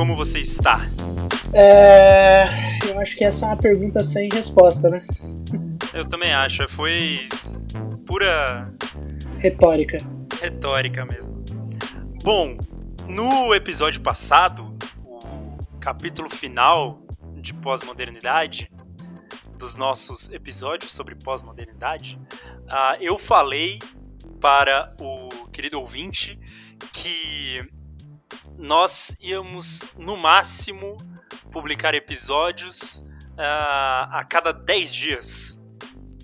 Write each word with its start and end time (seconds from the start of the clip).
Como 0.00 0.16
você 0.16 0.38
está? 0.38 0.80
É, 1.52 2.46
eu 2.88 2.98
acho 2.98 3.14
que 3.18 3.22
essa 3.22 3.44
é 3.44 3.48
uma 3.50 3.56
pergunta 3.58 4.02
sem 4.02 4.30
resposta, 4.30 4.88
né? 4.88 5.06
Eu 5.92 6.06
também 6.06 6.32
acho, 6.32 6.66
foi 6.70 7.28
pura 8.06 8.72
retórica. 9.36 9.98
Retórica 10.40 11.04
mesmo. 11.04 11.44
Bom, 12.24 12.56
no 13.06 13.54
episódio 13.54 14.00
passado, 14.00 14.74
o 15.04 15.78
capítulo 15.78 16.30
final 16.30 17.02
de 17.36 17.52
pós-modernidade, 17.52 18.72
dos 19.58 19.76
nossos 19.76 20.30
episódios 20.30 20.94
sobre 20.94 21.14
pós-modernidade, 21.14 22.18
uh, 22.70 22.96
eu 23.02 23.18
falei 23.18 23.78
para 24.40 24.96
o 24.98 25.28
querido 25.50 25.78
ouvinte 25.78 26.40
que 26.90 27.68
nós 28.60 29.16
íamos, 29.22 29.80
no 29.96 30.16
máximo, 30.16 30.96
publicar 31.50 31.94
episódios 31.94 33.00
uh, 33.32 34.12
a 34.12 34.26
cada 34.28 34.52
10 34.52 34.94
dias. 34.94 35.60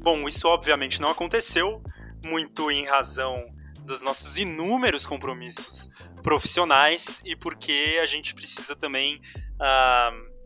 Bom, 0.00 0.28
isso 0.28 0.46
obviamente 0.46 1.00
não 1.00 1.08
aconteceu, 1.08 1.82
muito 2.24 2.70
em 2.70 2.84
razão 2.84 3.46
dos 3.82 4.02
nossos 4.02 4.36
inúmeros 4.36 5.06
compromissos 5.06 5.88
profissionais 6.22 7.20
e 7.24 7.34
porque 7.34 7.98
a 8.02 8.06
gente 8.06 8.34
precisa 8.34 8.76
também 8.76 9.16
uh, 9.54 10.36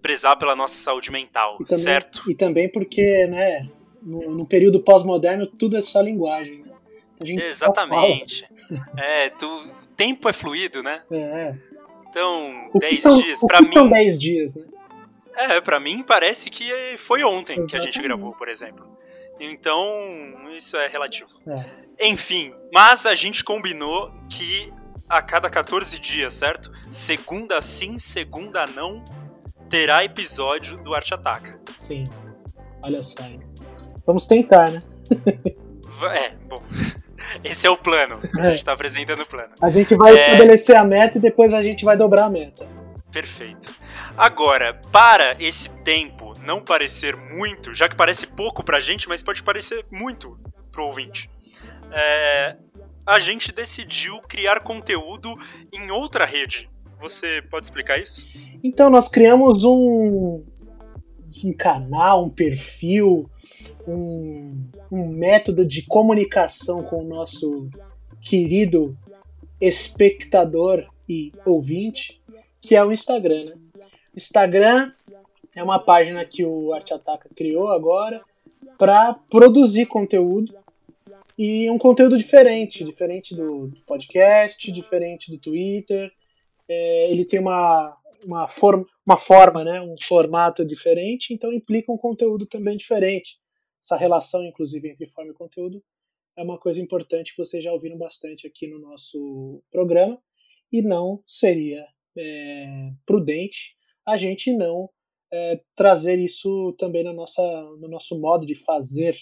prezar 0.00 0.38
pela 0.38 0.56
nossa 0.56 0.78
saúde 0.78 1.10
mental, 1.12 1.58
e 1.60 1.64
também, 1.64 1.84
certo? 1.84 2.30
E 2.30 2.34
também 2.34 2.70
porque, 2.70 3.26
né, 3.26 3.68
no, 4.02 4.30
no 4.30 4.46
período 4.46 4.80
pós-moderno 4.80 5.46
tudo 5.46 5.76
é 5.76 5.80
só 5.80 6.00
linguagem. 6.00 6.64
Exatamente. 7.24 8.46
É, 8.96 9.30
tu, 9.30 9.64
tempo 9.96 10.28
é 10.28 10.32
fluido, 10.32 10.82
né? 10.82 11.02
É. 11.10 11.54
Então, 12.08 12.70
10 12.74 13.02
dias, 13.02 13.40
para 13.40 13.60
mim. 13.60 13.72
São 13.72 13.88
10 13.88 14.18
dias, 14.18 14.54
né? 14.54 14.64
É, 15.36 15.60
pra 15.60 15.78
mim 15.78 16.02
parece 16.02 16.48
que 16.48 16.64
foi 16.96 17.22
ontem 17.22 17.52
Exatamente. 17.52 17.70
que 17.70 17.76
a 17.76 17.80
gente 17.80 18.02
gravou, 18.02 18.32
por 18.32 18.48
exemplo. 18.48 18.86
Então, 19.38 19.84
isso 20.56 20.76
é 20.76 20.88
relativo. 20.88 21.28
É. 21.46 22.08
Enfim, 22.08 22.54
mas 22.72 23.04
a 23.04 23.14
gente 23.14 23.44
combinou 23.44 24.10
que 24.30 24.72
a 25.08 25.22
cada 25.22 25.48
14 25.48 25.98
dias, 25.98 26.34
certo? 26.34 26.70
Segunda 26.90 27.60
sim, 27.60 27.98
segunda 27.98 28.66
não, 28.66 29.04
terá 29.68 30.04
episódio 30.04 30.78
do 30.78 30.94
Arte 30.94 31.14
Ataca. 31.14 31.58
Sim. 31.72 32.04
Olha 32.82 33.02
só. 33.02 33.22
Vamos 34.06 34.26
tentar, 34.26 34.70
né? 34.70 34.82
é, 36.14 36.30
bom. 36.46 36.62
Esse 37.44 37.66
é 37.66 37.70
o 37.70 37.76
plano. 37.76 38.20
A 38.38 38.44
gente 38.50 38.56
está 38.56 38.72
apresentando 38.72 39.22
o 39.22 39.26
plano. 39.26 39.50
A 39.60 39.70
gente 39.70 39.94
vai 39.94 40.16
é... 40.16 40.26
estabelecer 40.26 40.76
a 40.76 40.84
meta 40.84 41.18
e 41.18 41.20
depois 41.20 41.52
a 41.52 41.62
gente 41.62 41.84
vai 41.84 41.96
dobrar 41.96 42.26
a 42.26 42.30
meta. 42.30 42.66
Perfeito. 43.12 43.74
Agora, 44.16 44.78
para 44.92 45.36
esse 45.40 45.70
tempo 45.82 46.32
não 46.44 46.62
parecer 46.62 47.16
muito, 47.16 47.74
já 47.74 47.88
que 47.88 47.96
parece 47.96 48.26
pouco 48.26 48.62
pra 48.62 48.80
gente, 48.80 49.08
mas 49.08 49.22
pode 49.22 49.42
parecer 49.42 49.84
muito 49.90 50.38
pro 50.70 50.84
ouvinte, 50.84 51.30
é, 51.90 52.56
a 53.06 53.18
gente 53.18 53.52
decidiu 53.52 54.20
criar 54.20 54.60
conteúdo 54.60 55.34
em 55.72 55.90
outra 55.90 56.26
rede. 56.26 56.68
Você 57.00 57.42
pode 57.50 57.66
explicar 57.66 57.98
isso? 57.98 58.26
Então, 58.62 58.90
nós 58.90 59.08
criamos 59.08 59.64
um, 59.64 60.42
um 61.44 61.52
canal, 61.56 62.24
um 62.24 62.30
perfil, 62.30 63.30
um, 63.86 64.62
um 64.90 65.06
método 65.08 65.64
de 65.64 65.82
comunicação 65.82 66.82
com 66.82 67.04
o 67.04 67.08
nosso 67.08 67.68
querido 68.20 68.96
espectador 69.60 70.86
e 71.08 71.32
ouvinte, 71.44 72.20
que 72.60 72.74
é 72.74 72.84
o 72.84 72.92
Instagram. 72.92 73.44
Né? 73.46 73.54
Instagram 74.14 74.92
é 75.54 75.62
uma 75.62 75.78
página 75.78 76.24
que 76.24 76.44
o 76.44 76.72
Arte 76.72 76.92
Ataca 76.92 77.28
criou 77.34 77.68
agora 77.68 78.22
para 78.78 79.14
produzir 79.14 79.86
conteúdo 79.86 80.54
e 81.38 81.70
um 81.70 81.78
conteúdo 81.78 82.16
diferente, 82.16 82.84
diferente 82.84 83.34
do 83.34 83.72
podcast, 83.86 84.70
diferente 84.72 85.30
do 85.30 85.38
Twitter. 85.38 86.10
É, 86.68 87.10
ele 87.10 87.24
tem 87.24 87.38
uma, 87.38 87.96
uma, 88.24 88.48
forma, 88.48 88.86
uma 89.04 89.16
forma, 89.16 89.62
né, 89.62 89.80
um 89.80 89.94
formato 90.02 90.64
diferente, 90.64 91.32
então 91.32 91.52
implica 91.52 91.92
um 91.92 91.98
conteúdo 91.98 92.46
também 92.46 92.76
diferente. 92.76 93.38
Essa 93.86 93.96
relação, 93.96 94.44
inclusive, 94.44 94.90
entre 94.90 95.06
forma 95.06 95.30
e 95.30 95.34
conteúdo 95.34 95.80
é 96.36 96.42
uma 96.42 96.58
coisa 96.58 96.80
importante 96.80 97.30
que 97.30 97.38
vocês 97.38 97.62
já 97.62 97.72
ouviram 97.72 97.96
bastante 97.96 98.44
aqui 98.44 98.66
no 98.66 98.80
nosso 98.80 99.62
programa 99.70 100.20
e 100.72 100.82
não 100.82 101.22
seria 101.24 101.86
é, 102.18 102.90
prudente 103.06 103.76
a 104.04 104.16
gente 104.16 104.52
não 104.52 104.90
é, 105.32 105.62
trazer 105.76 106.18
isso 106.18 106.72
também 106.78 107.04
na 107.04 107.12
nossa, 107.12 107.42
no 107.78 107.86
nosso 107.88 108.20
modo 108.20 108.44
de 108.44 108.56
fazer 108.56 109.16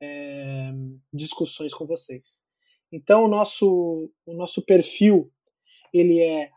é, 0.00 0.70
discussões 1.12 1.74
com 1.74 1.84
vocês. 1.84 2.44
Então 2.92 3.24
o 3.24 3.28
nosso, 3.28 4.08
o 4.24 4.32
nosso 4.34 4.62
perfil 4.62 5.32
ele 5.92 6.20
é 6.20 6.50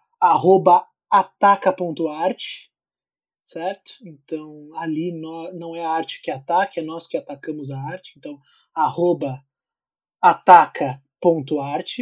ataca.art, 1.12 2.44
certo? 3.50 3.94
Então 4.04 4.68
ali 4.76 5.12
no, 5.12 5.52
não 5.54 5.76
é 5.76 5.84
a 5.84 5.90
arte 5.90 6.22
que 6.22 6.30
ataca, 6.30 6.80
é 6.80 6.84
nós 6.84 7.08
que 7.08 7.18
atacamos 7.18 7.72
a 7.72 7.80
arte. 7.80 8.14
Então 8.16 8.40
arroba 8.76 9.44
ataca.art. 10.22 12.00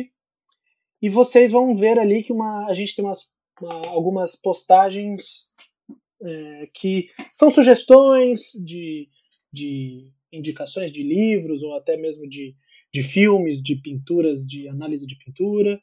E 1.02 1.10
vocês 1.10 1.52
vão 1.52 1.76
ver 1.76 1.98
ali 1.98 2.22
que 2.22 2.34
uma, 2.34 2.68
a 2.68 2.74
gente 2.74 2.96
tem 2.96 3.06
umas, 3.06 3.32
uma, 3.62 3.88
algumas 3.88 4.36
postagens 4.36 5.50
é, 6.22 6.70
que 6.74 7.08
são 7.32 7.50
sugestões 7.50 8.52
de, 8.66 9.08
de 9.54 10.12
indicações 10.34 10.92
de 10.92 11.02
livros 11.02 11.64
ou 11.64 11.76
até 11.76 11.96
mesmo 11.96 12.28
de, 12.28 12.56
de 12.94 13.04
filmes, 13.04 13.62
de 13.62 13.76
pinturas, 13.76 14.46
de 14.46 14.68
análise 14.68 15.08
de 15.08 15.16
pintura. 15.18 15.80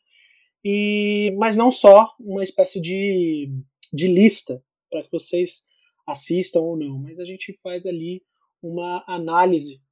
E, 0.63 1.35
mas 1.39 1.57
não 1.57 1.71
só 1.71 2.13
uma 2.21 2.45
espécie 2.45 2.81
de, 2.81 3.51
de 3.93 4.09
lista 4.09 4.63
para 4.95 5.03
que 5.03 5.11
vocês 5.11 5.65
assistam 6.07 6.61
ou 6.61 6.77
não, 6.77 6.97
mas 6.97 7.19
a 7.19 7.25
gente 7.25 7.53
faz 7.61 7.85
ali 7.85 8.23
uma 8.63 9.03
análise 9.09 9.83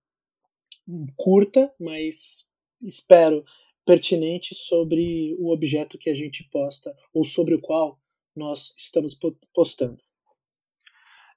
curta, 1.16 1.74
mas 1.80 2.48
espero 2.80 3.44
pertinente 3.84 4.54
sobre 4.54 5.34
o 5.40 5.52
objeto 5.52 5.98
que 5.98 6.08
a 6.08 6.14
gente 6.14 6.48
posta 6.52 6.94
ou 7.12 7.24
sobre 7.24 7.56
o 7.56 7.60
qual 7.60 8.00
nós 8.34 8.72
estamos 8.78 9.18
postando. 9.52 10.00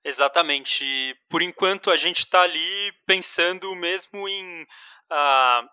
Exatamente. 0.03 0.85
Por 1.27 1.41
enquanto 1.41 1.89
a 1.89 1.97
gente 1.97 2.19
está 2.19 2.43
ali 2.43 2.91
pensando 3.07 3.73
mesmo 3.75 4.29
em, 4.29 4.61
uh, 4.61 5.67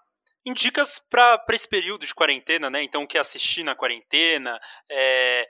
em 0.46 0.54
dicas 0.54 0.98
para 1.10 1.44
esse 1.50 1.68
período 1.68 2.06
de 2.06 2.14
quarentena, 2.14 2.70
né? 2.70 2.82
Então, 2.82 3.02
o 3.02 3.06
que 3.06 3.18
assistir 3.18 3.62
na 3.62 3.74
quarentena, 3.74 4.58
é, 4.90 5.46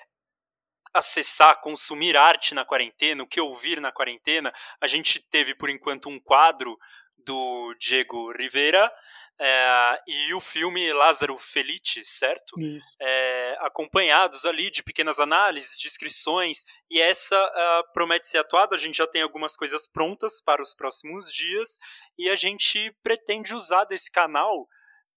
acessar, 0.92 1.60
consumir 1.60 2.16
arte 2.16 2.54
na 2.54 2.64
quarentena, 2.64 3.22
o 3.22 3.26
que 3.26 3.40
ouvir 3.40 3.80
na 3.80 3.92
quarentena. 3.92 4.52
A 4.80 4.86
gente 4.86 5.20
teve 5.20 5.54
por 5.54 5.70
enquanto 5.70 6.08
um 6.08 6.20
quadro 6.20 6.78
do 7.16 7.74
Diego 7.78 8.32
Rivera 8.32 8.92
é, 9.40 10.02
e 10.06 10.34
o 10.34 10.40
filme 10.40 10.92
Lázaro 10.92 11.36
Felice, 11.36 12.04
certo? 12.04 12.54
É, 13.00 13.56
acompanhados 13.60 14.44
ali 14.44 14.70
de 14.70 14.82
pequenas 14.82 15.18
análises, 15.18 15.78
descrições, 15.78 16.64
e 16.90 17.00
essa 17.00 17.36
uh, 17.36 17.92
promete 17.92 18.26
ser 18.26 18.38
atuada. 18.38 18.76
A 18.76 18.78
gente 18.78 18.98
já 18.98 19.06
tem 19.06 19.22
algumas 19.22 19.56
coisas 19.56 19.88
prontas 19.88 20.40
para 20.40 20.62
os 20.62 20.74
próximos 20.74 21.32
dias 21.32 21.78
e 22.18 22.30
a 22.30 22.36
gente 22.36 22.94
pretende 23.02 23.54
usar 23.54 23.84
desse 23.84 24.10
canal 24.10 24.68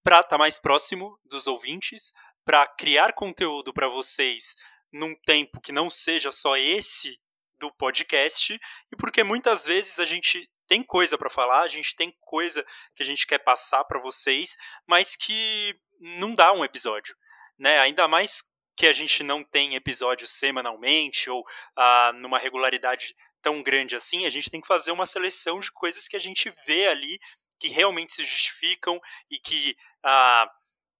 para 0.04 0.18
estar 0.18 0.30
tá 0.30 0.38
mais 0.38 0.60
próximo 0.60 1.20
dos 1.26 1.46
ouvintes, 1.46 2.14
para 2.44 2.66
criar 2.68 3.14
conteúdo 3.14 3.74
para 3.74 3.88
vocês 3.88 4.56
num 4.96 5.14
tempo 5.26 5.60
que 5.60 5.74
não 5.74 5.90
seja 5.90 6.32
só 6.32 6.56
esse 6.56 7.20
do 7.60 7.72
podcast 7.74 8.58
e 8.92 8.96
porque 8.96 9.24
muitas 9.24 9.66
vezes 9.66 10.00
a 10.00 10.06
gente 10.06 10.50
tem 10.68 10.82
coisa 10.82 11.18
para 11.18 11.30
falar, 11.30 11.64
a 11.64 11.68
gente 11.68 11.96
tem 11.96 12.16
coisa 12.22 12.66
que 12.96 13.04
a 13.04 13.06
gente 13.06 13.28
quer 13.28 13.40
passar 13.40 13.84
para 13.84 14.00
vocês, 14.00 14.56
mas 14.88 15.16
que 15.16 15.78
não 16.00 16.34
dá 16.34 16.54
um 16.54 16.64
episódio, 16.64 17.16
né? 17.60 17.80
Ainda 17.80 18.08
mais 18.08 18.42
que 18.76 18.88
a 18.88 18.94
gente 18.94 19.22
não 19.22 19.44
tem 19.44 19.76
episódios 19.76 20.32
semanalmente 20.32 21.30
ou 21.30 21.46
ah, 21.76 22.12
numa 22.16 22.40
regularidade 22.40 23.14
tão 23.42 23.62
grande 23.62 23.96
assim, 23.96 24.26
a 24.26 24.30
gente 24.30 24.50
tem 24.50 24.60
que 24.60 24.68
fazer 24.68 24.92
uma 24.92 25.06
seleção 25.06 25.60
de 25.60 25.72
coisas 25.72 26.08
que 26.08 26.16
a 26.16 26.20
gente 26.20 26.52
vê 26.66 26.88
ali 26.88 27.20
que 27.60 27.68
realmente 27.68 28.14
se 28.14 28.24
justificam 28.24 29.00
e 29.30 29.40
que, 29.40 29.76
ah, 30.04 30.50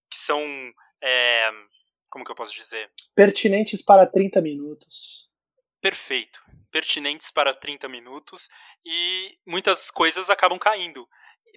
que 0.10 0.18
são. 0.18 0.44
É, 1.02 1.52
como 2.16 2.24
que 2.24 2.32
eu 2.32 2.36
posso 2.36 2.54
dizer? 2.54 2.90
Pertinentes 3.14 3.82
para 3.82 4.08
30 4.08 4.42
minutos. 4.42 5.30
Perfeito 5.82 6.40
pertinentes 6.72 7.32
para 7.32 7.54
30 7.54 7.88
minutos 7.88 8.50
e 8.86 9.38
muitas 9.48 9.90
coisas 9.90 10.30
acabam 10.30 10.60
caindo. 10.60 11.08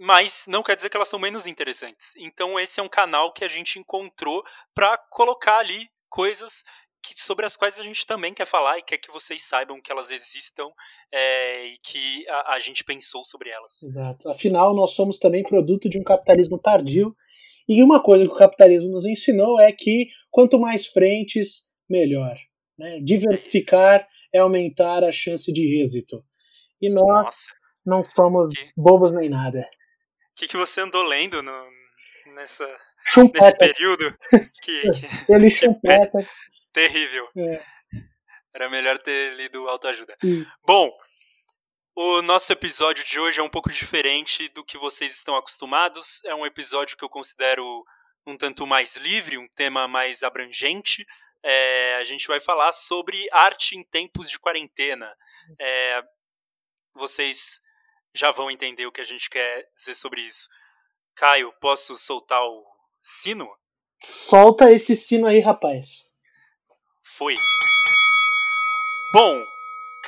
Mas 0.00 0.44
não 0.46 0.62
quer 0.62 0.76
dizer 0.76 0.88
que 0.88 0.96
elas 0.96 1.08
são 1.08 1.18
menos 1.18 1.44
interessantes. 1.44 2.14
Então 2.16 2.56
esse 2.56 2.78
é 2.78 2.82
um 2.84 2.88
canal 2.88 3.32
que 3.32 3.44
a 3.44 3.48
gente 3.48 3.80
encontrou 3.80 4.44
para 4.72 4.96
colocar 5.10 5.58
ali 5.58 5.88
coisas 6.08 6.62
que, 7.02 7.20
sobre 7.20 7.46
as 7.46 7.56
quais 7.56 7.80
a 7.80 7.82
gente 7.82 8.06
também 8.06 8.32
quer 8.32 8.46
falar 8.46 8.78
e 8.78 8.82
quer 8.82 8.98
que 8.98 9.10
vocês 9.10 9.42
saibam 9.42 9.80
que 9.82 9.90
elas 9.90 10.12
existam 10.12 10.70
é, 11.10 11.66
e 11.66 11.78
que 11.78 12.24
a, 12.28 12.54
a 12.54 12.58
gente 12.60 12.84
pensou 12.84 13.24
sobre 13.24 13.50
elas. 13.50 13.82
Exato. 13.82 14.28
Afinal, 14.28 14.72
nós 14.72 14.92
somos 14.92 15.18
também 15.18 15.42
produto 15.42 15.88
de 15.88 15.98
um 15.98 16.04
capitalismo 16.04 16.60
tardio 16.60 17.12
e 17.68 17.82
uma 17.82 18.02
coisa 18.02 18.24
que 18.24 18.30
o 18.30 18.36
capitalismo 18.36 18.90
nos 18.90 19.04
ensinou 19.04 19.60
é 19.60 19.70
que 19.70 20.08
quanto 20.30 20.58
mais 20.58 20.86
frentes, 20.86 21.70
melhor. 21.88 22.36
Né? 22.78 23.00
Diversificar 23.00 24.06
é 24.32 24.38
aumentar 24.38 25.04
a 25.04 25.12
chance 25.12 25.52
de 25.52 25.82
êxito. 25.82 26.24
E 26.80 26.88
nós 26.88 27.06
Nossa. 27.06 27.54
não 27.84 28.04
somos 28.04 28.46
que... 28.48 28.70
bobos 28.76 29.12
nem 29.12 29.28
nada. 29.28 29.60
O 29.60 29.64
que, 30.36 30.46
que 30.46 30.56
você 30.56 30.80
andou 30.80 31.02
lendo 31.02 31.42
no, 31.42 31.66
nessa, 32.34 32.66
chumpeta. 33.04 33.44
nesse 33.44 33.58
período? 33.58 34.16
Que, 34.62 34.80
que, 35.26 35.32
Ele 35.32 35.50
chumpeta. 35.50 36.26
Terrível. 36.72 37.26
É. 37.36 37.62
Era 38.54 38.70
melhor 38.70 38.98
ter 38.98 39.34
lido 39.34 39.68
autoajuda. 39.68 40.16
Hum. 40.24 40.44
Bom, 40.66 40.90
o 42.00 42.22
nosso 42.22 42.52
episódio 42.52 43.04
de 43.04 43.18
hoje 43.18 43.40
é 43.40 43.42
um 43.42 43.50
pouco 43.50 43.72
diferente 43.72 44.48
do 44.50 44.62
que 44.62 44.78
vocês 44.78 45.16
estão 45.16 45.34
acostumados. 45.34 46.22
É 46.24 46.32
um 46.32 46.46
episódio 46.46 46.96
que 46.96 47.04
eu 47.04 47.08
considero 47.08 47.84
um 48.24 48.36
tanto 48.36 48.64
mais 48.64 48.94
livre, 48.94 49.36
um 49.36 49.48
tema 49.48 49.88
mais 49.88 50.22
abrangente. 50.22 51.04
É, 51.42 51.96
a 51.96 52.04
gente 52.04 52.28
vai 52.28 52.38
falar 52.38 52.70
sobre 52.70 53.28
arte 53.32 53.76
em 53.76 53.82
tempos 53.82 54.30
de 54.30 54.38
quarentena. 54.38 55.12
É, 55.60 56.00
vocês 56.94 57.60
já 58.14 58.30
vão 58.30 58.48
entender 58.48 58.86
o 58.86 58.92
que 58.92 59.00
a 59.00 59.04
gente 59.04 59.28
quer 59.28 59.68
dizer 59.74 59.96
sobre 59.96 60.20
isso. 60.20 60.48
Caio, 61.16 61.52
posso 61.60 61.96
soltar 61.96 62.44
o 62.44 62.64
sino? 63.02 63.52
Solta 64.04 64.70
esse 64.70 64.94
sino 64.94 65.26
aí, 65.26 65.40
rapaz. 65.40 66.14
Foi. 67.02 67.34
Bom, 69.12 69.44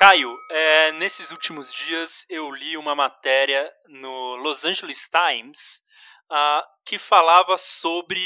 Caio, 0.00 0.35
é, 0.49 0.93
nesses 0.93 1.31
últimos 1.31 1.70
dias 1.75 2.25
eu 2.31 2.50
li 2.50 2.75
uma 2.75 2.94
matéria 2.94 3.70
no 3.87 4.35
Los 4.37 4.64
Angeles 4.64 5.06
Times 5.11 5.82
uh, 6.32 6.67
que 6.87 6.99
falava 6.99 7.58
sobre 7.58 8.19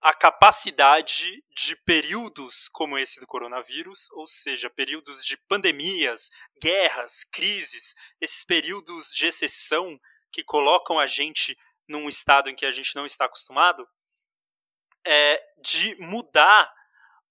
a 0.00 0.12
capacidade 0.12 1.40
de 1.54 1.76
períodos 1.76 2.66
como 2.72 2.98
esse 2.98 3.20
do 3.20 3.28
coronavírus, 3.28 4.10
ou 4.10 4.26
seja, 4.26 4.68
períodos 4.68 5.24
de 5.24 5.36
pandemias, 5.36 6.30
guerras, 6.60 7.22
crises, 7.30 7.94
esses 8.20 8.44
períodos 8.44 9.14
de 9.14 9.26
exceção 9.26 10.00
que 10.32 10.42
colocam 10.42 10.98
a 10.98 11.06
gente 11.06 11.56
num 11.86 12.08
estado 12.08 12.50
em 12.50 12.56
que 12.56 12.66
a 12.66 12.72
gente 12.72 12.96
não 12.96 13.06
está 13.06 13.26
acostumado, 13.26 13.88
é, 15.06 15.40
de 15.62 15.94
mudar 16.00 16.74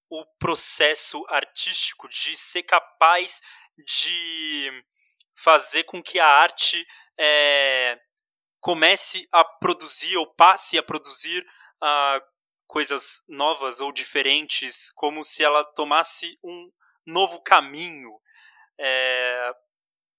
o 0.10 0.26
processo 0.40 1.24
artístico, 1.28 2.08
de 2.08 2.38
ser 2.38 2.64
capaz 2.64 3.42
de 3.86 4.84
fazer 5.36 5.84
com 5.84 6.02
que 6.02 6.20
a 6.20 6.28
arte 6.28 6.86
é, 7.18 8.00
comece 8.60 9.28
a 9.32 9.44
produzir 9.44 10.18
ou 10.18 10.28
passe 10.36 10.78
a 10.78 10.84
produzir 10.84 11.46
uh, 11.82 12.22
coisas 12.68 13.24
novas 13.28 13.80
ou 13.80 13.92
diferentes, 13.92 14.92
como 14.92 15.24
se 15.24 15.44
ela 15.44 15.64
tomasse 15.64 16.38
um 16.44 16.72
novo 17.06 17.42
caminho. 17.42 18.12
É, 18.80 19.54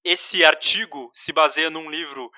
esse 0.05 0.45
artigo 0.45 1.11
se 1.12 1.33
baseia 1.33 1.71
num 1.71 1.91
livro, 1.91 2.31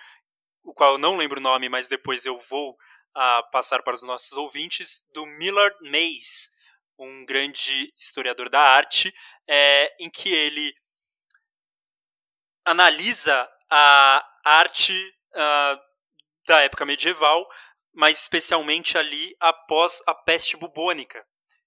o 0.64 0.74
qual 0.74 0.92
eu 0.92 0.98
não 0.98 1.16
lembro 1.16 1.40
o 1.40 1.42
nome, 1.42 1.68
mas 1.68 1.88
depois 1.88 2.26
eu 2.26 2.36
vou 2.38 2.72
uh, 2.72 3.50
passar 3.50 3.82
para 3.82 3.94
os 3.94 4.02
nossos 4.02 4.32
ouvintes, 4.32 5.04
do 5.12 5.24
Millard 5.24 5.76
Mays, 5.80 6.50
um 6.98 7.24
grande 7.24 7.92
historiador 7.96 8.48
da 8.48 8.60
arte, 8.60 9.12
é, 9.48 9.94
em 9.98 10.10
que 10.10 10.32
ele 10.32 10.74
analisa 12.64 13.48
a 13.70 14.24
arte 14.44 14.92
uh, 15.34 15.80
da 16.46 16.60
época 16.60 16.84
medieval 16.84 17.48
mas 17.92 18.20
especialmente 18.20 18.96
ali 18.96 19.36
após 19.38 20.02
a 20.06 20.14
peste 20.14 20.56
bubônica, 20.56 21.26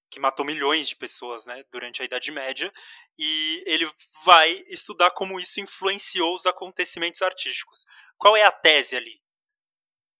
que 0.09 0.19
matou 0.19 0.45
milhões 0.45 0.87
de 0.89 0.95
pessoas 0.95 1.45
né, 1.45 1.63
durante 1.71 2.01
a 2.01 2.05
Idade 2.05 2.31
Média, 2.31 2.73
e 3.17 3.63
ele 3.67 3.89
vai 4.23 4.51
estudar 4.67 5.11
como 5.11 5.39
isso 5.39 5.59
influenciou 5.59 6.33
os 6.33 6.45
acontecimentos 6.45 7.21
artísticos. 7.21 7.85
Qual 8.17 8.35
é 8.35 8.43
a 8.43 8.51
tese 8.51 8.95
ali? 8.95 9.21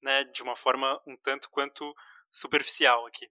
Né, 0.02 0.24
de 0.26 0.44
uma 0.44 0.56
forma 0.56 1.02
um 1.08 1.18
tanto 1.18 1.50
quanto 1.50 1.96
superficial 2.32 3.08
aqui. 3.08 3.28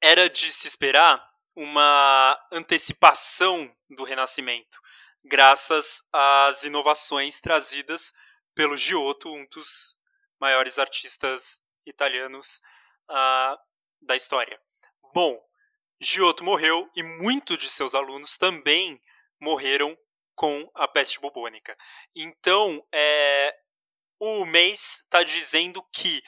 Era 0.00 0.30
de 0.30 0.50
se 0.50 0.66
esperar 0.66 1.22
uma 1.54 2.38
antecipação 2.50 3.74
do 3.90 4.04
Renascimento, 4.04 4.80
graças 5.24 6.02
às 6.12 6.64
inovações 6.64 7.40
trazidas 7.40 8.12
pelo 8.54 8.76
Giotto, 8.76 9.32
um 9.32 9.46
dos 9.46 9.96
maiores 10.38 10.78
artistas 10.78 11.60
italianos 11.86 12.60
uh, 13.10 13.56
da 14.00 14.16
história. 14.16 14.60
Bom, 15.14 15.40
Giotto 16.00 16.42
morreu 16.42 16.90
e 16.96 17.02
muitos 17.02 17.58
de 17.58 17.70
seus 17.70 17.94
alunos 17.94 18.36
também 18.36 19.00
morreram 19.40 19.96
com 20.34 20.70
a 20.74 20.88
peste 20.88 21.20
bubônica. 21.20 21.76
Então, 22.14 22.84
é, 22.92 23.54
o 24.18 24.44
mês 24.44 25.02
está 25.02 25.22
dizendo 25.22 25.82
que 25.92 26.22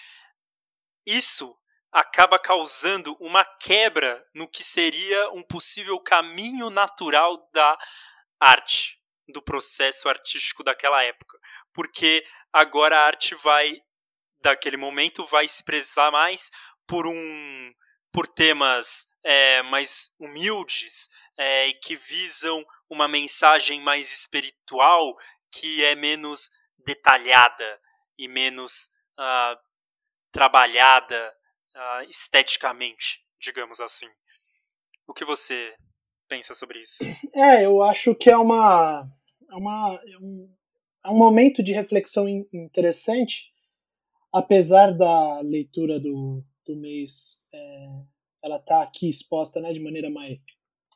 isso 1.06 1.56
acaba 1.91 2.38
causando 2.38 3.17
uma 3.20 3.44
quebra 3.44 4.25
no 4.35 4.49
que 4.49 4.64
seria 4.64 5.31
um 5.31 5.43
possível 5.43 5.99
caminho 6.00 6.70
natural 6.70 7.49
da 7.52 7.79
arte, 8.50 9.00
do 9.29 9.43
processo 9.43 10.08
artístico 10.08 10.62
daquela 10.62 11.02
época. 11.02 11.38
Porque 11.73 12.24
agora 12.53 12.98
a 12.98 13.06
arte 13.06 13.34
vai 13.34 13.81
daquele 14.41 14.77
momento 14.77 15.24
vai 15.24 15.48
se 15.48 15.65
precisar 15.65 16.10
mais 16.10 16.51
por 16.86 17.06
um 17.06 17.74
por 18.13 18.29
temas 18.29 19.08
é, 19.24 19.63
mais 19.63 20.13
humildes 20.20 21.08
é, 21.36 21.72
que 21.72 21.96
visam 21.96 22.65
uma 22.89 23.08
mensagem 23.08 23.81
mais 23.81 24.13
espiritual 24.13 25.17
que 25.51 25.84
é 25.84 25.96
menos 25.96 26.51
detalhada 26.79 27.81
e 28.17 28.29
menos 28.29 28.91
uh, 29.19 29.58
trabalhada 30.31 31.34
uh, 31.74 32.08
esteticamente, 32.08 33.24
digamos 33.41 33.81
assim. 33.81 34.08
O 35.06 35.15
que 35.15 35.24
você 35.24 35.77
pensa 36.36 36.55
sobre 36.55 36.82
isso? 36.82 37.05
É, 37.34 37.64
eu 37.64 37.82
acho 37.82 38.14
que 38.14 38.31
é 38.31 38.36
uma, 38.36 39.08
é 39.50 39.55
uma 39.55 40.00
é 40.06 40.19
um, 40.19 40.48
é 41.05 41.08
um 41.08 41.17
momento 41.17 41.62
de 41.62 41.72
reflexão 41.72 42.29
interessante 42.53 43.55
apesar 44.34 44.91
da 44.91 45.41
leitura 45.43 46.00
do, 46.00 46.43
do 46.67 46.74
mês, 46.74 47.41
é, 47.55 47.88
ela 48.43 48.58
tá 48.58 48.82
aqui 48.82 49.08
exposta 49.08 49.60
né, 49.60 49.72
de 49.72 49.79
maneira 49.79 50.10
mais. 50.10 50.44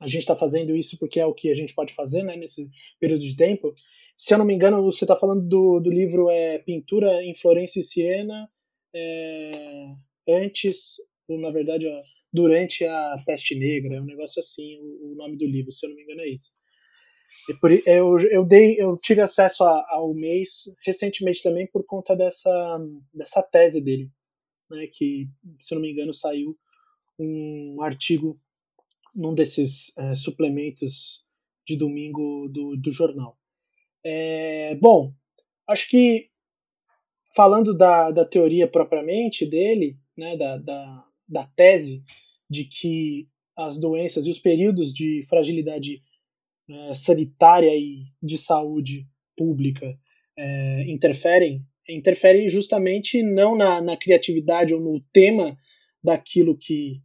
A 0.00 0.08
gente 0.08 0.22
está 0.22 0.34
fazendo 0.34 0.74
isso 0.74 0.98
porque 0.98 1.20
é 1.20 1.26
o 1.26 1.32
que 1.32 1.48
a 1.48 1.54
gente 1.54 1.72
pode 1.72 1.94
fazer 1.94 2.24
né, 2.24 2.36
nesse 2.36 2.68
período 2.98 3.20
de 3.20 3.36
tempo. 3.36 3.72
Se 4.16 4.34
eu 4.34 4.38
não 4.38 4.44
me 4.44 4.54
engano, 4.54 4.82
você 4.82 5.04
está 5.04 5.14
falando 5.14 5.46
do, 5.46 5.78
do 5.78 5.88
livro 5.88 6.28
é 6.28 6.58
Pintura 6.58 7.22
em 7.22 7.32
Florença 7.32 7.78
e 7.78 7.84
Siena, 7.84 8.50
é, 8.92 9.94
antes, 10.28 10.96
ou 11.28 11.38
na 11.38 11.52
verdade, 11.52 11.86
ó, 11.86 12.02
durante 12.32 12.84
a 12.84 13.16
Peste 13.26 13.54
Negra, 13.58 13.96
é 13.96 14.00
um 14.00 14.04
negócio 14.04 14.40
assim, 14.40 14.78
o, 14.80 15.12
o 15.12 15.14
nome 15.14 15.36
do 15.36 15.46
livro, 15.46 15.72
se 15.72 15.86
eu 15.86 15.90
não 15.90 15.96
me 15.96 16.02
engano, 16.02 16.20
é 16.22 16.28
isso. 16.28 16.52
Eu, 17.86 18.18
eu, 18.30 18.46
dei, 18.46 18.76
eu 18.78 18.96
tive 18.98 19.20
acesso 19.20 19.64
ao 19.64 20.12
mês 20.12 20.64
recentemente 20.84 21.42
também 21.42 21.66
por 21.66 21.84
conta 21.84 22.14
dessa, 22.14 22.78
dessa 23.12 23.42
tese 23.42 23.80
dele, 23.80 24.10
né, 24.70 24.86
que, 24.86 25.28
se 25.58 25.74
não 25.74 25.80
me 25.80 25.90
engano, 25.90 26.12
saiu 26.12 26.56
um 27.18 27.80
artigo 27.80 28.36
num 29.14 29.34
desses 29.34 29.96
é, 29.96 30.14
suplementos 30.14 31.24
de 31.66 31.76
domingo 31.76 32.48
do, 32.48 32.76
do 32.76 32.90
jornal. 32.90 33.38
É, 34.04 34.74
bom, 34.76 35.12
acho 35.66 35.88
que 35.88 36.30
falando 37.34 37.76
da, 37.76 38.10
da 38.10 38.24
teoria 38.24 38.68
propriamente 38.68 39.44
dele, 39.46 39.98
né, 40.16 40.36
da, 40.36 40.56
da, 40.58 41.07
da 41.28 41.44
tese 41.44 42.02
de 42.48 42.64
que 42.64 43.28
as 43.56 43.76
doenças 43.78 44.26
e 44.26 44.30
os 44.30 44.38
períodos 44.38 44.92
de 44.94 45.24
fragilidade 45.28 46.02
é, 46.70 46.94
sanitária 46.94 47.74
e 47.74 48.04
de 48.22 48.38
saúde 48.38 49.06
pública 49.36 49.98
é, 50.36 50.82
interferem, 50.88 51.64
interferem 51.88 52.48
justamente 52.48 53.22
não 53.22 53.56
na, 53.56 53.80
na, 53.80 53.96
criatividade 53.96 54.72
ou 54.72 54.80
no 54.80 55.00
tema 55.12 55.56
daquilo 56.02 56.56
que 56.56 57.02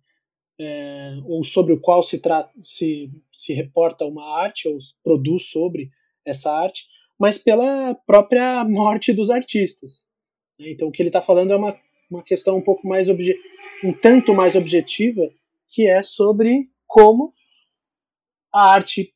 é, 0.59 1.15
ou 1.25 1.43
sobre 1.43 1.73
o 1.73 1.79
qual 1.79 2.03
se, 2.03 2.19
trata, 2.19 2.51
se, 2.61 3.09
se 3.31 3.53
reporta 3.53 4.05
uma 4.05 4.39
arte 4.39 4.67
ou 4.67 4.77
produz 5.03 5.49
sobre 5.49 5.89
essa 6.25 6.51
arte, 6.51 6.85
mas 7.19 7.37
pela 7.37 7.95
própria 8.05 8.63
morte 8.63 9.11
dos 9.11 9.29
artistas. 9.29 10.05
Então 10.59 10.87
o 10.87 10.91
que 10.91 11.01
ele 11.01 11.09
está 11.09 11.21
falando 11.21 11.53
é 11.53 11.55
uma, 11.55 11.75
uma 12.13 12.23
questão 12.23 12.57
um 12.57 12.61
pouco 12.61 12.87
mais 12.87 13.07
um 13.09 13.93
tanto 14.01 14.33
mais 14.35 14.55
objetiva, 14.55 15.29
que 15.67 15.87
é 15.87 16.03
sobre 16.03 16.65
como 16.87 17.33
a 18.53 18.71
arte 18.71 19.13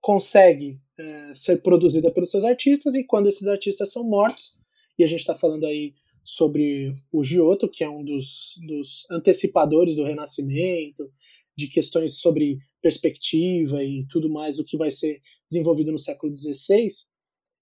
consegue 0.00 0.78
é, 0.98 1.34
ser 1.34 1.62
produzida 1.62 2.12
pelos 2.12 2.30
seus 2.30 2.44
artistas 2.44 2.94
e 2.94 3.04
quando 3.04 3.26
esses 3.26 3.48
artistas 3.48 3.90
são 3.90 4.04
mortos, 4.04 4.58
e 4.98 5.02
a 5.02 5.06
gente 5.06 5.20
está 5.20 5.34
falando 5.34 5.64
aí 5.64 5.94
sobre 6.22 6.94
o 7.10 7.24
Giotto, 7.24 7.68
que 7.68 7.82
é 7.82 7.88
um 7.88 8.04
dos, 8.04 8.54
dos 8.66 9.06
antecipadores 9.10 9.96
do 9.96 10.04
Renascimento, 10.04 11.10
de 11.56 11.68
questões 11.68 12.18
sobre 12.18 12.58
perspectiva 12.82 13.82
e 13.82 14.06
tudo 14.08 14.28
mais 14.28 14.56
do 14.56 14.64
que 14.64 14.76
vai 14.76 14.90
ser 14.90 15.20
desenvolvido 15.48 15.90
no 15.90 15.98
século 15.98 16.34
XVI, 16.36 16.88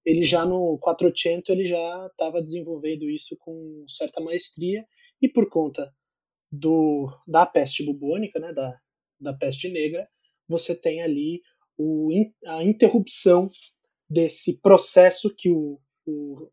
ele 0.04 0.24
já 0.24 0.44
no 0.44 0.78
400 0.78 1.48
ele 1.50 1.66
já 1.66 2.06
estava 2.06 2.42
desenvolvendo 2.42 3.08
isso 3.08 3.36
com 3.38 3.84
certa 3.88 4.20
maestria 4.20 4.84
e 5.20 5.28
por 5.28 5.48
conta 5.48 5.92
do, 6.50 7.08
da 7.26 7.46
peste 7.46 7.84
bubônica, 7.84 8.38
né, 8.38 8.52
da, 8.52 8.78
da 9.18 9.32
peste 9.32 9.70
negra, 9.70 10.06
você 10.46 10.74
tem 10.74 11.00
ali 11.00 11.40
o, 11.78 12.10
a 12.46 12.62
interrupção 12.62 13.48
desse 14.08 14.60
processo 14.60 15.34
que 15.34 15.50
o, 15.50 15.80
o, 16.06 16.50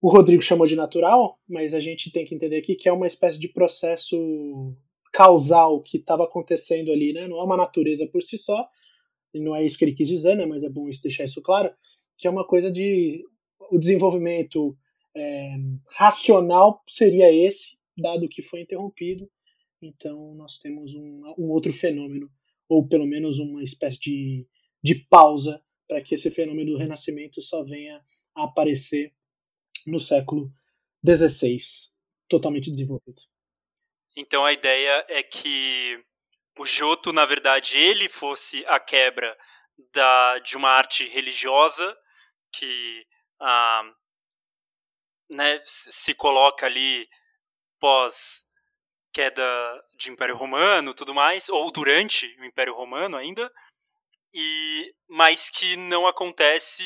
o 0.00 0.08
Rodrigo 0.08 0.42
chamou 0.42 0.66
de 0.66 0.76
natural, 0.76 1.40
mas 1.48 1.74
a 1.74 1.80
gente 1.80 2.12
tem 2.12 2.24
que 2.24 2.34
entender 2.34 2.58
aqui 2.58 2.76
que 2.76 2.88
é 2.88 2.92
uma 2.92 3.06
espécie 3.06 3.38
de 3.38 3.48
processo 3.48 4.16
causal 5.12 5.82
que 5.82 5.96
estava 5.96 6.24
acontecendo 6.24 6.92
ali, 6.92 7.12
né? 7.12 7.26
Não 7.26 7.40
é 7.40 7.44
uma 7.44 7.56
natureza 7.56 8.06
por 8.06 8.22
si 8.22 8.38
só, 8.38 8.68
não 9.34 9.56
é 9.56 9.64
isso 9.64 9.76
que 9.76 9.84
ele 9.84 9.94
quis 9.94 10.06
dizer, 10.06 10.36
né? 10.36 10.46
Mas 10.46 10.62
é 10.62 10.68
bom 10.68 10.88
deixar 11.02 11.24
isso 11.24 11.42
claro, 11.42 11.74
que 12.18 12.26
é 12.26 12.30
uma 12.30 12.46
coisa 12.46 12.70
de 12.70 13.24
o 13.70 13.78
desenvolvimento 13.78 14.76
é, 15.16 15.56
racional 15.96 16.82
seria 16.86 17.32
esse, 17.32 17.78
dado 17.96 18.28
que 18.28 18.42
foi 18.42 18.60
interrompido. 18.60 19.30
Então 19.80 20.34
nós 20.34 20.58
temos 20.58 20.94
um, 20.94 21.22
um 21.38 21.50
outro 21.50 21.72
fenômeno, 21.72 22.30
ou 22.68 22.86
pelo 22.86 23.06
menos 23.06 23.38
uma 23.38 23.62
espécie 23.62 23.98
de, 24.00 24.46
de 24.82 24.94
pausa 24.94 25.62
para 25.86 26.02
que 26.02 26.14
esse 26.14 26.30
fenômeno 26.30 26.72
do 26.72 26.78
renascimento 26.78 27.40
só 27.40 27.62
venha 27.62 28.02
a 28.34 28.44
aparecer 28.44 29.14
no 29.86 30.00
século 30.00 30.52
XVI, 31.06 31.58
totalmente 32.28 32.70
desenvolvido. 32.70 33.22
Então 34.16 34.44
a 34.44 34.52
ideia 34.52 35.06
é 35.08 35.22
que 35.22 36.02
o 36.58 36.66
Joto, 36.66 37.12
na 37.12 37.24
verdade, 37.24 37.76
ele 37.76 38.08
fosse 38.08 38.64
a 38.66 38.80
quebra 38.80 39.36
da, 39.92 40.38
de 40.40 40.56
uma 40.56 40.70
arte 40.70 41.08
religiosa 41.08 41.96
que 42.52 43.06
ah, 43.40 43.82
né, 45.30 45.60
se 45.64 46.14
coloca 46.14 46.66
ali 46.66 47.08
pós 47.78 48.46
queda 49.12 49.44
de 49.96 50.10
Império 50.10 50.36
Romano, 50.36 50.94
tudo 50.94 51.14
mais, 51.14 51.48
ou 51.48 51.70
durante 51.70 52.26
o 52.40 52.44
Império 52.44 52.74
Romano 52.74 53.16
ainda, 53.16 53.50
e 54.32 54.94
mas 55.08 55.48
que 55.48 55.76
não 55.76 56.06
acontece 56.06 56.82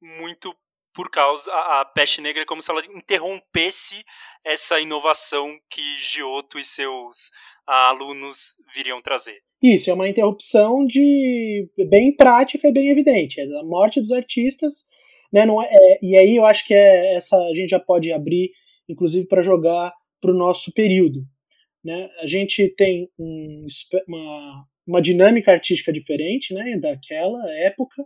muito 0.00 0.56
por 0.96 1.10
causa 1.10 1.52
a, 1.52 1.84
peste 1.84 2.22
negra 2.22 2.42
é 2.42 2.46
como 2.46 2.62
se 2.62 2.70
ela 2.70 2.82
interrompesse 2.86 4.02
essa 4.42 4.80
inovação 4.80 5.58
que 5.68 5.82
Giotto 6.00 6.58
e 6.58 6.64
seus 6.64 7.30
alunos 7.66 8.56
viriam 8.74 9.00
trazer. 9.02 9.42
Isso, 9.62 9.90
é 9.90 9.94
uma 9.94 10.08
interrupção 10.08 10.86
de 10.86 11.68
bem 11.90 12.16
prática 12.16 12.68
e 12.68 12.72
bem 12.72 12.88
evidente. 12.90 13.40
É 13.40 13.44
a 13.44 13.64
morte 13.64 14.00
dos 14.00 14.10
artistas, 14.10 14.84
né? 15.32 15.46
Não 15.46 15.62
é, 15.62 15.68
é, 15.70 15.98
e 16.02 16.16
aí 16.16 16.36
eu 16.36 16.44
acho 16.44 16.66
que 16.66 16.74
é 16.74 17.14
essa 17.14 17.36
a 17.36 17.54
gente 17.54 17.70
já 17.70 17.80
pode 17.80 18.12
abrir, 18.12 18.50
inclusive, 18.88 19.26
para 19.26 19.42
jogar 19.42 19.92
para 20.20 20.30
o 20.30 20.36
nosso 20.36 20.72
período. 20.72 21.24
Né? 21.84 22.08
A 22.20 22.26
gente 22.26 22.68
tem 22.74 23.08
um, 23.18 23.66
uma, 24.08 24.66
uma 24.86 25.02
dinâmica 25.02 25.52
artística 25.52 25.92
diferente 25.92 26.52
né, 26.52 26.76
daquela 26.78 27.48
época. 27.58 28.04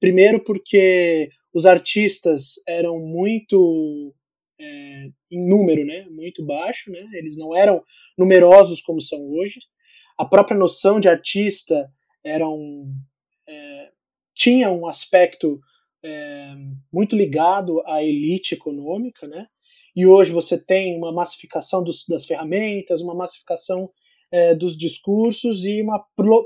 Primeiro 0.00 0.42
porque 0.42 1.30
os 1.52 1.66
artistas 1.66 2.54
eram 2.66 2.98
muito 2.98 4.14
é, 4.58 5.08
em 5.30 5.48
número, 5.48 5.84
né, 5.84 6.06
muito 6.10 6.44
baixo, 6.44 6.90
né, 6.90 7.08
eles 7.14 7.36
não 7.36 7.54
eram 7.56 7.82
numerosos 8.16 8.80
como 8.80 9.00
são 9.00 9.20
hoje. 9.30 9.60
A 10.18 10.24
própria 10.24 10.56
noção 10.56 11.00
de 11.00 11.08
artista 11.08 11.90
era 12.24 12.48
um, 12.48 12.92
é, 13.48 13.90
tinha 14.34 14.70
um 14.70 14.86
aspecto 14.86 15.60
é, 16.02 16.54
muito 16.92 17.16
ligado 17.16 17.82
à 17.86 18.02
elite 18.02 18.54
econômica, 18.54 19.26
né, 19.26 19.46
e 19.94 20.06
hoje 20.06 20.30
você 20.30 20.58
tem 20.58 20.96
uma 20.96 21.12
massificação 21.12 21.82
dos, 21.82 22.04
das 22.06 22.24
ferramentas, 22.24 23.00
uma 23.00 23.14
massificação 23.14 23.90
é, 24.32 24.54
dos 24.54 24.76
discursos 24.76 25.64
e 25.64 25.82
uma 25.82 26.04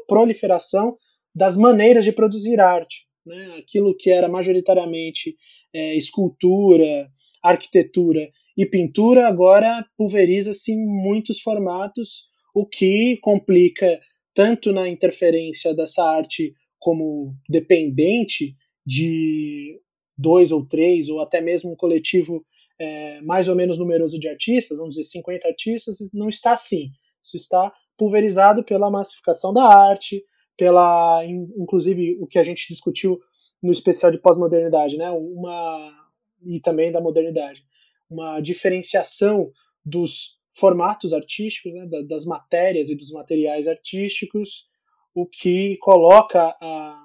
proliferação 0.09 0.97
das 1.35 1.57
maneiras 1.57 2.05
de 2.05 2.13
produzir 2.13 2.59
arte 2.59 3.07
né? 3.27 3.57
aquilo 3.59 3.97
que 3.97 4.11
era 4.11 4.29
majoritariamente 4.29 5.37
é, 5.73 5.97
escultura, 5.97 7.09
arquitetura 7.43 8.31
e 8.57 8.65
pintura, 8.65 9.27
agora 9.27 9.85
pulveriza-se 9.97 10.73
em 10.73 10.87
muitos 10.87 11.41
formatos, 11.41 12.29
o 12.55 12.67
que 12.67 13.19
complica 13.21 13.99
tanto 14.33 14.73
na 14.73 14.89
interferência 14.89 15.75
dessa 15.75 16.05
arte 16.05 16.53
como 16.79 17.35
dependente 17.49 18.55
de 18.87 19.81
dois 20.17 20.53
ou 20.53 20.65
três, 20.65 21.09
ou 21.09 21.21
até 21.21 21.41
mesmo 21.41 21.73
um 21.73 21.77
coletivo 21.77 22.45
é, 22.79 23.21
mais 23.23 23.49
ou 23.49 23.55
menos 23.55 23.79
numeroso 23.79 24.19
de 24.19 24.29
artistas, 24.29 24.77
vamos 24.77 24.97
dizer 24.97 25.09
50 25.09 25.49
artistas, 25.49 25.99
não 26.13 26.29
está 26.29 26.53
assim. 26.53 26.91
Isso 27.23 27.37
está 27.37 27.73
pulverizado 27.97 28.65
pela 28.65 28.91
massificação 28.91 29.53
da 29.53 29.65
arte, 29.65 30.25
pela 30.57 31.25
inclusive 31.25 32.17
o 32.21 32.27
que 32.27 32.39
a 32.39 32.45
gente 32.45 32.69
discutiu 32.69 33.19
no 33.63 33.73
especial 33.73 34.11
de 34.11 34.19
pós-modernidade, 34.19 34.97
né? 34.97 35.11
Uma 35.11 36.05
e 36.45 36.61
também 36.61 36.93
da 36.93 37.01
modernidade, 37.01 37.65
uma 38.11 38.39
diferenciação 38.41 39.51
dos 39.85 40.39
formatos 40.53 41.13
artísticos, 41.13 41.73
né? 41.73 41.89
das 42.07 42.27
matérias 42.27 42.91
e 42.91 42.95
dos 42.95 43.11
materiais 43.11 43.67
artísticos, 43.67 44.69
o 45.15 45.27
que 45.27 45.77
coloca 45.79 46.55
a, 46.61 47.04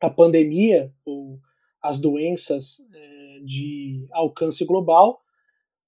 a 0.00 0.10
pandemia 0.10 0.92
ou 1.04 1.38
as 1.82 1.98
doenças 1.98 2.88
é, 2.94 3.40
de 3.44 4.06
alcance 4.12 4.64
global 4.64 5.20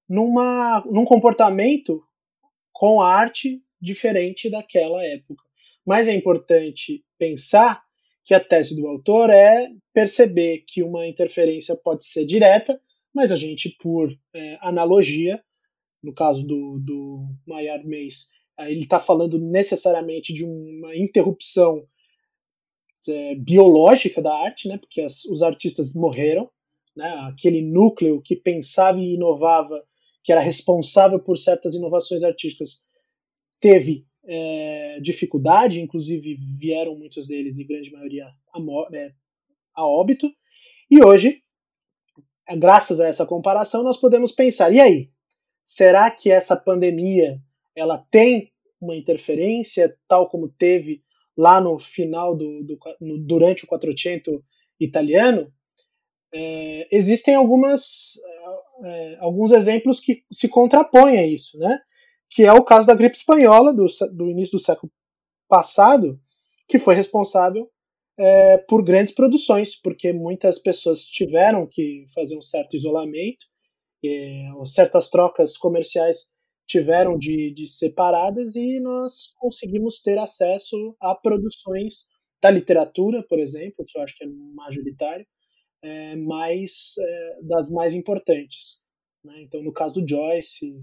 numa, 0.08 0.82
num 0.90 1.04
comportamento 1.04 2.02
com 2.72 3.00
arte 3.00 3.62
diferente 3.80 4.50
daquela 4.50 5.04
época. 5.04 5.42
Mas 5.84 6.08
é 6.08 6.14
importante 6.14 7.04
pensar 7.18 7.82
que 8.24 8.34
a 8.34 8.40
tese 8.40 8.76
do 8.76 8.86
autor 8.86 9.30
é 9.30 9.70
perceber 9.92 10.64
que 10.66 10.82
uma 10.82 11.06
interferência 11.06 11.74
pode 11.76 12.04
ser 12.04 12.26
direta, 12.26 12.80
mas 13.14 13.32
a 13.32 13.36
gente, 13.36 13.74
por 13.80 14.10
é, 14.34 14.58
analogia, 14.60 15.42
no 16.02 16.12
caso 16.12 16.46
do, 16.46 16.78
do 16.78 17.26
Maillard 17.46 17.86
Mays, 17.88 18.28
ele 18.60 18.82
está 18.82 18.98
falando 18.98 19.38
necessariamente 19.38 20.32
de 20.32 20.44
uma 20.44 20.94
interrupção 20.94 21.86
é, 23.08 23.34
biológica 23.34 24.20
da 24.20 24.34
arte, 24.34 24.68
né, 24.68 24.78
porque 24.78 25.00
as, 25.00 25.24
os 25.24 25.42
artistas 25.42 25.94
morreram, 25.94 26.50
né, 26.96 27.08
aquele 27.28 27.62
núcleo 27.62 28.20
que 28.22 28.36
pensava 28.36 28.98
e 28.98 29.14
inovava, 29.14 29.82
que 30.22 30.32
era 30.32 30.40
responsável 30.40 31.18
por 31.18 31.36
certas 31.36 31.74
inovações 31.74 32.22
artísticas, 32.22 32.84
teve 33.60 34.02
é, 34.24 35.00
dificuldade, 35.00 35.80
inclusive 35.80 36.36
vieram 36.58 36.96
muitos 36.96 37.26
deles, 37.26 37.58
e 37.58 37.64
grande 37.64 37.90
maioria, 37.90 38.26
a, 38.26 38.96
é, 38.96 39.12
a 39.74 39.86
óbito. 39.86 40.30
E 40.90 41.02
hoje, 41.02 41.42
graças 42.56 43.00
a 43.00 43.06
essa 43.06 43.26
comparação, 43.26 43.82
nós 43.82 43.96
podemos 43.96 44.32
pensar: 44.32 44.72
e 44.72 44.80
aí? 44.80 45.10
Será 45.64 46.10
que 46.10 46.30
essa 46.30 46.56
pandemia 46.56 47.38
ela 47.76 47.98
tem 48.10 48.50
uma 48.80 48.96
interferência, 48.96 49.96
tal 50.08 50.28
como 50.28 50.48
teve 50.48 51.02
lá 51.38 51.60
no 51.60 51.78
final 51.78 52.36
do, 52.36 52.64
do 52.64 52.78
no, 53.00 53.16
durante 53.18 53.64
o 53.64 53.68
Quattrocento 53.68 54.44
italiano? 54.80 55.52
É, 56.34 56.86
existem 56.90 57.34
algumas, 57.34 58.20
é, 58.84 59.16
alguns 59.20 59.52
exemplos 59.52 60.00
que 60.00 60.24
se 60.30 60.48
contrapõem 60.48 61.16
a 61.18 61.26
isso, 61.26 61.56
né? 61.56 61.80
que 62.28 62.44
é 62.44 62.52
o 62.52 62.64
caso 62.64 62.86
da 62.86 62.94
gripe 62.94 63.14
espanhola 63.14 63.72
do, 63.72 63.86
do 64.12 64.28
início 64.28 64.58
do 64.58 64.62
século 64.62 64.92
passado, 65.48 66.20
que 66.68 66.78
foi 66.78 66.94
responsável 66.94 67.70
é, 68.18 68.58
por 68.58 68.82
grandes 68.84 69.14
produções, 69.14 69.74
porque 69.74 70.12
muitas 70.12 70.58
pessoas 70.58 71.04
tiveram 71.04 71.66
que 71.66 72.06
fazer 72.14 72.36
um 72.36 72.42
certo 72.42 72.76
isolamento, 72.76 73.46
é, 74.04 74.48
certas 74.66 75.08
trocas 75.08 75.56
comerciais 75.56 76.30
tiveram 76.68 77.16
de, 77.16 77.50
de 77.52 77.66
separadas 77.66 78.54
e 78.54 78.78
nós 78.78 79.32
conseguimos 79.38 80.00
ter 80.00 80.18
acesso 80.18 80.94
a 81.00 81.14
produções 81.14 82.06
da 82.40 82.50
literatura, 82.50 83.24
por 83.26 83.38
exemplo, 83.38 83.84
que 83.86 83.98
eu 83.98 84.02
acho 84.02 84.14
que 84.14 84.24
é 84.24 84.28
majoritário, 84.54 85.26
é, 85.82 86.14
mais, 86.16 86.94
é, 87.00 87.42
das 87.42 87.70
mais 87.70 87.94
importantes. 87.94 88.82
Né? 89.24 89.42
Então, 89.42 89.62
no 89.62 89.72
caso 89.72 89.94
do 89.94 90.06
Joyce, 90.06 90.74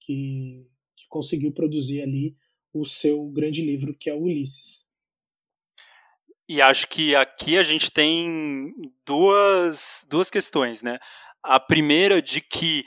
que 0.00 0.64
conseguiu 1.08 1.52
produzir 1.52 2.02
ali 2.02 2.36
o 2.72 2.84
seu 2.84 3.26
grande 3.26 3.62
livro, 3.62 3.96
que 3.98 4.08
é 4.08 4.14
o 4.14 4.22
Ulisses. 4.22 4.86
E 6.48 6.62
acho 6.62 6.86
que 6.86 7.16
aqui 7.16 7.58
a 7.58 7.62
gente 7.62 7.90
tem 7.90 8.72
duas, 9.04 10.06
duas 10.08 10.30
questões, 10.30 10.82
né? 10.82 10.98
A 11.42 11.58
primeira 11.58 12.22
de 12.22 12.40
que 12.40 12.84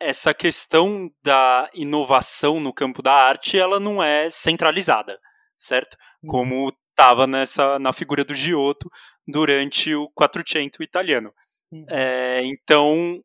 essa 0.00 0.34
questão 0.34 1.10
da 1.22 1.70
inovação 1.74 2.60
no 2.60 2.72
campo 2.72 3.02
da 3.02 3.12
arte, 3.12 3.58
ela 3.58 3.80
não 3.80 4.02
é 4.02 4.28
centralizada, 4.28 5.18
certo? 5.56 5.96
Uhum. 6.22 6.30
Como 6.30 6.72
estava 6.90 7.26
nessa 7.26 7.78
na 7.78 7.92
figura 7.92 8.24
do 8.24 8.34
Giotto 8.34 8.90
durante 9.26 9.94
o 9.94 10.08
Quattrocento 10.10 10.82
italiano. 10.82 11.32
Uhum. 11.70 11.86
É, 11.90 12.42
então, 12.44 13.22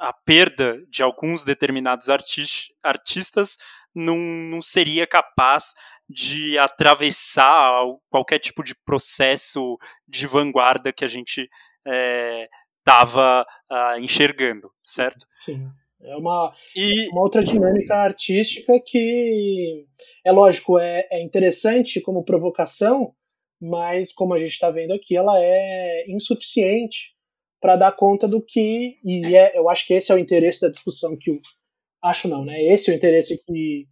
a 0.00 0.12
perda 0.24 0.78
de 0.88 1.02
alguns 1.02 1.44
determinados 1.44 2.08
arti 2.08 2.44
artistas 2.82 3.56
não, 3.94 4.16
não 4.16 4.62
seria 4.62 5.06
capaz 5.06 5.72
de 6.08 6.58
atravessar 6.58 7.84
qualquer 8.08 8.38
tipo 8.38 8.62
de 8.62 8.74
processo 8.74 9.78
de 10.06 10.26
vanguarda 10.26 10.92
que 10.92 11.04
a 11.04 11.08
gente 11.08 11.48
estava 12.78 13.46
é, 13.70 13.74
uh, 13.74 14.00
enxergando, 14.00 14.70
certo? 14.90 15.26
Sim. 15.32 15.64
É 16.02 16.16
uma, 16.16 16.54
e... 16.74 17.08
uma 17.08 17.22
outra 17.22 17.44
dinâmica 17.44 17.94
artística 17.94 18.80
que, 18.84 19.84
é 20.24 20.32
lógico, 20.32 20.78
é, 20.78 21.06
é 21.10 21.22
interessante 21.22 22.00
como 22.00 22.24
provocação, 22.24 23.14
mas 23.60 24.12
como 24.12 24.32
a 24.32 24.38
gente 24.38 24.52
está 24.52 24.70
vendo 24.70 24.94
aqui, 24.94 25.16
ela 25.16 25.38
é 25.38 26.06
insuficiente 26.08 27.14
para 27.60 27.76
dar 27.76 27.92
conta 27.92 28.26
do 28.26 28.40
que 28.40 28.98
e 29.04 29.36
é, 29.36 29.56
eu 29.56 29.68
acho 29.68 29.86
que 29.86 29.92
esse 29.92 30.10
é 30.10 30.14
o 30.14 30.18
interesse 30.18 30.62
da 30.62 30.70
discussão 30.70 31.14
que 31.18 31.30
o 31.30 31.38
acho 32.02 32.26
não, 32.26 32.42
né? 32.42 32.58
Esse 32.62 32.90
é 32.90 32.94
o 32.94 32.96
interesse 32.96 33.38
que 33.44 33.86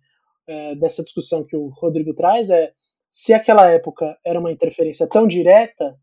é, 0.47 0.75
dessa 0.75 1.03
discussão 1.03 1.45
que 1.45 1.55
o 1.55 1.69
Rodrigo 1.69 2.15
traz 2.15 2.49
é 2.49 2.73
se 3.11 3.35
aquela 3.35 3.71
época 3.71 4.19
era 4.25 4.41
uma 4.41 4.51
interferência 4.51 5.07
tão 5.07 5.27
direta, 5.27 5.95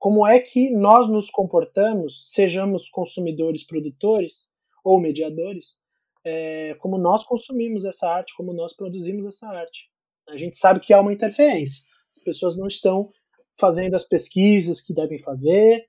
como 0.00 0.26
é 0.26 0.40
que 0.40 0.70
nós 0.70 1.08
nos 1.08 1.30
comportamos, 1.30 2.32
sejamos 2.32 2.88
consumidores, 2.88 3.62
produtores 3.62 4.50
ou 4.82 4.98
mediadores, 4.98 5.78
é, 6.24 6.74
como 6.76 6.96
nós 6.96 7.22
consumimos 7.22 7.84
essa 7.84 8.08
arte, 8.08 8.34
como 8.34 8.54
nós 8.54 8.74
produzimos 8.74 9.26
essa 9.26 9.46
arte. 9.46 9.90
A 10.26 10.38
gente 10.38 10.56
sabe 10.56 10.80
que 10.80 10.94
há 10.94 11.00
uma 11.02 11.12
interferência. 11.12 11.84
As 12.10 12.18
pessoas 12.18 12.56
não 12.56 12.66
estão 12.66 13.10
fazendo 13.58 13.94
as 13.94 14.06
pesquisas 14.06 14.80
que 14.80 14.94
devem 14.94 15.22
fazer, 15.22 15.84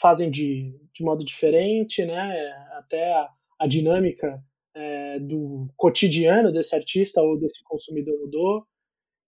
fazem 0.00 0.30
de, 0.30 0.74
de 0.94 1.04
modo 1.04 1.22
diferente, 1.22 2.06
né? 2.06 2.50
Até 2.72 3.12
a, 3.12 3.28
a 3.58 3.66
dinâmica 3.66 4.42
é, 4.74 5.18
do 5.18 5.68
cotidiano 5.76 6.50
desse 6.50 6.74
artista 6.74 7.20
ou 7.20 7.38
desse 7.38 7.62
consumidor 7.64 8.18
mudou. 8.18 8.66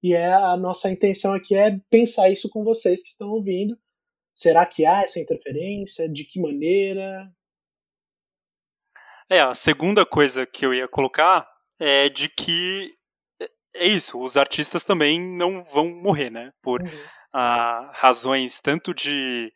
E 0.02 0.14
é 0.14 0.32
a 0.32 0.56
nossa 0.56 0.90
intenção 0.90 1.34
aqui 1.34 1.54
é 1.54 1.78
pensar 1.90 2.30
isso 2.30 2.48
com 2.48 2.64
vocês 2.64 3.02
que 3.02 3.08
estão 3.08 3.28
ouvindo. 3.28 3.78
Será 4.34 4.66
que 4.66 4.84
há 4.84 5.02
essa 5.02 5.20
interferência? 5.20 6.08
De 6.08 6.24
que 6.24 6.40
maneira? 6.40 7.30
É, 9.30 9.40
a 9.40 9.54
segunda 9.54 10.04
coisa 10.04 10.44
que 10.44 10.66
eu 10.66 10.74
ia 10.74 10.88
colocar 10.88 11.48
é 11.78 12.08
de 12.08 12.28
que 12.28 12.92
é, 13.40 13.48
é 13.76 13.86
isso, 13.86 14.20
os 14.20 14.36
artistas 14.36 14.84
também 14.84 15.20
não 15.20 15.62
vão 15.62 15.88
morrer, 15.88 16.30
né? 16.30 16.52
Por 16.60 16.82
uhum. 16.82 16.88
ah, 17.32 17.90
razões 17.94 18.60
tanto 18.60 18.92
de 18.92 19.52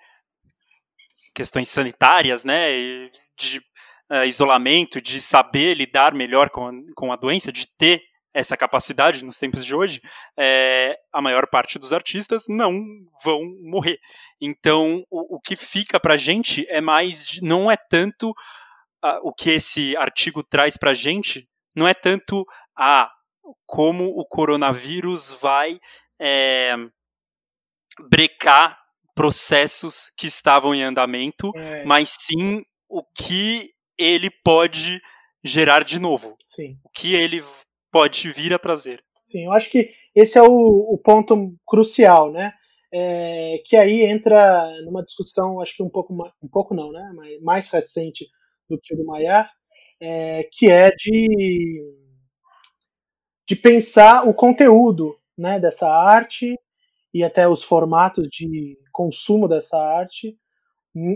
questões 1.35 1.69
sanitárias, 1.69 2.45
né? 2.45 2.73
E 2.73 3.13
de 3.37 3.59
uh, 4.11 4.25
isolamento, 4.27 5.01
de 5.01 5.21
saber 5.21 5.75
lidar 5.75 6.15
melhor 6.15 6.51
com 6.51 6.67
a, 6.67 6.73
com 6.97 7.13
a 7.13 7.17
doença, 7.17 7.53
de 7.53 7.67
ter 7.77 8.03
essa 8.33 8.57
capacidade 8.57 9.25
nos 9.25 9.39
tempos 9.39 9.65
de 9.65 9.75
hoje, 9.75 10.01
é, 10.37 10.99
a 11.13 11.21
maior 11.21 11.47
parte 11.49 11.79
dos 11.79 11.93
artistas 11.93 12.45
não 12.49 12.81
vão 13.25 13.41
morrer. 13.63 13.99
Então, 14.41 15.05
o, 15.11 15.37
o 15.37 15.41
que 15.41 15.57
fica 15.57 15.99
para 15.99 16.15
a 16.15 16.19
gente 16.19 16.67
é 16.69 16.81
mais, 16.81 17.41
não 17.41 17.71
é 17.71 17.77
tanto 17.77 18.31
uh, 18.31 19.21
o 19.23 19.33
que 19.33 19.51
esse 19.51 19.97
artigo 19.97 20.43
traz 20.43 20.77
para 20.77 20.91
a 20.91 20.95
gente, 20.95 21.49
não 21.75 21.87
é 21.89 21.95
tanto 21.95 22.45
a 22.77 23.03
ah, 23.03 23.13
como 23.67 24.07
o 24.07 24.27
coronavírus 24.27 25.33
vai 25.33 25.79
é, 26.21 26.75
brecar 28.11 28.79
processos 29.15 30.11
que 30.17 30.27
estavam 30.27 30.75
em 30.75 30.83
andamento, 30.83 31.51
é. 31.57 31.85
mas 31.85 32.15
sim 32.19 32.63
o 32.89 33.03
que 33.05 33.71
ele 33.99 34.31
pode 34.45 35.01
gerar 35.43 35.83
de 35.83 35.99
novo. 35.99 36.37
Sim. 36.45 36.79
O 36.85 36.91
que 36.91 37.15
ele 37.15 37.43
pode 37.91 38.31
vir 38.33 38.53
a 38.55 38.59
trazer. 38.59 39.03
Sim, 39.27 39.45
eu 39.45 39.53
acho 39.53 39.71
que 39.71 39.91
esse 40.15 40.39
é 40.39 40.43
o, 40.43 40.49
o 40.49 40.99
ponto 40.99 41.55
crucial, 41.67 42.33
né? 42.33 42.53
É, 42.91 43.61
que 43.67 43.77
aí 43.77 44.03
entra 44.03 44.71
numa 44.87 45.03
discussão, 45.03 45.61
acho 45.61 45.77
que 45.77 45.83
um 45.83 45.91
pouco, 45.91 46.15
um 46.43 46.49
pouco 46.49 46.75
não, 46.75 46.91
né? 46.91 47.13
Mais, 47.43 47.69
recente 47.69 48.27
do 48.69 48.79
que 48.81 48.95
o 48.95 48.97
do 48.97 49.05
Maillard, 49.05 49.51
é, 50.01 50.49
que 50.51 50.71
é 50.71 50.91
de, 50.91 51.79
de 53.47 53.57
pensar 53.57 54.27
o 54.27 54.33
conteúdo 54.33 55.15
né, 55.37 55.61
dessa 55.61 55.89
arte 55.89 56.55
e 57.13 57.23
até 57.23 57.47
os 57.47 57.63
formatos 57.63 58.27
de 58.29 58.79
consumo 58.93 59.47
dessa 59.47 59.79
arte 59.79 60.37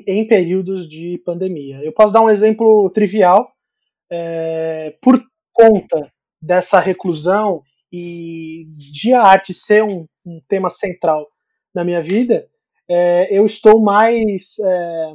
em 0.07 0.27
períodos 0.27 0.89
de 0.89 1.19
pandemia. 1.25 1.81
Eu 1.83 1.93
posso 1.93 2.13
dar 2.13 2.21
um 2.21 2.31
exemplo 2.31 2.91
trivial. 2.91 3.51
É, 4.11 4.95
por 5.01 5.23
conta 5.55 6.13
dessa 6.43 6.81
reclusão 6.81 7.63
e 7.93 8.67
de 8.77 9.13
a 9.13 9.23
arte 9.23 9.55
ser 9.55 9.85
um, 9.85 10.07
um 10.27 10.41
tema 10.49 10.71
central 10.71 11.27
na 11.75 11.85
minha 11.85 12.03
vida, 12.03 12.49
é, 12.89 13.29
eu 13.31 13.47
estou 13.47 13.81
mais 13.81 14.57
é, 14.59 15.13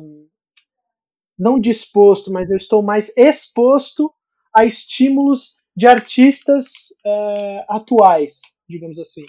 não 1.37 1.59
disposto, 1.59 2.31
mas 2.31 2.49
eu 2.49 2.57
estou 2.57 2.81
mais 2.81 3.11
exposto 3.17 4.11
a 4.55 4.65
estímulos 4.65 5.55
de 5.75 5.85
artistas 5.85 6.65
é, 7.05 7.65
atuais, 7.69 8.41
digamos 8.67 8.97
assim. 8.97 9.23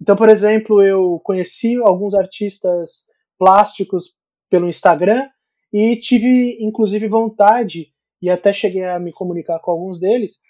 Então, 0.00 0.14
por 0.14 0.28
exemplo, 0.28 0.80
eu 0.80 1.20
conheci 1.24 1.76
alguns 1.76 2.14
artistas 2.14 3.08
plásticos 3.36 4.14
pelo 4.48 4.68
Instagram 4.68 5.28
e 5.72 5.96
tive 5.96 6.58
inclusive 6.60 7.08
vontade 7.08 7.92
e 8.22 8.30
até 8.30 8.52
cheguei 8.52 8.84
a 8.84 8.98
me 8.98 9.12
comunicar 9.12 9.58
com 9.60 9.70
alguns 9.70 9.98
deles 9.98 10.40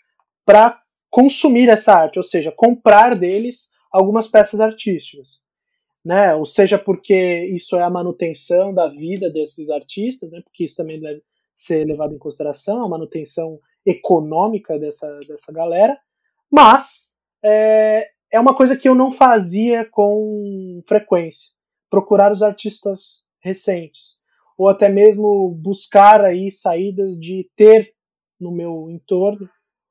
para 0.45 0.81
consumir 1.11 1.68
essa 1.68 1.94
arte, 1.94 2.18
ou 2.18 2.23
seja, 2.23 2.53
comprar 2.53 3.16
deles 3.16 3.71
algumas 3.90 4.29
peças 4.29 4.61
artísticas, 4.61 5.40
né? 6.05 6.35
Ou 6.35 6.47
seja, 6.47 6.79
porque 6.79 7.44
isso 7.47 7.77
é 7.77 7.83
a 7.83 7.90
manutenção 7.90 8.73
da 8.73 8.88
vida 8.88 9.31
desses 9.31 9.71
artistas, 9.71 10.31
né? 10.31 10.40
Porque 10.42 10.64
isso 10.64 10.77
também 10.77 11.01
deve 11.01 11.23
ser 11.55 11.85
levado 11.85 12.14
em 12.14 12.18
consideração, 12.18 12.85
a 12.85 12.88
manutenção 12.88 13.59
econômica 13.85 14.79
dessa, 14.79 15.18
dessa 15.27 15.53
galera, 15.53 15.99
mas 16.51 17.14
é, 17.44 18.09
é 18.31 18.38
uma 18.38 18.55
coisa 18.55 18.77
que 18.77 18.88
eu 18.88 18.94
não 18.94 19.11
fazia 19.11 19.85
com 19.85 20.83
frequência. 20.87 21.51
Procurar 21.90 22.33
os 22.33 22.42
artistas 22.42 23.25
recentes, 23.40 24.18
ou 24.57 24.68
até 24.68 24.88
mesmo 24.88 25.51
buscar 25.51 26.25
aí 26.25 26.51
saídas 26.51 27.18
de 27.18 27.51
ter 27.57 27.92
no 28.38 28.53
meu 28.53 28.88
entorno 28.90 29.49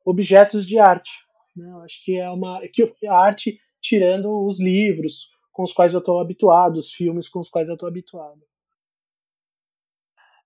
objetos 0.07 0.65
de 0.65 0.79
arte. 0.79 1.11
Né? 1.55 1.69
Eu 1.69 1.81
acho 1.81 2.03
que 2.03 2.17
é 2.17 2.29
uma 2.29 2.61
que 2.71 2.83
a 3.05 3.13
arte 3.13 3.59
tirando 3.81 4.45
os 4.45 4.59
livros 4.59 5.29
com 5.51 5.63
os 5.63 5.73
quais 5.73 5.93
eu 5.93 5.99
estou 5.99 6.19
habituado, 6.19 6.77
os 6.77 6.93
filmes 6.93 7.27
com 7.27 7.39
os 7.39 7.49
quais 7.49 7.67
eu 7.67 7.73
estou 7.73 7.89
habituado. 7.89 8.41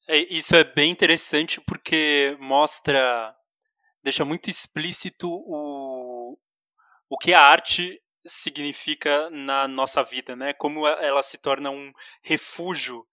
É, 0.07 0.17
isso 0.33 0.55
é 0.55 0.63
bem 0.63 0.91
interessante 0.91 1.61
porque 1.61 2.35
mostra, 2.39 3.35
deixa 4.03 4.25
muito 4.25 4.49
explícito 4.49 5.29
o, 5.29 6.37
o 7.09 7.17
que 7.17 7.33
a 7.33 7.41
arte 7.41 8.01
significa 8.25 9.29
na 9.29 9.67
nossa 9.67 10.03
vida, 10.03 10.35
né? 10.35 10.53
Como 10.53 10.87
ela 10.87 11.21
se 11.21 11.37
torna 11.37 11.69
um 11.69 11.91
refúgio 12.23 13.05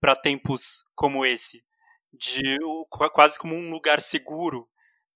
para 0.00 0.16
tempos 0.16 0.84
como 0.94 1.26
esse, 1.26 1.64
de 2.12 2.58
quase 3.12 3.38
como 3.38 3.54
um 3.54 3.70
lugar 3.70 4.00
seguro, 4.00 4.68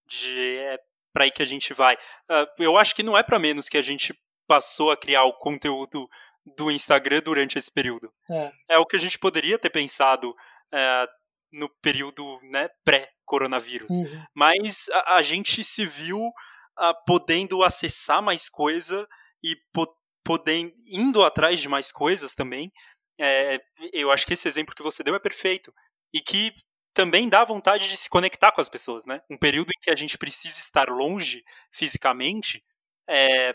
de 0.06 0.58
é 0.58 0.78
para 1.12 1.24
aí 1.24 1.30
que 1.30 1.42
a 1.42 1.46
gente 1.46 1.72
vai. 1.72 1.94
Uh, 2.28 2.62
eu 2.62 2.76
acho 2.76 2.94
que 2.94 3.02
não 3.02 3.16
é 3.16 3.22
para 3.22 3.38
menos 3.38 3.68
que 3.68 3.78
a 3.78 3.82
gente 3.82 4.12
passou 4.48 4.90
a 4.90 4.96
criar 4.96 5.24
o 5.24 5.38
conteúdo 5.38 6.08
do 6.56 6.70
Instagram 6.70 7.22
durante 7.24 7.56
esse 7.56 7.70
período. 7.70 8.12
É, 8.30 8.52
é 8.70 8.78
o 8.78 8.84
que 8.84 8.96
a 8.96 8.98
gente 8.98 9.18
poderia 9.18 9.58
ter 9.58 9.70
pensado 9.70 10.30
uh, 10.30 11.06
no 11.52 11.68
período 11.80 12.38
né, 12.42 12.68
pré-coronavírus. 12.84 13.90
Uhum. 13.90 14.24
Mas 14.34 14.88
a, 14.90 15.14
a, 15.14 15.22
gente 15.22 15.62
se 15.62 15.86
viu 15.86 16.18
uh, 16.18 17.04
podendo 17.06 17.62
acessar 17.62 18.20
mais 18.20 18.48
coisa 18.48 19.06
e 19.42 19.56
po 19.72 19.86
podendo 20.26 20.72
indo 20.90 21.22
atrás 21.22 21.60
de 21.60 21.68
mais 21.68 21.92
coisas 21.92 22.34
também. 22.34 22.72
É, 23.20 23.60
eu 23.92 24.10
acho 24.10 24.26
que 24.26 24.32
esse 24.32 24.48
exemplo 24.48 24.74
que 24.74 24.82
você 24.82 25.02
deu 25.02 25.14
é 25.14 25.20
perfeito 25.20 25.72
e 26.14 26.20
que 26.20 26.50
também 26.94 27.28
dá 27.28 27.44
vontade 27.44 27.88
de 27.88 27.96
se 27.96 28.08
conectar 28.08 28.52
com 28.52 28.60
as 28.60 28.68
pessoas, 28.68 29.04
né? 29.04 29.20
Um 29.28 29.36
período 29.36 29.70
em 29.70 29.80
que 29.80 29.90
a 29.90 29.96
gente 29.96 30.16
precisa 30.16 30.58
estar 30.58 30.88
longe 30.88 31.44
fisicamente, 31.70 32.62
é, 33.08 33.54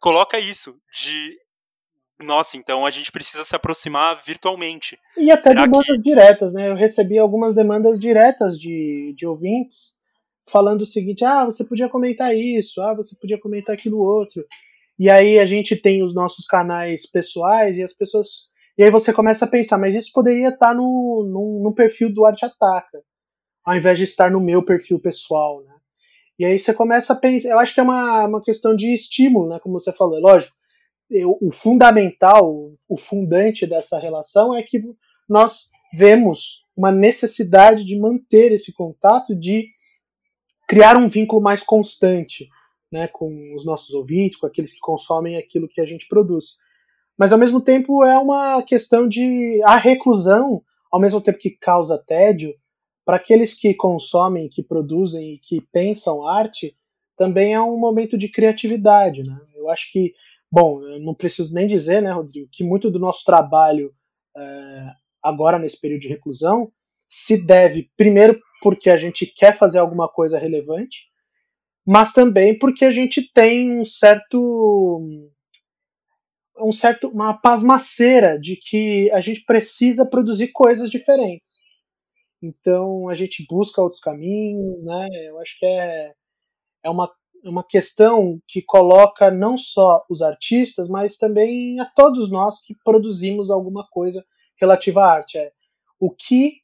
coloca 0.00 0.38
isso 0.38 0.76
de 0.92 1.38
nossa, 2.20 2.56
então 2.56 2.84
a 2.84 2.90
gente 2.90 3.12
precisa 3.12 3.44
se 3.44 3.54
aproximar 3.54 4.20
virtualmente. 4.24 4.98
E 5.16 5.30
até 5.30 5.42
Será 5.42 5.64
demandas 5.64 5.86
que... 5.86 6.02
diretas, 6.02 6.52
né? 6.52 6.68
Eu 6.68 6.74
recebi 6.74 7.16
algumas 7.16 7.54
demandas 7.54 7.98
diretas 7.98 8.58
de, 8.58 9.14
de 9.16 9.24
ouvintes 9.24 9.98
falando 10.50 10.82
o 10.82 10.86
seguinte: 10.86 11.24
ah, 11.24 11.44
você 11.44 11.64
podia 11.64 11.88
comentar 11.88 12.34
isso, 12.34 12.80
ah, 12.82 12.94
você 12.94 13.14
podia 13.14 13.38
comentar 13.38 13.74
aquilo 13.74 13.98
outro. 13.98 14.44
E 14.98 15.08
aí 15.08 15.38
a 15.38 15.46
gente 15.46 15.76
tem 15.76 16.02
os 16.02 16.12
nossos 16.12 16.44
canais 16.44 17.06
pessoais 17.06 17.78
e 17.78 17.82
as 17.82 17.94
pessoas. 17.94 18.48
E 18.78 18.84
aí 18.84 18.90
você 18.90 19.12
começa 19.12 19.44
a 19.44 19.48
pensar, 19.48 19.76
mas 19.76 19.96
isso 19.96 20.12
poderia 20.12 20.50
estar 20.50 20.72
no, 20.72 21.28
no, 21.28 21.64
no 21.64 21.74
perfil 21.74 22.14
do 22.14 22.24
Arte 22.24 22.44
Ataca, 22.44 23.02
ao 23.64 23.76
invés 23.76 23.98
de 23.98 24.04
estar 24.04 24.30
no 24.30 24.40
meu 24.40 24.64
perfil 24.64 25.00
pessoal, 25.00 25.64
né? 25.64 25.74
E 26.38 26.44
aí 26.44 26.56
você 26.56 26.72
começa 26.72 27.12
a 27.12 27.16
pensar. 27.16 27.48
Eu 27.48 27.58
acho 27.58 27.74
que 27.74 27.80
é 27.80 27.82
uma, 27.82 28.26
uma 28.26 28.40
questão 28.40 28.76
de 28.76 28.94
estímulo, 28.94 29.48
né? 29.48 29.58
Como 29.58 29.78
você 29.78 29.92
falou, 29.92 30.16
é 30.16 30.20
lógico. 30.20 30.54
Eu, 31.10 31.36
o 31.40 31.50
fundamental, 31.50 32.72
o 32.88 32.96
fundante 32.96 33.66
dessa 33.66 33.98
relação 33.98 34.54
é 34.54 34.62
que 34.62 34.80
nós 35.28 35.70
vemos 35.92 36.64
uma 36.76 36.92
necessidade 36.92 37.84
de 37.84 37.98
manter 37.98 38.52
esse 38.52 38.72
contato, 38.72 39.34
de 39.34 39.68
criar 40.68 40.96
um 40.96 41.08
vínculo 41.08 41.42
mais 41.42 41.64
constante 41.64 42.48
né, 42.92 43.08
com 43.08 43.54
os 43.56 43.64
nossos 43.64 43.92
ouvintes, 43.94 44.38
com 44.38 44.46
aqueles 44.46 44.72
que 44.72 44.78
consomem 44.78 45.36
aquilo 45.36 45.68
que 45.68 45.80
a 45.80 45.86
gente 45.86 46.06
produz. 46.06 46.56
Mas 47.18 47.32
ao 47.32 47.38
mesmo 47.38 47.60
tempo 47.60 48.04
é 48.04 48.16
uma 48.16 48.62
questão 48.62 49.08
de 49.08 49.60
a 49.64 49.76
reclusão, 49.76 50.62
ao 50.90 51.00
mesmo 51.00 51.20
tempo 51.20 51.38
que 51.38 51.50
causa 51.50 51.98
tédio, 51.98 52.54
para 53.04 53.16
aqueles 53.16 53.54
que 53.54 53.74
consomem, 53.74 54.48
que 54.48 54.62
produzem 54.62 55.34
e 55.34 55.38
que 55.38 55.60
pensam 55.72 56.26
arte, 56.28 56.76
também 57.16 57.54
é 57.54 57.60
um 57.60 57.76
momento 57.76 58.16
de 58.16 58.28
criatividade, 58.28 59.24
né? 59.24 59.36
Eu 59.56 59.68
acho 59.68 59.90
que, 59.90 60.14
bom, 60.50 60.80
eu 60.82 61.00
não 61.00 61.14
preciso 61.14 61.52
nem 61.52 61.66
dizer, 61.66 62.00
né, 62.00 62.12
Rodrigo, 62.12 62.48
que 62.52 62.62
muito 62.62 62.90
do 62.90 62.98
nosso 62.98 63.24
trabalho 63.24 63.92
é, 64.36 64.92
agora 65.22 65.58
nesse 65.58 65.80
período 65.80 66.02
de 66.02 66.08
reclusão 66.08 66.70
se 67.08 67.44
deve, 67.44 67.90
primeiro, 67.96 68.38
porque 68.62 68.90
a 68.90 68.96
gente 68.96 69.26
quer 69.26 69.56
fazer 69.56 69.78
alguma 69.78 70.08
coisa 70.08 70.38
relevante, 70.38 71.06
mas 71.86 72.12
também 72.12 72.56
porque 72.56 72.84
a 72.84 72.90
gente 72.90 73.32
tem 73.32 73.80
um 73.80 73.84
certo 73.84 75.00
um 76.60 76.72
certo 76.72 77.08
uma 77.08 77.34
pasmaceira 77.34 78.38
de 78.38 78.56
que 78.56 79.10
a 79.12 79.20
gente 79.20 79.44
precisa 79.44 80.08
produzir 80.08 80.48
coisas 80.48 80.90
diferentes. 80.90 81.60
Então 82.42 83.08
a 83.08 83.14
gente 83.14 83.44
busca 83.48 83.82
outros 83.82 84.00
caminhos, 84.00 84.82
né? 84.84 85.08
Eu 85.26 85.38
acho 85.40 85.58
que 85.58 85.66
é, 85.66 86.12
é 86.84 86.90
uma, 86.90 87.10
uma 87.44 87.64
questão 87.66 88.40
que 88.46 88.62
coloca 88.62 89.30
não 89.30 89.58
só 89.58 90.04
os 90.08 90.22
artistas, 90.22 90.88
mas 90.88 91.16
também 91.16 91.80
a 91.80 91.86
todos 91.86 92.30
nós 92.30 92.60
que 92.60 92.74
produzimos 92.84 93.50
alguma 93.50 93.86
coisa 93.90 94.24
relativa 94.56 95.02
à 95.02 95.12
arte. 95.12 95.38
É 95.38 95.52
o 95.98 96.10
que 96.10 96.60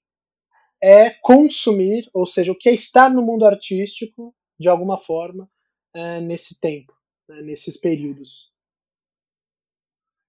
é 0.83 1.11
consumir, 1.11 2.09
ou 2.13 2.27
seja, 2.27 2.53
o 2.53 2.57
que 2.57 2.69
é 2.69 2.73
estar 2.73 3.11
no 3.11 3.23
mundo 3.23 3.45
artístico 3.45 4.35
de 4.59 4.69
alguma 4.69 4.99
forma 4.99 5.51
é, 5.95 6.21
nesse 6.21 6.61
tempo, 6.61 6.93
né, 7.29 7.43
nesses 7.43 7.77
períodos. 7.77 8.54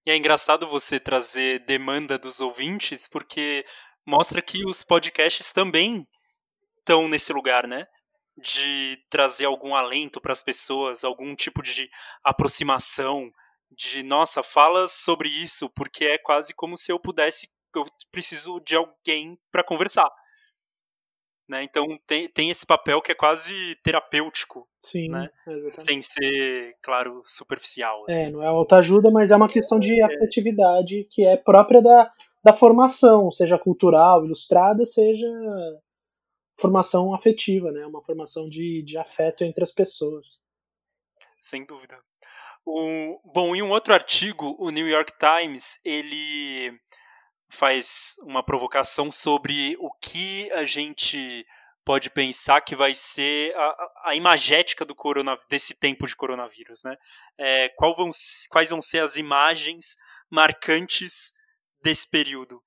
E 0.06 0.12
é 0.12 0.16
engraçado 0.16 0.68
você 0.68 1.00
trazer 1.00 1.66
demanda 1.66 2.18
dos 2.18 2.40
ouvintes, 2.40 3.08
porque 3.08 3.66
mostra 4.06 4.42
que 4.42 4.64
os 4.66 4.84
podcasts 4.84 5.52
também 5.52 6.08
estão 6.80 7.08
nesse 7.08 7.34
lugar, 7.34 7.68
né? 7.68 7.88
De 8.38 8.98
trazer 9.10 9.46
algum 9.46 9.76
alento 9.76 10.22
para 10.22 10.32
as 10.34 10.44
pessoas, 10.44 11.04
algum 11.04 11.36
tipo 11.36 11.64
de 11.64 11.90
aproximação, 12.24 13.32
de 13.72 14.04
nossa, 14.04 14.44
fala 14.44 14.88
sobre 14.88 15.30
isso, 15.30 15.70
porque 15.72 16.06
é 16.06 16.18
quase 16.18 16.54
como 16.54 16.78
se 16.78 16.92
eu 16.92 17.00
pudesse, 17.00 17.50
eu 17.76 17.86
preciso 18.12 18.60
de 18.62 18.76
alguém 18.76 19.38
para 19.52 19.64
conversar. 19.64 20.10
Né? 21.48 21.64
Então 21.64 21.86
tem, 22.08 22.28
tem 22.28 22.50
esse 22.50 22.66
papel 22.66 23.02
que 23.02 23.12
é 23.12 23.16
quase 23.16 23.76
terapêutico, 23.84 24.68
Sim, 24.80 25.10
né? 25.10 25.30
sem 25.70 26.02
ser, 26.02 26.76
claro, 26.82 27.22
superficial. 27.24 28.04
É, 28.10 28.14
assim. 28.14 28.22
É, 28.24 28.30
não 28.32 28.44
é 28.44 28.48
autoajuda, 28.48 29.12
mas 29.12 29.30
é 29.30 29.36
uma 29.36 29.48
questão 29.48 29.80
de 29.80 30.02
é. 30.02 30.06
afetividade 30.06 31.08
que 31.10 31.24
é 31.24 31.38
própria 31.38 31.84
da, 31.84 32.12
da 32.44 32.52
formação, 32.52 33.30
seja 33.30 33.60
cultural, 33.60 34.26
ilustrada, 34.26 34.86
seja 34.86 35.28
formação 36.58 37.14
afetiva, 37.14 37.72
né? 37.72 37.86
Uma 37.86 38.02
formação 38.02 38.50
de, 38.50 38.82
de 38.82 38.98
afeto 38.98 39.44
entre 39.44 39.64
as 39.64 39.72
pessoas. 39.72 40.40
Sem 41.40 41.64
dúvida. 41.66 42.00
O, 42.66 43.20
bom, 43.32 43.56
em 43.56 43.62
um 43.62 43.70
outro 43.70 43.94
artigo, 43.94 44.56
o 44.58 44.72
New 44.72 44.88
York 44.88 45.14
Times, 45.20 45.80
ele 45.86 46.76
faz 47.50 48.16
uma 48.22 48.44
provocação 48.44 49.12
sobre 49.12 49.76
o 49.80 49.92
que 50.02 50.52
a 50.52 50.66
gente 50.66 51.46
pode 51.86 52.10
pensar 52.10 52.62
que 52.62 52.76
vai 52.76 52.96
ser 52.96 53.56
a, 53.56 53.92
a 54.06 54.16
imagética 54.16 54.84
do 54.84 54.96
desse 55.48 55.76
tempo 55.76 56.08
de 56.08 56.16
coronavírus, 56.16 56.84
né? 56.84 56.98
É, 57.38 57.72
vão, 57.80 58.10
quais 58.50 58.72
vão 58.72 58.82
ser 58.82 59.04
as 59.04 59.16
imagens 59.16 59.96
marcantes 60.30 61.32
desse 61.82 62.10
período. 62.10 62.62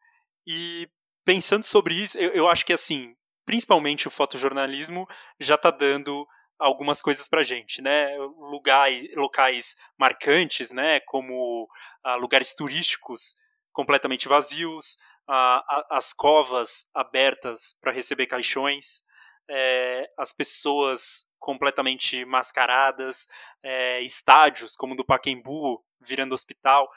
E 0.47 0.89
pensando 1.25 1.65
sobre 1.65 1.95
isso, 1.95 2.17
eu, 2.17 2.31
eu 2.31 2.49
acho 2.49 2.65
que 2.65 2.73
assim, 2.73 3.17
principalmente 3.45 4.07
o 4.07 4.11
fotojornalismo 4.11 5.07
já 5.41 5.57
está 5.57 5.73
dando 5.73 6.27
algumas 6.57 7.03
coisas 7.03 7.29
para 7.29 7.43
gente, 7.43 7.83
né? 7.83 8.17
Lugares, 8.17 9.15
locais 9.17 9.75
marcantes, 9.99 10.71
né? 10.71 11.01
Como 11.01 11.69
ah, 12.05 12.15
lugares 12.15 12.55
turísticos 12.55 13.35
completamente 13.79 14.27
vazios, 14.27 14.99
ah, 15.29 15.87
as 15.91 16.13
covas 16.13 16.91
abertas 16.93 17.73
para 17.81 17.93
receber 17.93 18.27
caixões, 18.27 19.05
é, 19.49 20.11
as 20.19 20.33
pessoas 20.33 21.25
completamente 21.39 22.25
mascaradas, 22.25 23.29
é, 23.63 24.01
estádios 24.01 24.75
como 24.75 24.95
o 24.95 24.97
do 24.97 25.05
Paquembu 25.05 25.81
virando 26.01 26.35
hospital. 26.35 26.91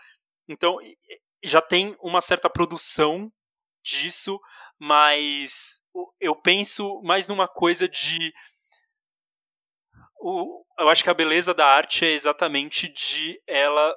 Então, 0.49 0.79
já 1.43 1.61
tem 1.61 1.95
uma 1.99 2.19
certa 2.19 2.49
produção 2.49 3.31
disso, 3.83 4.41
mas 4.79 5.79
eu 6.19 6.35
penso 6.35 6.99
mais 7.03 7.27
numa 7.27 7.47
coisa 7.47 7.87
de. 7.87 8.33
O, 10.19 10.65
eu 10.79 10.89
acho 10.89 11.03
que 11.03 11.11
a 11.11 11.13
beleza 11.13 11.53
da 11.53 11.67
arte 11.67 12.05
é 12.05 12.09
exatamente 12.09 12.87
de 12.87 13.39
ela 13.45 13.95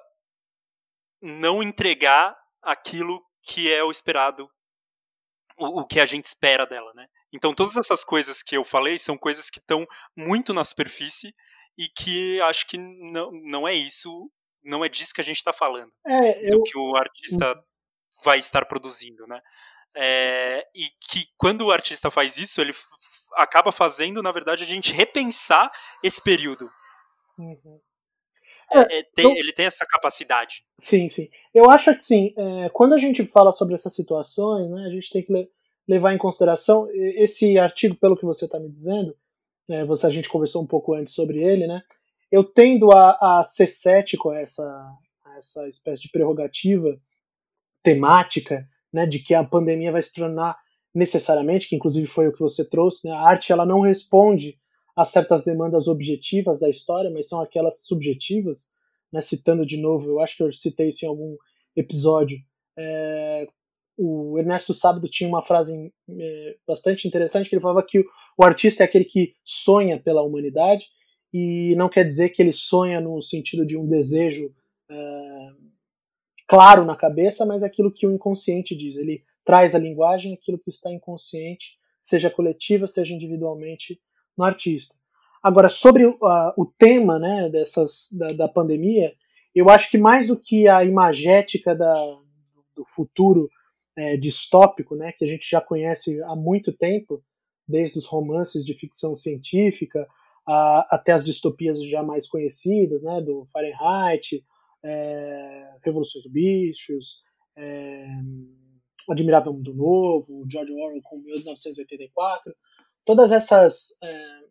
não 1.23 1.63
entregar 1.63 2.44
aquilo 2.65 3.25
que 3.43 3.73
é 3.73 3.83
o 3.83 3.91
esperado, 3.91 4.49
o, 5.59 5.81
o 5.81 5.87
que 5.87 6.01
a 6.01 6.07
gente 6.07 6.25
espera 6.25 6.67
dela, 6.67 6.93
né? 6.95 7.07
Então 7.33 7.55
todas 7.55 7.77
essas 7.77 8.05
coisas 8.05 8.43
que 8.43 8.57
eu 8.57 8.65
falei 8.65 8.99
são 8.99 9.17
coisas 9.17 9.51
que 9.51 9.59
estão 9.59 9.87
muito 10.17 10.53
na 10.55 10.65
superfície 10.65 11.35
e 11.77 11.89
que 11.89 12.41
acho 12.43 12.67
que 12.67 12.79
não, 12.79 13.31
não 13.33 13.69
é 13.69 13.75
isso 13.75 14.31
não 14.65 14.85
é 14.85 14.89
disso 14.89 15.13
que 15.15 15.21
a 15.21 15.25
gente 15.25 15.37
está 15.37 15.53
falando. 15.53 15.91
É, 16.07 16.47
eu... 16.47 16.59
Do 16.59 16.63
que 16.63 16.77
o 16.77 16.97
artista 16.97 17.55
uhum. 17.55 17.63
vai 18.25 18.39
estar 18.39 18.65
produzindo, 18.65 19.27
né? 19.27 19.41
É, 19.97 20.67
e 20.75 20.89
que 21.09 21.29
quando 21.37 21.67
o 21.67 21.71
artista 21.71 22.11
faz 22.11 22.37
isso, 22.37 22.61
ele 22.61 22.75
acaba 23.35 23.71
fazendo, 23.71 24.23
na 24.23 24.33
verdade, 24.33 24.65
a 24.65 24.67
gente 24.67 24.93
repensar 24.93 25.71
esse 26.03 26.21
período. 26.21 26.69
Uhum. 27.39 27.81
É, 28.73 28.99
é, 28.99 29.03
tem, 29.15 29.25
eu... 29.25 29.37
Ele 29.37 29.53
tem 29.53 29.67
essa 29.67 29.85
capacidade. 29.87 30.65
Sim, 30.79 31.09
sim. 31.09 31.29
Eu 31.55 31.71
acho 31.71 31.93
que 31.95 32.03
sim. 32.03 32.35
É, 32.37 32.69
quando 32.71 32.95
a 32.95 32.99
gente 32.99 33.25
fala 33.27 33.53
sobre 33.53 33.75
essas 33.75 33.95
situações, 33.95 34.71
né, 34.71 34.87
a 34.87 34.91
gente 34.91 35.11
tem 35.11 35.23
que 35.23 35.33
le 35.33 35.49
levar 35.87 36.15
em 36.15 36.19
consideração 36.19 36.89
esse 36.91 37.59
artigo, 37.59 37.95
pelo 37.97 38.17
que 38.17 38.25
você 38.25 38.47
está 38.47 38.59
me 38.59 38.71
dizendo. 38.71 39.15
É, 39.69 39.85
você, 39.85 40.07
a 40.07 40.11
gente 40.11 40.31
conversou 40.31 40.63
um 40.63 40.67
pouco 40.67 40.95
antes 40.95 41.13
sobre 41.13 41.43
ele, 41.43 41.67
né? 41.67 41.83
eu 42.35 42.43
tendo 42.43 42.91
a, 42.91 43.17
a 43.21 43.45
ser 43.45 43.69
cético 43.69 44.31
a 44.31 44.41
essa, 44.41 44.65
a 45.25 45.39
essa 45.39 45.69
espécie 45.69 46.03
de 46.03 46.11
prerrogativa 46.11 47.01
temática, 47.81 48.69
né, 48.93 49.07
de 49.07 49.21
que 49.21 49.35
a 49.35 49.45
pandemia 49.45 49.93
vai 49.93 50.03
se 50.03 50.13
tornar 50.13 50.59
necessariamente, 50.93 51.69
que 51.69 51.77
inclusive 51.77 52.09
foi 52.09 52.27
o 52.27 52.33
que 52.33 52.41
você 52.41 52.69
trouxe, 52.69 53.07
né, 53.07 53.15
a 53.15 53.21
arte 53.21 53.53
ela 53.53 53.65
não 53.65 53.81
responde 53.81 54.59
a 54.97 55.05
certas 55.05 55.45
demandas 55.45 55.89
objetivas 55.89 56.61
da 56.61 56.69
história, 56.69 57.11
mas 57.11 57.29
são 57.29 57.41
aquelas 57.41 57.81
subjetivas, 57.85 58.71
né, 59.13 59.21
citando 59.21 59.67
de 59.67 59.77
novo, 59.77 60.09
eu 60.09 60.21
acho 60.21 60.37
que 60.37 60.43
eu 60.43 60.53
citei 60.53 60.89
isso 60.89 61.05
em 61.05 61.09
algum 61.09 61.37
episódio, 61.77 62.39
é, 62.77 63.47
o 63.97 64.39
Ernesto 64.39 64.75
Sábado 64.75 65.09
tinha 65.09 65.29
uma 65.29 65.43
frase 65.43 65.93
é, 66.09 66.57
bastante 66.67 67.07
interessante, 67.07 67.49
que 67.49 67.55
ele 67.55 67.63
falava 67.63 67.83
que 67.83 68.01
o, 68.01 68.05
o 68.39 68.45
artista 68.45 68.83
é 68.83 68.87
aquele 68.87 69.05
que 69.05 69.35
sonha 69.45 70.01
pela 70.01 70.23
humanidade, 70.23 70.89
e 71.33 71.75
não 71.77 71.89
quer 71.89 72.05
dizer 72.05 72.31
que 72.31 72.41
ele 72.41 72.53
sonha 72.53 73.01
no 73.01 73.21
sentido 73.21 73.67
de 73.67 73.77
um 73.77 73.87
desejo 73.87 74.55
é, 74.89 75.51
claro 76.47 76.85
na 76.85 76.95
cabeça, 76.95 77.45
mas 77.45 77.63
aquilo 77.63 77.93
que 77.93 78.07
o 78.07 78.13
inconsciente 78.13 78.77
diz. 78.77 78.97
Ele 78.97 79.25
traz 79.45 79.75
a 79.75 79.79
linguagem 79.79 80.35
aquilo 80.35 80.59
que 80.59 80.71
está 80.71 80.93
inconsciente, 80.93 81.77
seja 82.01 82.31
coletiva, 82.31 82.87
seja 82.87 83.15
individualmente, 83.15 84.01
no 84.37 84.45
artista. 84.45 84.95
Agora, 85.43 85.69
sobre 85.69 86.07
uh, 86.07 86.17
o 86.57 86.65
tema 86.67 87.19
né, 87.19 87.49
dessas, 87.51 88.09
da, 88.13 88.29
da, 88.29 88.49
pandemia, 88.49 89.15
eu 89.55 89.69
acho 89.69 89.91
que 89.91 89.99
mais 89.99 90.29
do 90.29 90.39
que 90.39 90.67
a 90.67 90.83
imagética 90.83 91.75
da, 91.75 91.95
do 92.75 92.85
futuro 92.87 93.51
é, 93.97 94.17
distópico, 94.17 94.97
né, 94.97 95.13
que 95.13 95.25
a 95.25 95.29
gente 95.29 95.49
já 95.49 95.61
conhece 95.61 96.21
há 96.23 96.35
muito 96.35 96.73
tempo, 96.73 97.23
desde 97.67 97.99
os 97.99 98.07
romances 98.07 98.65
de 98.65 98.75
ficção 98.75 99.15
científica 99.15 100.07
a, 100.47 100.97
até 100.97 101.13
as 101.13 101.25
distopias 101.25 101.83
já 101.83 102.03
mais 102.03 102.27
conhecidas, 102.27 103.03
né, 103.03 103.21
do 103.21 103.47
Fahrenheit, 103.47 104.45
é, 104.83 105.77
Revoluções 105.83 106.25
dos 106.25 106.33
Bichos, 106.33 107.23
é, 107.57 108.07
Admirável 109.09 109.53
Mundo 109.53 109.75
Novo, 109.75 110.45
George 110.51 110.73
Orwell 110.73 111.03
com 111.03 111.19
1984, 111.19 112.55
todas 113.05 113.33
essas 113.33 113.97
é, 114.03 114.45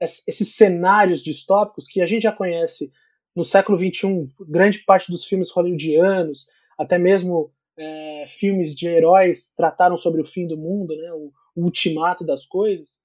esses 0.00 0.54
cenários 0.54 1.22
distópicos 1.22 1.86
que 1.86 2.00
a 2.00 2.06
gente 2.06 2.22
já 2.22 2.32
conhece 2.32 2.92
no 3.34 3.44
século 3.44 3.78
XXI, 3.78 4.30
grande 4.48 4.78
parte 4.80 5.10
dos 5.10 5.24
filmes 5.24 5.50
hollywoodianos, 5.50 6.46
até 6.78 6.98
mesmo 6.98 7.52
é, 7.76 8.24
filmes 8.26 8.74
de 8.74 8.86
heróis 8.86 9.52
trataram 9.54 9.96
sobre 9.96 10.20
o 10.20 10.24
fim 10.24 10.46
do 10.46 10.56
mundo, 10.56 10.96
né, 10.96 11.12
o, 11.12 11.32
o, 11.54 11.64
ultimato 11.64 12.24
das 12.24 12.46
coisas. 12.46 12.98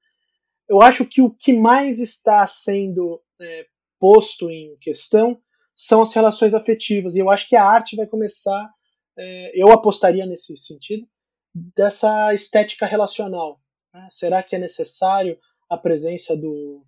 Eu 0.68 0.82
acho 0.82 1.06
que 1.06 1.22
o 1.22 1.30
que 1.30 1.54
mais 1.54 2.00
está 2.00 2.46
sendo 2.48 3.22
é, 3.40 3.66
posto 4.00 4.50
em 4.50 4.78
questão 4.80 5.42
são 5.76 6.02
as 6.02 6.14
relações 6.14 6.54
afetivas, 6.54 7.16
e 7.16 7.20
eu 7.20 7.30
acho 7.30 7.48
que 7.48 7.56
a 7.56 7.66
arte 7.66 7.96
vai 7.96 8.08
começar, 8.08 8.70
é, 9.18 9.52
eu 9.62 9.72
apostaria 9.72 10.26
nesse 10.26 10.56
sentido, 10.56 11.06
dessa 11.54 12.34
estética 12.34 12.86
relacional. 12.86 13.60
Né? 13.94 14.08
Será 14.12 14.42
que 14.44 14.56
é 14.56 14.60
necessário 14.60 15.38
a 15.70 15.78
presença 15.78 16.36
do, 16.36 16.84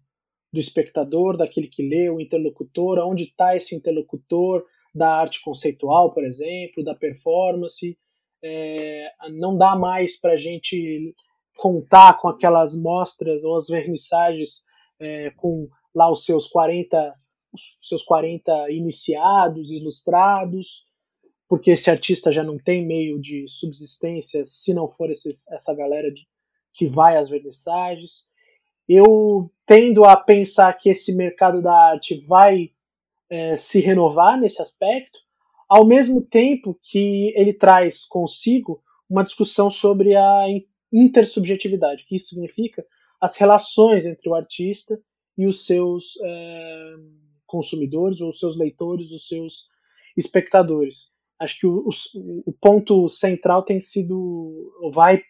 do 0.52 0.60
espectador, 0.60 1.38
daquele 1.38 1.68
que 1.68 1.88
lê, 1.88 2.10
o 2.10 2.20
interlocutor, 2.20 3.00
onde 3.00 3.24
está 3.24 3.56
esse 3.56 3.76
interlocutor, 3.76 4.66
da 4.94 5.10
arte 5.10 5.42
conceitual, 5.42 6.14
por 6.14 6.24
exemplo, 6.24 6.84
da 6.84 6.94
performance. 6.94 7.98
É, 8.44 9.12
não 9.32 9.58
dá 9.58 9.76
mais 9.76 10.20
para 10.20 10.34
a 10.34 10.38
gente 10.38 11.16
contar 11.58 12.20
com 12.20 12.28
aquelas 12.28 12.76
mostras 12.76 13.44
ou 13.44 13.56
as 13.56 13.68
vernissagens 13.68 14.64
é, 15.00 15.32
com 15.32 15.68
lá 15.96 16.12
os 16.12 16.26
seus 16.26 16.48
40 16.48 17.14
os 17.54 17.78
seus 17.82 18.04
40 18.04 18.72
iniciados, 18.72 19.72
ilustrados, 19.72 20.88
porque 21.48 21.72
esse 21.72 21.88
artista 21.88 22.32
já 22.32 22.44
não 22.44 22.58
tem 22.58 22.84
meio 22.84 23.22
de 23.22 23.48
subsistência 23.48 24.44
se 24.44 24.74
não 24.74 24.90
for 24.90 25.12
esses, 25.12 25.48
essa 25.52 25.74
galera 25.76 26.12
de, 26.12 26.28
que 26.74 26.88
vai 26.88 27.18
às 27.18 27.30
vernissagens. 27.30 28.30
Eu 28.88 29.52
tendo 29.66 30.04
a 30.04 30.18
pensar 30.18 30.74
que 30.74 30.90
esse 30.90 31.16
mercado 31.16 31.62
da 31.62 31.74
arte 31.74 32.20
vai 32.26 32.72
é, 33.30 33.56
se 33.56 33.80
renovar 33.80 34.40
nesse 34.40 34.62
aspecto, 34.62 35.20
ao 35.70 35.86
mesmo 35.86 36.22
tempo 36.22 36.78
que 36.82 37.34
ele 37.36 37.54
traz 37.54 38.06
consigo 38.06 38.84
uma 39.10 39.24
discussão 39.24 39.72
sobre 39.72 40.16
a 40.16 40.46
intersubjetividade, 40.92 42.06
que 42.06 42.16
isso 42.16 42.30
significa 42.30 42.86
as 43.20 43.38
relações 43.38 44.06
entre 44.06 44.30
o 44.30 44.36
artista 44.36 45.00
e 45.38 45.48
os 45.48 45.66
seus 45.66 46.20
é, 46.22 46.94
consumidores, 47.46 48.22
ou 48.22 48.30
os 48.30 48.40
seus 48.40 48.58
leitores, 48.58 49.12
os 49.12 49.28
seus 49.28 49.68
espectadores. 50.18 51.12
Acho 51.40 51.60
que 51.60 51.68
o, 51.68 51.90
o, 52.16 52.44
o 52.46 52.54
ponto 52.54 53.10
central 53.10 53.64
tem 53.64 53.80
sido, 53.80 54.74
vai 54.92 55.22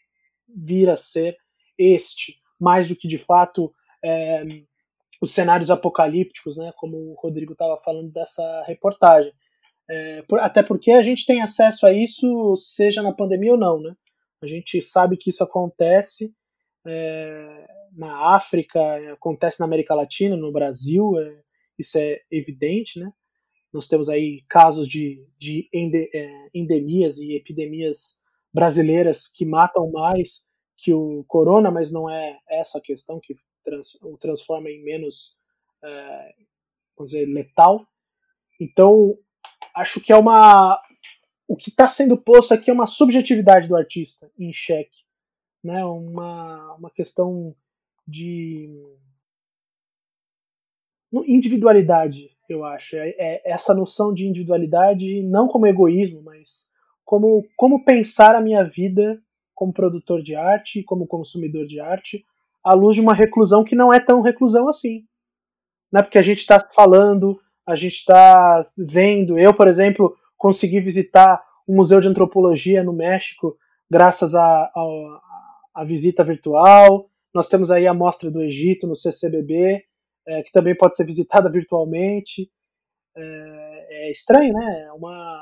vir 0.48 0.90
a 0.90 0.98
ser 0.98 1.38
este, 1.78 2.40
mais 2.60 2.88
do 2.88 2.96
que 2.96 3.08
de 3.08 3.18
fato 3.18 3.74
é, 4.04 4.44
os 5.22 5.32
cenários 5.32 5.72
apocalípticos, 5.72 6.58
né, 6.58 6.72
como 6.78 6.98
o 6.98 7.16
Rodrigo 7.16 7.54
estava 7.54 7.78
falando 7.78 8.12
dessa 8.12 8.64
reportagem. 8.68 9.32
É, 9.90 10.22
por, 10.24 10.40
até 10.40 10.64
porque 10.64 10.92
a 10.92 11.02
gente 11.02 11.26
tem 11.26 11.42
acesso 11.42 11.86
a 11.86 11.94
isso, 11.94 12.56
seja 12.56 13.02
na 13.02 13.14
pandemia 13.14 13.54
ou 13.54 13.58
não, 13.58 13.82
né? 13.82 13.94
A 14.42 14.48
gente 14.48 14.82
sabe 14.82 15.18
que 15.18 15.30
isso 15.30 15.44
acontece 15.44 16.34
é, 16.86 17.68
na 17.96 18.36
África, 18.36 18.80
acontece 19.14 19.60
na 19.60 19.66
América 19.66 19.96
Latina, 19.96 20.36
no 20.36 20.52
Brasil, 20.52 21.18
é, 21.20 21.42
isso 21.78 21.98
é 21.98 22.20
evidente, 22.32 23.00
né? 23.00 23.12
Nós 23.72 23.88
temos 23.88 24.10
aí 24.10 24.44
casos 24.48 24.88
de, 24.88 25.26
de 25.38 25.68
é, 26.14 26.50
endemias 26.54 27.18
e 27.18 27.34
epidemias 27.36 28.20
brasileiras 28.54 29.28
que 29.28 29.46
matam 29.46 29.90
mais 29.92 30.48
que 30.78 30.94
o 30.94 31.24
corona, 31.28 31.72
mas 31.72 31.92
não 31.92 32.10
é 32.10 32.40
essa 32.48 32.78
a 32.78 32.82
questão 32.82 33.20
que 33.20 33.36
trans, 33.64 33.96
o 34.02 34.18
transforma 34.18 34.70
em 34.70 34.84
menos, 34.84 35.36
é, 35.84 36.36
vamos 36.98 37.14
dizer, 37.14 37.26
letal. 37.26 37.88
Então, 38.60 39.18
acho 39.76 40.00
que 40.02 40.12
é 40.12 40.18
uma. 40.18 40.82
O 41.48 41.56
que 41.56 41.70
está 41.70 41.88
sendo 41.88 42.18
posto 42.18 42.54
aqui 42.54 42.70
é 42.70 42.74
uma 42.74 42.88
subjetividade 42.88 43.68
do 43.68 43.76
artista 43.76 44.32
em 44.38 44.52
xeque. 44.52 45.04
Né? 45.64 45.84
Uma, 45.86 46.76
uma 46.76 46.90
questão 46.92 47.56
de 48.08 48.70
individualidade, 51.26 52.36
eu 52.50 52.66
acho. 52.66 52.96
É, 52.98 53.10
é, 53.18 53.42
essa 53.46 53.74
noção 53.74 54.14
de 54.14 54.28
individualidade, 54.28 55.22
não 55.24 55.48
como 55.48 55.68
egoísmo, 55.68 56.22
mas 56.22 56.73
como, 57.06 57.46
como 57.56 57.84
pensar 57.84 58.36
a 58.36 58.42
minha 58.42 58.64
vida 58.64 59.22
como 59.54 59.74
produtor 59.74 60.22
de 60.22 60.36
arte, 60.36 60.84
como 60.84 61.08
consumidor 61.08 61.66
de 61.66 61.80
arte, 61.80 62.26
à 62.64 62.74
luz 62.74 62.96
de 62.96 63.02
uma 63.02 63.14
reclusão 63.14 63.64
que 63.64 63.76
não 63.76 63.94
é 63.94 64.00
tão 64.00 64.22
reclusão 64.22 64.68
assim. 64.68 65.06
Né? 65.92 66.02
Porque 66.02 66.18
a 66.18 66.22
gente 66.24 66.40
está 66.40 66.60
falando, 66.60 67.40
a 67.66 67.76
gente 67.76 67.96
está 67.96 68.64
vendo. 68.78 69.38
Eu, 69.38 69.54
por 69.54 69.68
exemplo, 69.68 70.16
consegui 70.38 70.80
visitar 70.80 71.44
um 71.68 71.76
museu 71.76 72.02
de 72.02 72.08
antropologia 72.08 72.84
no 72.84 72.94
México 72.94 73.58
graças 73.90 74.34
à 74.34 74.72
visita 75.86 76.24
virtual. 76.24 77.10
Nós 77.34 77.48
temos 77.48 77.72
aí 77.72 77.88
a 77.88 77.94
mostra 77.94 78.30
do 78.30 78.42
Egito 78.42 78.88
no 78.88 78.96
CCBB, 78.96 79.84
é, 80.28 80.44
que 80.44 80.52
também 80.52 80.76
pode 80.76 80.96
ser 80.96 81.06
visitada 81.06 81.50
virtualmente. 81.50 82.50
É, 83.16 84.08
é 84.08 84.12
estranho, 84.12 84.54
né? 84.54 84.86
É 84.88 84.92
uma, 84.94 85.42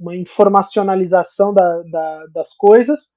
uma 0.00 0.16
informacionalização 0.16 1.54
da, 1.54 1.82
da, 1.82 2.26
das 2.26 2.54
coisas 2.54 3.14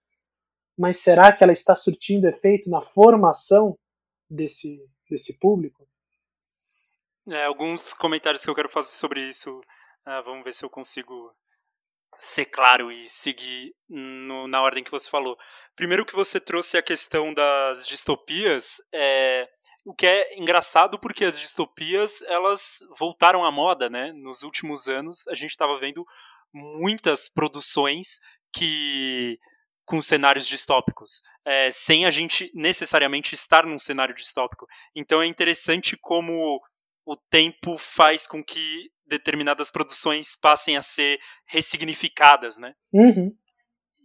mas 0.77 0.97
será 0.97 1.31
que 1.31 1.43
ela 1.43 1.53
está 1.53 1.75
surtindo 1.75 2.27
efeito 2.27 2.69
na 2.69 2.81
formação 2.81 3.77
desse, 4.29 4.79
desse 5.09 5.37
público? 5.37 5.87
É, 7.29 7.45
alguns 7.45 7.93
comentários 7.93 8.43
que 8.43 8.49
eu 8.49 8.55
quero 8.55 8.69
fazer 8.69 8.89
sobre 8.89 9.21
isso. 9.29 9.59
Uh, 10.05 10.23
vamos 10.25 10.43
ver 10.43 10.53
se 10.53 10.65
eu 10.65 10.69
consigo 10.69 11.33
ser 12.17 12.45
claro 12.45 12.91
e 12.91 13.07
seguir 13.07 13.73
no, 13.87 14.47
na 14.47 14.61
ordem 14.61 14.83
que 14.83 14.91
você 14.91 15.09
falou. 15.09 15.37
Primeiro 15.75 16.05
que 16.05 16.15
você 16.15 16.39
trouxe 16.39 16.77
a 16.77 16.83
questão 16.83 17.33
das 17.33 17.87
distopias, 17.87 18.81
é, 18.93 19.47
o 19.85 19.93
que 19.93 20.05
é 20.05 20.37
engraçado 20.37 20.99
porque 20.99 21.23
as 21.23 21.39
distopias 21.39 22.21
elas 22.23 22.79
voltaram 22.97 23.45
à 23.45 23.51
moda, 23.51 23.89
né? 23.89 24.11
Nos 24.13 24.43
últimos 24.43 24.87
anos 24.87 25.27
a 25.27 25.33
gente 25.33 25.51
estava 25.51 25.77
vendo 25.77 26.05
muitas 26.53 27.29
produções 27.29 28.19
que 28.53 29.37
com 29.85 30.01
cenários 30.01 30.47
distópicos, 30.47 31.21
é, 31.45 31.69
sem 31.71 32.05
a 32.05 32.09
gente 32.09 32.49
necessariamente 32.53 33.35
estar 33.35 33.65
num 33.65 33.77
cenário 33.77 34.15
distópico. 34.15 34.65
Então 34.95 35.21
é 35.21 35.27
interessante 35.27 35.97
como 35.97 36.61
o 37.05 37.17
tempo 37.29 37.77
faz 37.77 38.25
com 38.25 38.43
que 38.43 38.89
determinadas 39.05 39.69
produções 39.69 40.35
passem 40.35 40.77
a 40.77 40.81
ser 40.81 41.19
ressignificadas, 41.45 42.57
né? 42.57 42.73
Uhum. 42.93 43.35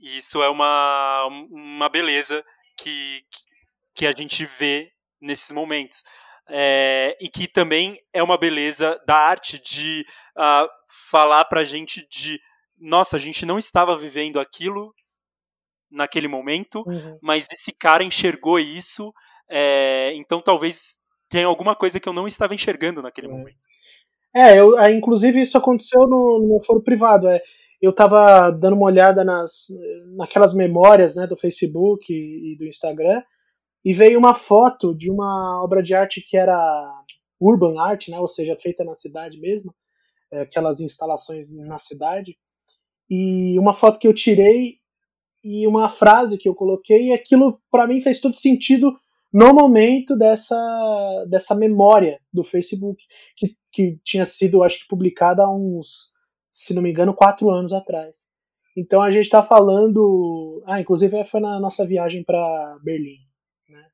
Isso 0.03 0.43
é 0.43 0.49
uma, 0.49 1.27
uma 1.51 1.89
beleza 1.89 2.45
que, 2.77 3.23
que 3.95 4.07
a 4.07 4.13
gente 4.13 4.45
vê 4.45 4.91
nesses 5.21 5.53
momentos. 5.53 6.03
É, 6.51 7.17
e 7.21 7.29
que 7.29 7.47
também 7.47 7.99
é 8.13 8.23
uma 8.23 8.39
beleza 8.39 8.99
da 9.07 9.17
arte 9.17 9.61
de 9.61 10.05
uh, 10.37 10.69
falar 11.11 11.45
pra 11.45 11.65
gente 11.65 12.07
de 12.09 12.41
nossa, 12.81 13.17
a 13.17 13.19
gente 13.19 13.45
não 13.45 13.59
estava 13.59 13.97
vivendo 13.97 14.39
aquilo 14.39 14.95
naquele 15.91 16.29
momento, 16.29 16.85
uhum. 16.87 17.19
mas 17.21 17.47
esse 17.53 17.73
cara 17.73 18.05
enxergou 18.05 18.59
isso, 18.59 19.13
é, 19.49 20.13
então 20.15 20.41
talvez 20.41 20.99
tenha 21.29 21.47
alguma 21.47 21.75
coisa 21.75 21.99
que 21.99 22.09
eu 22.09 22.13
não 22.13 22.27
estava 22.27 22.55
enxergando 22.55 23.03
naquele 23.03 23.27
é. 23.27 23.31
momento. 23.31 23.59
É, 24.35 24.59
eu, 24.59 24.79
inclusive 24.91 25.41
isso 25.41 25.57
aconteceu 25.57 26.03
no, 26.03 26.41
no 26.41 26.49
meu 26.49 26.63
foro 26.65 26.83
privado. 26.83 27.29
É, 27.29 27.41
eu 27.81 27.91
estava 27.91 28.51
dando 28.51 28.77
uma 28.77 28.87
olhada 28.87 29.25
nas, 29.25 29.69
naquelas 30.17 30.55
memórias 30.55 31.17
né, 31.17 31.27
do 31.27 31.37
Facebook 31.37 32.13
e, 32.13 32.53
e, 32.53 32.57
do 32.57 32.67
Instagram 32.67 33.23
e 33.89 33.95
veio 33.95 34.19
uma 34.19 34.35
foto 34.35 34.95
de 34.95 35.11
uma 35.11 35.65
obra 35.65 35.83
de 35.83 35.95
arte 35.95 36.21
que 36.21 36.37
era 36.37 36.55
urban 37.41 37.81
art, 37.81 38.09
né, 38.09 38.21
ou 38.21 38.29
seja, 38.29 38.55
feita 38.55 38.85
na 38.85 38.95
cidade 38.95 39.41
mesmo, 39.41 39.75
é, 40.31 40.43
aquelas 40.43 40.79
instalações 40.83 41.57
na 41.57 41.79
cidade. 41.79 42.37
E 43.09 43.59
uma 43.59 43.73
foto 43.73 43.99
que 43.99 44.07
eu 44.07 44.13
tirei 44.13 44.75
e 45.43 45.67
uma 45.67 45.89
frase 45.89 46.37
que 46.37 46.47
eu 46.47 46.55
coloquei, 46.55 47.07
e 47.07 47.13
aquilo 47.15 47.63
para 47.71 47.87
mim 47.87 48.03
fez 48.03 48.21
todo 48.21 48.37
sentido 48.37 48.95
no 49.33 49.55
momento 49.55 50.15
dessa, 50.15 51.25
dessa 51.27 51.55
memória 51.55 52.21
do 52.31 52.45
Facebook, 52.45 53.03
que, 53.35 53.57
que 53.73 53.99
tinha 54.05 54.27
sido, 54.27 54.63
acho 54.63 54.81
que, 54.81 54.87
publicada 54.87 55.45
há 55.45 55.51
uns, 55.51 56.13
se 56.51 56.75
não 56.75 56.83
me 56.83 56.91
engano, 56.91 57.15
quatro 57.15 57.49
anos 57.49 57.73
atrás. 57.73 58.27
Então 58.77 59.01
a 59.01 59.11
gente 59.11 59.25
está 59.25 59.43
falando. 59.43 60.63
Ah, 60.67 60.79
inclusive 60.79 61.25
foi 61.25 61.41
na 61.41 61.59
nossa 61.59 61.87
viagem 61.87 62.23
para 62.23 62.79
Berlim. 62.85 63.28
Né? 63.69 63.85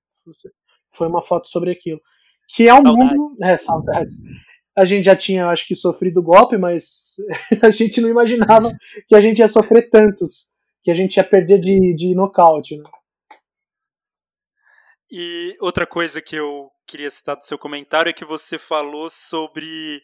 Foi 0.93 1.09
uma 1.09 1.23
foto 1.23 1.49
sobre 1.49 1.71
aquilo. 1.71 2.01
Que 2.49 2.69
é 2.69 2.75
um 2.75 2.83
saudades. 2.83 3.17
mundo. 3.17 3.45
É, 3.45 3.59
saudades. 3.59 4.15
A 4.77 4.85
gente 4.85 5.05
já 5.05 5.17
tinha, 5.17 5.49
acho 5.49 5.67
que, 5.67 5.75
sofrido 5.75 6.23
golpe, 6.23 6.57
mas 6.57 7.17
a 7.63 7.71
gente 7.71 8.01
não 8.01 8.09
imaginava 8.09 8.71
que 9.09 9.15
a 9.15 9.21
gente 9.21 9.39
ia 9.39 9.49
sofrer 9.49 9.89
tantos, 9.89 10.57
que 10.83 10.91
a 10.91 10.95
gente 10.95 11.17
ia 11.17 11.25
perder 11.25 11.59
de, 11.59 11.95
de 11.95 12.15
nocaute. 12.15 12.77
Né? 12.77 12.85
E 15.11 15.57
outra 15.61 15.87
coisa 15.87 16.21
que 16.21 16.37
eu 16.37 16.71
queria 16.87 17.11
citar 17.11 17.37
do 17.37 17.45
seu 17.45 17.59
comentário 17.59 18.11
é 18.11 18.13
que 18.13 18.25
você 18.25 18.59
falou 18.59 19.09
sobre 19.09 20.03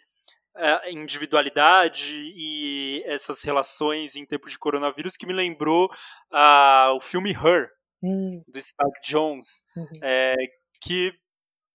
a 0.55 0.89
é, 0.89 0.93
individualidade 0.93 2.15
e 2.17 3.03
essas 3.07 3.43
relações 3.43 4.17
em 4.17 4.27
tempo 4.27 4.49
de 4.49 4.59
coronavírus 4.59 5.17
que 5.17 5.27
me 5.27 5.33
lembrou 5.33 5.87
uh, 6.33 6.95
o 6.95 7.01
filme 7.01 7.31
Her, 7.31 7.69
hum. 8.03 8.43
do 8.47 8.61
Spike 8.61 9.01
Jones, 9.09 9.65
uhum. 9.77 10.01
é, 10.03 10.35
que 10.83 11.13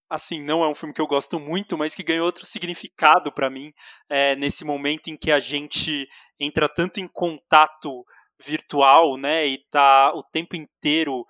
assim, 0.10 0.42
não 0.42 0.64
é 0.64 0.68
um 0.70 0.76
filme 0.76 0.94
que 0.94 1.02
eu 1.02 1.08
gosto 1.08 1.40
muito, 1.40 1.78
mas 1.78 1.96
que 1.96 2.04
ganhou 2.04 2.26
outro 2.26 2.46
significado 2.46 3.32
para 3.32 3.50
mim 3.50 3.74
é, 4.10 4.36
nesse 4.36 4.64
momento 4.64 5.10
em 5.10 5.18
que 5.18 5.32
a 5.32 5.40
gente 5.40 6.08
entra 6.40 6.70
tanto 6.70 7.00
em 7.00 7.08
contato 7.08 8.06
virtual, 8.40 9.18
né, 9.18 9.48
e 9.48 9.58
tá 9.70 10.14
o 10.14 10.24
tempo 10.24 10.56
inteiro 10.56 11.26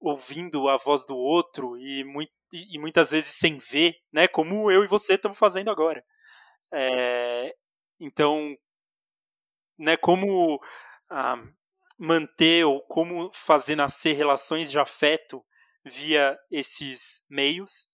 ouvindo 0.00 0.68
a 0.68 0.76
voz 0.76 1.04
do 1.06 1.16
outro 1.16 1.76
e, 1.78 2.04
muito, 2.04 2.32
e 2.52 2.78
muitas 2.78 3.10
vezes 3.10 3.34
sem 3.34 3.58
ver, 3.58 3.94
né, 4.12 4.26
como 4.28 4.70
eu 4.70 4.84
e 4.84 4.88
você 4.88 5.14
estamos 5.14 5.38
fazendo 5.38 5.70
agora. 5.70 6.04
É, 6.72 7.54
então, 8.00 8.56
né, 9.78 9.96
como 9.96 10.60
ah, 11.10 11.42
manter 11.98 12.64
ou 12.64 12.80
como 12.82 13.30
fazer 13.32 13.76
nascer 13.76 14.12
relações 14.14 14.70
de 14.70 14.78
afeto 14.78 15.44
via 15.84 16.38
esses 16.50 17.22
meios. 17.28 17.88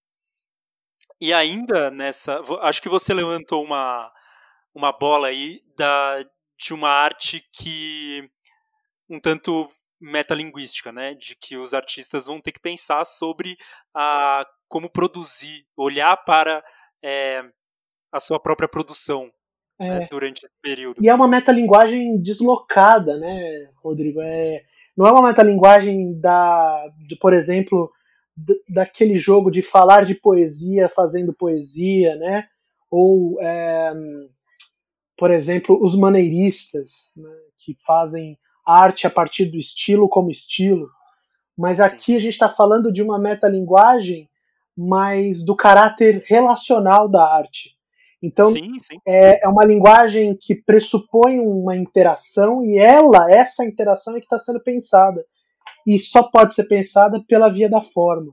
E 1.21 1.33
ainda 1.33 1.91
nessa, 1.91 2.41
acho 2.63 2.83
que 2.83 2.89
você 2.89 3.15
levantou 3.15 3.63
uma, 3.63 4.13
uma 4.75 4.93
bola 4.93 5.29
aí 5.29 5.63
da, 5.77 6.25
de 6.59 6.75
uma 6.75 6.91
arte 6.91 7.41
que 7.53 8.29
um 9.09 9.21
tanto 9.21 9.71
metalinguística, 10.01 10.91
né, 10.91 11.15
de 11.15 11.37
que 11.37 11.57
os 11.57 11.73
artistas 11.73 12.27
vão 12.27 12.41
ter 12.41 12.51
que 12.51 12.61
pensar 12.61 13.05
sobre 13.05 13.57
a, 13.95 14.45
como 14.67 14.91
produzir, 14.91 15.65
olhar 15.77 16.17
para 16.25 16.65
é, 17.03 17.43
a 18.11 18.19
sua 18.19 18.41
própria 18.41 18.69
produção 18.69 19.33
é. 19.79 20.01
né, 20.01 20.09
durante 20.11 20.45
esse 20.45 20.55
período. 20.61 21.03
E 21.03 21.09
é 21.09 21.15
uma 21.15 21.29
metalinguagem 21.29 22.21
deslocada, 22.21 23.17
né, 23.19 23.69
Rodrigo? 23.83 24.21
É, 24.21 24.63
não 24.97 25.07
é 25.07 25.13
uma 25.13 25.29
metalinguagem 25.29 26.19
da, 26.21 26.89
de, 27.07 27.17
por 27.17 27.33
exemplo, 27.33 27.91
daquele 28.69 29.19
jogo 29.19 29.51
de 29.51 29.63
falar 29.63 30.05
de 30.05 30.15
poesia 30.15 30.89
fazendo 30.89 31.35
poesia, 31.35 32.17
né? 32.17 32.47
Ou, 32.91 33.41
é, 33.41 33.93
por 35.17 35.31
exemplo, 35.31 35.79
os 35.81 35.97
maneiristas, 35.97 37.13
né, 37.17 37.31
que 37.59 37.77
fazem 37.87 38.39
arte 38.67 39.07
a 39.07 39.11
partir 39.11 39.47
do 39.47 39.57
estilo 39.57 40.09
como 40.09 40.31
estilo. 40.31 40.89
Mas 41.57 41.81
aqui 41.81 42.13
Sim. 42.13 42.17
a 42.17 42.21
gente 42.21 42.33
está 42.33 42.49
falando 42.49 42.93
de 42.93 43.03
uma 43.03 43.19
metalinguagem 43.19 44.29
mais 44.77 45.45
do 45.45 45.55
caráter 45.55 46.25
relacional 46.27 47.09
da 47.09 47.25
arte. 47.35 47.77
Então, 48.23 48.53
sim, 48.53 48.79
sim. 48.79 48.99
É, 49.07 49.45
é 49.45 49.49
uma 49.49 49.65
linguagem 49.65 50.37
que 50.41 50.55
pressupõe 50.55 51.41
uma 51.41 51.77
interação 51.77 52.65
e 52.65 52.79
ela, 52.79 53.31
essa 53.31 53.65
interação 53.65 54.17
é 54.17 54.21
que 54.21 54.27
está 54.27 54.39
sendo 54.39 54.63
pensada. 54.63 55.25
E 55.85 55.99
só 55.99 56.23
pode 56.23 56.55
ser 56.55 56.65
pensada 56.65 57.23
pela 57.27 57.49
via 57.49 57.69
da 57.69 57.81
forma. 57.81 58.33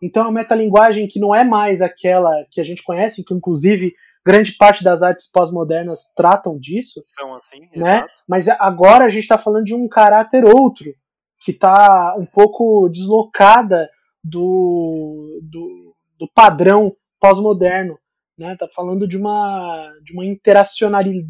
Então 0.00 0.22
é 0.22 0.26
uma 0.26 0.40
metalinguagem 0.40 1.08
que 1.08 1.18
não 1.18 1.34
é 1.34 1.42
mais 1.42 1.82
aquela 1.82 2.44
que 2.50 2.60
a 2.60 2.64
gente 2.64 2.84
conhece, 2.84 3.24
que 3.24 3.34
inclusive 3.34 3.92
grande 4.24 4.52
parte 4.52 4.84
das 4.84 5.02
artes 5.02 5.30
pós-modernas 5.30 6.12
tratam 6.14 6.58
disso. 6.58 7.00
São 7.02 7.34
assim, 7.34 7.60
né? 7.74 7.96
exato. 7.96 8.22
Mas 8.28 8.48
agora 8.48 9.04
a 9.04 9.08
gente 9.08 9.22
está 9.22 9.36
falando 9.36 9.64
de 9.64 9.74
um 9.74 9.88
caráter 9.88 10.44
outro, 10.44 10.94
que 11.40 11.50
está 11.50 12.14
um 12.16 12.26
pouco 12.26 12.88
deslocada 12.88 13.88
do, 14.22 15.40
do, 15.42 15.94
do 16.18 16.30
padrão 16.32 16.94
pós-moderno 17.20 17.98
né? 18.36 18.56
Tá 18.56 18.68
falando 18.68 19.06
de 19.06 19.16
uma 19.16 19.92
de 20.02 20.12
uma 20.12 20.24
interacionalidade, 20.24 21.28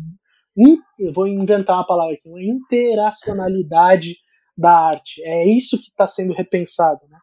in, 0.56 0.78
vou 1.12 1.26
inventar 1.26 1.76
uma 1.76 1.86
palavra 1.86 2.14
aqui, 2.14 2.28
uma 2.28 2.42
interacionalidade 2.42 4.16
da 4.56 4.88
arte. 4.88 5.22
É 5.24 5.46
isso 5.46 5.78
que 5.78 5.88
está 5.88 6.06
sendo 6.06 6.32
repensado, 6.32 7.00
né? 7.08 7.18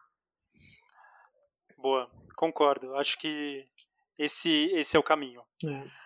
Boa, 1.76 2.08
concordo. 2.36 2.94
Acho 2.96 3.18
que 3.18 3.64
esse 4.18 4.70
esse 4.72 4.96
é 4.96 5.00
o 5.00 5.02
caminho. 5.02 5.42
É. 5.64 6.02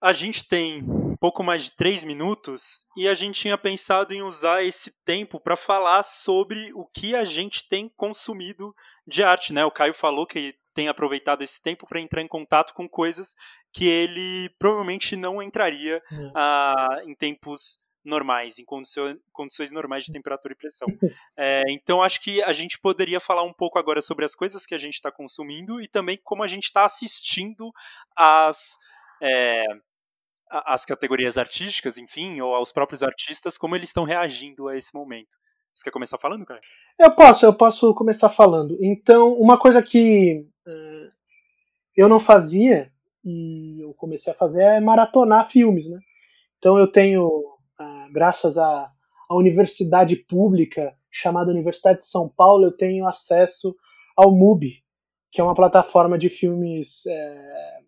A 0.00 0.12
gente 0.12 0.46
tem 0.46 0.82
pouco 1.18 1.42
mais 1.42 1.64
de 1.64 1.72
três 1.72 2.04
minutos 2.04 2.84
e 2.96 3.08
a 3.08 3.14
gente 3.14 3.40
tinha 3.40 3.56
pensado 3.56 4.12
em 4.12 4.22
usar 4.22 4.62
esse 4.62 4.90
tempo 5.04 5.40
para 5.40 5.56
falar 5.56 6.02
sobre 6.02 6.70
o 6.74 6.84
que 6.84 7.16
a 7.16 7.24
gente 7.24 7.66
tem 7.66 7.88
consumido 7.96 8.74
de 9.06 9.22
arte, 9.22 9.52
né? 9.52 9.64
O 9.64 9.70
Caio 9.70 9.94
falou 9.94 10.26
que 10.26 10.54
tem 10.76 10.88
aproveitado 10.88 11.40
esse 11.40 11.60
tempo 11.60 11.86
para 11.86 11.98
entrar 11.98 12.20
em 12.20 12.28
contato 12.28 12.74
com 12.74 12.86
coisas 12.86 13.34
que 13.72 13.88
ele 13.88 14.50
provavelmente 14.58 15.16
não 15.16 15.42
entraria 15.42 16.02
uh, 16.12 17.08
em 17.08 17.14
tempos 17.14 17.78
normais, 18.04 18.58
em 18.58 18.64
condições, 18.64 19.16
condições 19.32 19.72
normais 19.72 20.04
de 20.04 20.12
temperatura 20.12 20.52
e 20.52 20.56
pressão. 20.56 20.86
É, 21.38 21.62
então, 21.68 22.02
acho 22.02 22.20
que 22.22 22.42
a 22.44 22.52
gente 22.52 22.78
poderia 22.78 23.20
falar 23.20 23.42
um 23.42 23.52
pouco 23.52 23.78
agora 23.78 24.00
sobre 24.00 24.24
as 24.24 24.34
coisas 24.34 24.64
que 24.64 24.74
a 24.74 24.78
gente 24.78 24.94
está 24.94 25.12
consumindo 25.12 25.82
e 25.82 25.86
também 25.86 26.18
como 26.24 26.42
a 26.42 26.46
gente 26.46 26.64
está 26.64 26.84
assistindo 26.84 27.70
as. 28.16 28.76
É, 29.20 29.64
as 30.48 30.84
categorias 30.84 31.36
artísticas, 31.36 31.98
enfim, 31.98 32.40
ou 32.40 32.54
aos 32.54 32.70
próprios 32.70 33.02
artistas, 33.02 33.58
como 33.58 33.74
eles 33.74 33.88
estão 33.88 34.04
reagindo 34.04 34.68
a 34.68 34.76
esse 34.76 34.94
momento. 34.94 35.36
Você 35.74 35.84
quer 35.84 35.90
começar 35.90 36.18
falando, 36.18 36.46
cara? 36.46 36.60
Eu 36.98 37.10
posso, 37.10 37.44
eu 37.44 37.52
posso 37.52 37.92
começar 37.94 38.30
falando. 38.30 38.78
Então, 38.80 39.34
uma 39.34 39.58
coisa 39.58 39.82
que 39.82 40.46
eu 41.96 42.08
não 42.08 42.20
fazia 42.20 42.92
e 43.24 43.80
eu 43.80 43.92
comecei 43.94 44.32
a 44.32 44.36
fazer 44.36 44.62
é 44.62 44.80
maratonar 44.80 45.48
filmes, 45.50 45.88
né? 45.88 45.98
Então 46.58 46.78
eu 46.78 46.86
tenho, 46.86 47.26
uh, 47.26 48.12
graças 48.12 48.56
à, 48.58 48.90
à 49.28 49.34
universidade 49.34 50.16
pública 50.16 50.96
chamada 51.10 51.50
Universidade 51.50 52.00
de 52.00 52.06
São 52.06 52.28
Paulo, 52.28 52.64
eu 52.64 52.76
tenho 52.76 53.06
acesso 53.06 53.74
ao 54.16 54.34
MUBI, 54.34 54.84
que 55.32 55.40
é 55.40 55.44
uma 55.44 55.54
plataforma 55.54 56.18
de 56.18 56.28
filmes, 56.28 57.06
é, 57.06 57.78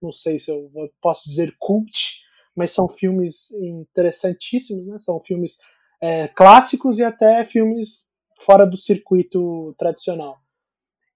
não 0.00 0.12
sei 0.12 0.38
se 0.38 0.50
eu 0.50 0.70
posso 1.00 1.28
dizer 1.28 1.54
cult, 1.58 2.22
mas 2.54 2.70
são 2.70 2.88
filmes 2.88 3.50
interessantíssimos, 3.52 4.86
né? 4.86 4.98
São 4.98 5.20
filmes 5.20 5.58
é, 6.00 6.28
clássicos 6.28 6.98
e 6.98 7.04
até 7.04 7.44
filmes 7.44 8.10
fora 8.38 8.66
do 8.66 8.76
circuito 8.76 9.74
tradicional. 9.78 10.43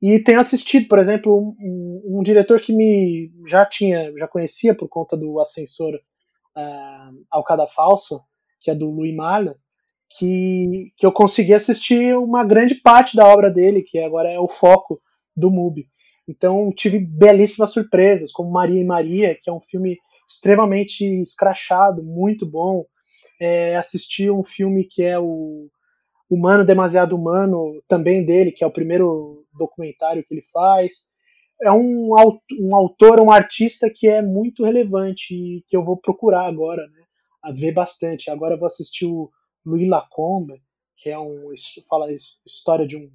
E 0.01 0.19
tenho 0.21 0.39
assistido, 0.39 0.87
por 0.87 0.99
exemplo, 0.99 1.57
um, 1.61 2.19
um 2.19 2.23
diretor 2.23 2.61
que 2.61 2.73
me 2.73 3.33
já 3.49 3.67
tinha, 3.67 4.13
já 4.17 4.29
conhecia 4.29 4.75
por 4.75 4.89
conta 4.89 5.17
do 5.17 5.41
Ascensor 5.41 5.95
uh, 5.95 7.25
Alcada 7.31 7.67
Falso, 7.67 8.21
que 8.61 8.71
é 8.71 8.75
do 8.75 8.91
Louis 8.91 9.15
Malle, 9.15 9.55
que, 10.11 10.93
que 10.97 11.05
eu 11.05 11.13
consegui 11.13 11.53
assistir 11.53 12.17
uma 12.17 12.45
grande 12.45 12.77
parte 12.77 13.17
da 13.17 13.27
obra 13.27 13.51
dele, 13.51 13.83
que 13.83 13.99
agora 13.99 14.31
é 14.31 14.39
o 14.39 14.49
foco 14.49 15.01
do 15.37 15.51
MUBI. 15.51 15.89
Então 16.29 16.71
tive 16.75 16.99
belíssimas 16.99 17.71
surpresas, 17.71 18.31
como 18.31 18.51
Maria 18.51 18.81
e 18.81 18.85
Maria, 18.85 19.37
que 19.41 19.51
é 19.51 19.53
um 19.53 19.61
filme 19.61 19.97
extremamente 20.29 21.05
escrachado, 21.23 22.05
muito 22.05 22.47
bom. 22.47 22.85
É, 23.41 23.77
assisti 23.77 24.31
um 24.31 24.45
filme 24.45 24.85
que 24.85 25.03
é 25.03 25.19
o 25.19 25.69
Humano 26.31 26.65
Demasiado 26.65 27.17
Humano, 27.17 27.83
também 27.89 28.25
dele, 28.25 28.53
que 28.53 28.63
é 28.63 28.67
o 28.67 28.73
primeiro 28.73 29.47
documentário 29.57 30.25
que 30.25 30.35
ele 30.35 30.43
faz. 30.43 31.11
É 31.63 31.73
um, 31.73 32.11
um 32.61 32.77
autor, 32.77 33.21
um 33.21 33.31
artista 33.31 33.91
que 33.91 34.07
é 34.07 34.23
muito 34.23 34.65
relevante 34.65 35.35
e 35.35 35.65
que 35.67 35.77
eu 35.77 35.85
vou 35.85 35.97
procurar 35.97 36.47
agora, 36.47 36.87
né? 36.89 37.03
A 37.43 37.53
ver 37.53 37.73
bastante. 37.73 38.31
Agora 38.31 38.57
vou 38.57 38.67
assistir 38.67 39.07
o 39.07 39.31
Louis 39.65 39.89
Lacombe, 39.89 40.63
que 40.97 41.09
é 41.09 41.19
um 41.19 41.53
fala 41.89 42.13
história 42.13 42.87
de 42.87 42.97
um 42.97 43.11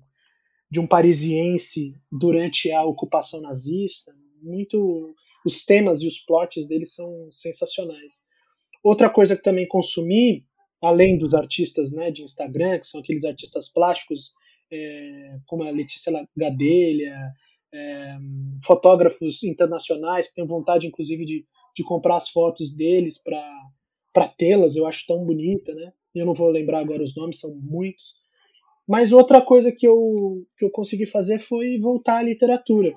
de 0.74 0.80
um 0.80 0.88
parisiense 0.88 1.94
durante 2.12 2.72
a 2.72 2.84
ocupação 2.84 3.40
nazista. 3.40 4.12
Muito 4.42 5.16
os 5.46 5.64
temas 5.64 6.02
e 6.02 6.08
os 6.08 6.18
plots 6.18 6.68
dele 6.68 6.88
são 6.88 7.08
sensacionais. 7.30 8.26
Outra 8.84 9.08
coisa 9.08 9.36
que 9.36 9.44
também 9.44 9.68
consumi 9.68 10.44
além 10.84 11.18
dos 11.18 11.34
artistas 11.34 11.92
né, 11.92 12.12
de 12.12 12.24
Instagram, 12.24 12.78
que 12.78 12.88
são 12.88 13.00
aqueles 13.00 13.24
artistas 13.24 13.70
plásticos 13.70 14.34
é, 14.72 15.38
como 15.48 15.64
a 15.64 15.70
Letícia 15.70 16.12
Gadelha, 16.36 17.16
é, 17.74 18.18
fotógrafos 18.64 19.44
internacionais 19.44 20.28
que 20.28 20.36
têm 20.36 20.46
vontade, 20.46 20.88
inclusive, 20.88 21.26
de, 21.26 21.46
de 21.76 21.84
comprar 21.84 22.18
as 22.18 22.30
fotos 22.30 22.74
deles 22.74 23.18
para 23.18 24.28
tê-las, 24.38 24.76
eu 24.76 24.86
acho 24.86 25.06
tão 25.08 25.24
bonita, 25.24 25.74
né? 25.74 25.94
Eu 26.14 26.26
não 26.26 26.34
vou 26.34 26.50
lembrar 26.50 26.80
agora 26.80 27.02
os 27.02 27.16
nomes, 27.16 27.40
são 27.40 27.56
muitos. 27.56 28.16
Mas 28.88 29.12
outra 29.12 29.42
coisa 29.42 29.72
que 29.72 29.88
eu, 29.88 30.46
que 30.58 30.66
eu 30.66 30.70
consegui 30.70 31.06
fazer 31.06 31.40
foi 31.40 31.80
voltar 31.80 32.18
à 32.18 32.24
literatura. 32.24 32.94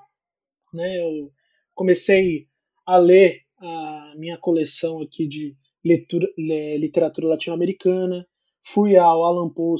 Né? 0.74 1.00
Eu 1.00 1.32
comecei 1.74 2.48
a 2.84 2.98
ler 2.98 3.42
a 3.58 4.12
minha 4.18 4.36
coleção 4.36 5.00
aqui 5.00 5.26
de 5.26 5.56
leitura, 5.86 6.26
literatura 6.36 7.28
latino-americana, 7.28 8.22
fui 8.62 8.96
ao 8.96 9.24
Alan 9.24 9.48
Poe, 9.48 9.76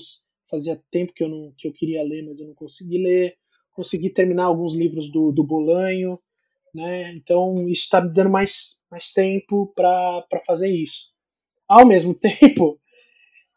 fazia 0.49 0.77
tempo 0.91 1.13
que 1.13 1.25
eu, 1.25 1.29
não, 1.29 1.53
que 1.59 1.67
eu 1.67 1.73
queria 1.73 2.03
ler, 2.03 2.23
mas 2.25 2.41
eu 2.41 2.47
não 2.47 2.55
consegui 2.55 2.99
ler, 3.03 3.37
consegui 3.73 4.11
terminar 4.11 4.45
alguns 4.45 4.75
livros 4.75 5.11
do, 5.11 5.33
do 5.33 5.43
Bolanho, 5.43 6.19
né? 6.73 7.13
então 7.13 7.69
isso 7.69 7.83
está 7.83 8.01
me 8.01 8.13
dando 8.13 8.31
mais, 8.31 8.79
mais 8.91 9.13
tempo 9.13 9.73
para 9.75 10.25
fazer 10.47 10.71
isso. 10.71 11.13
Ao 11.69 11.85
mesmo 11.85 12.15
tempo, 12.19 12.81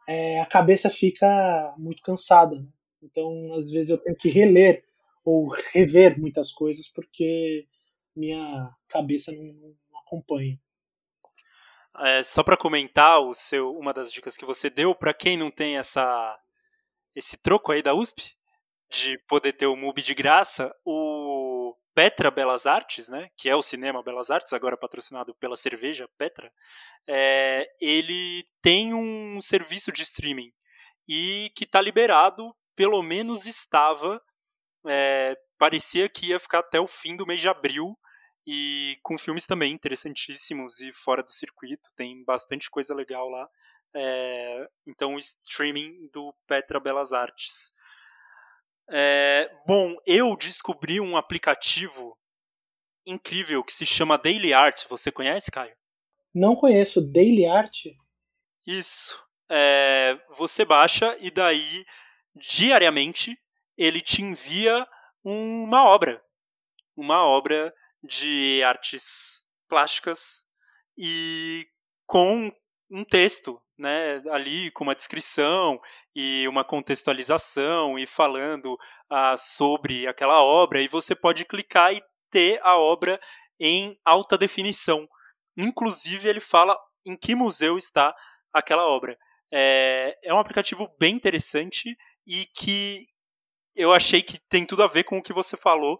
é, 0.08 0.40
a 0.40 0.46
cabeça 0.46 0.90
fica 0.90 1.76
muito 1.78 2.02
cansada. 2.02 2.56
Né? 2.56 2.68
Então, 3.04 3.54
às 3.54 3.70
vezes, 3.70 3.92
eu 3.92 3.98
tenho 3.98 4.16
que 4.16 4.30
reler 4.30 4.84
ou 5.24 5.48
rever 5.72 6.20
muitas 6.20 6.52
coisas 6.52 6.88
porque 6.88 7.68
minha 8.16 8.76
cabeça 8.88 9.32
não, 9.32 9.44
não 9.44 10.00
acompanha. 10.06 10.60
É, 12.02 12.24
só 12.24 12.44
para 12.44 12.56
comentar 12.56 13.20
o 13.20 13.34
seu, 13.34 13.76
uma 13.76 13.94
das 13.94 14.12
dicas 14.12 14.38
que 14.38 14.46
você 14.46 14.70
deu, 14.70 14.96
para 14.96 15.14
quem 15.14 15.38
não 15.38 15.52
tem 15.52 15.78
essa, 15.78 16.40
esse 17.14 17.36
troco 17.36 17.72
aí 17.72 17.82
da 17.82 17.94
USP, 17.94 18.36
de 18.90 19.18
poder 19.28 19.54
ter 19.54 19.68
o 19.68 19.76
MUBI 19.76 20.02
de 20.02 20.14
graça, 20.14 20.74
o 20.86 21.76
Petra 21.94 22.32
Belas 22.32 22.66
Artes, 22.66 23.10
né, 23.10 23.30
que 23.36 23.50
é 23.50 23.56
o 23.56 23.62
Cinema 23.62 24.02
Belas 24.02 24.32
Artes, 24.32 24.54
agora 24.54 24.78
patrocinado 24.78 25.36
pela 25.36 25.58
cerveja 25.58 26.10
Petra, 26.18 26.50
é, 27.06 27.68
ele 27.82 28.46
tem 28.62 28.94
um 28.94 29.42
serviço 29.42 29.92
de 29.92 30.04
streaming 30.04 30.52
e 31.08 31.52
que 31.54 31.66
está 31.66 31.82
liberado, 31.82 32.56
pelo 32.76 33.04
menos 33.04 33.46
estava, 33.46 34.22
é, 34.88 35.36
parecia 35.58 36.08
que 36.08 36.28
ia 36.28 36.40
ficar 36.40 36.60
até 36.60 36.80
o 36.80 36.88
fim 36.88 37.18
do 37.18 37.28
mês 37.28 37.42
de 37.42 37.50
abril, 37.50 37.99
e 38.52 38.98
com 39.04 39.16
filmes 39.16 39.46
também 39.46 39.72
interessantíssimos 39.72 40.82
e 40.82 40.92
fora 40.92 41.22
do 41.22 41.30
circuito, 41.30 41.92
tem 41.96 42.24
bastante 42.24 42.68
coisa 42.68 42.96
legal 42.96 43.30
lá. 43.30 43.48
É, 43.94 44.68
então, 44.88 45.16
streaming 45.18 46.10
do 46.12 46.34
Petra 46.48 46.80
Belas 46.80 47.14
Artes. 47.14 47.72
É, 48.90 49.56
bom, 49.68 49.96
eu 50.04 50.36
descobri 50.36 51.00
um 51.00 51.16
aplicativo 51.16 52.18
incrível 53.06 53.64
que 53.64 53.72
se 53.72 53.86
chama 53.86 54.18
Daily 54.18 54.52
Art. 54.52 54.84
Você 54.90 55.12
conhece, 55.12 55.52
Caio? 55.52 55.78
Não 56.34 56.56
conheço. 56.56 57.08
Daily 57.08 57.46
Art? 57.46 57.86
Isso. 58.66 59.24
É, 59.48 60.20
você 60.38 60.66
baixa 60.66 61.16
e 61.20 61.30
daí, 61.30 61.86
diariamente, 62.36 63.40
ele 63.78 64.02
te 64.02 64.24
envia 64.24 64.88
uma 65.24 65.84
obra. 65.84 66.20
Uma 66.98 67.24
obra 67.28 67.72
de 68.04 68.64
artes 68.64 69.46
plásticas 69.68 70.46
e 70.98 71.68
com 72.06 72.52
um 72.92 73.04
texto, 73.04 73.62
né, 73.78 74.22
ali 74.32 74.72
com 74.72 74.84
uma 74.84 74.96
descrição 74.96 75.80
e 76.16 76.48
uma 76.48 76.66
contextualização 76.66 77.98
e 78.00 78.06
falando 78.08 78.78
ah, 79.10 79.38
sobre 79.38 80.08
aquela 80.08 80.44
obra 80.44 80.82
e 80.82 80.88
você 80.88 81.16
pode 81.16 81.46
clicar 81.46 81.94
e 81.94 82.02
ter 82.30 82.60
a 82.64 82.78
obra 82.78 83.20
em 83.60 83.98
alta 84.04 84.38
definição. 84.38 85.08
Inclusive 85.58 86.28
ele 86.28 86.40
fala 86.40 86.78
em 87.06 87.16
que 87.16 87.36
museu 87.36 87.78
está 87.78 88.16
aquela 88.54 88.88
obra. 88.88 89.18
É, 89.52 90.18
é 90.24 90.34
um 90.34 90.40
aplicativo 90.40 90.90
bem 91.00 91.16
interessante 91.16 91.96
e 92.26 92.46
que 92.56 93.06
eu 93.76 93.94
achei 93.94 94.22
que 94.22 94.40
tem 94.50 94.66
tudo 94.66 94.84
a 94.84 94.88
ver 94.88 95.04
com 95.04 95.18
o 95.18 95.24
que 95.24 95.34
você 95.34 95.56
falou 95.56 96.00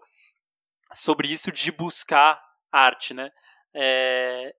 sobre 0.92 1.28
isso 1.28 1.50
de 1.52 1.70
buscar 1.70 2.40
arte, 2.72 3.14
né? 3.14 3.30
É, 3.74 4.54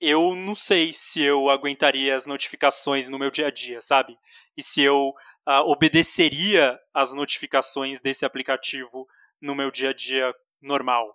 eu 0.00 0.34
não 0.34 0.54
sei 0.54 0.92
se 0.92 1.22
eu 1.22 1.48
aguentaria 1.48 2.14
as 2.14 2.26
notificações 2.26 3.08
no 3.08 3.18
meu 3.18 3.30
dia 3.30 3.46
a 3.46 3.50
dia, 3.50 3.80
sabe? 3.80 4.18
E 4.56 4.62
se 4.62 4.82
eu 4.82 5.14
uh, 5.46 5.70
obedeceria 5.70 6.78
as 6.92 7.12
notificações 7.12 8.00
desse 8.00 8.24
aplicativo 8.24 9.06
no 9.40 9.54
meu 9.54 9.70
dia 9.70 9.90
a 9.90 9.92
dia 9.92 10.34
normal. 10.60 11.14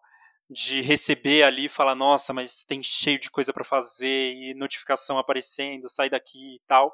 De 0.50 0.82
receber 0.82 1.44
ali 1.44 1.66
e 1.66 1.70
falar, 1.70 1.94
nossa, 1.94 2.34
mas 2.34 2.64
tem 2.64 2.82
cheio 2.82 3.20
de 3.20 3.30
coisa 3.30 3.54
para 3.54 3.64
fazer 3.64 4.34
e 4.34 4.56
notificação 4.56 5.20
aparecendo, 5.20 5.88
sai 5.88 6.10
daqui 6.10 6.56
e 6.56 6.62
tal. 6.68 6.92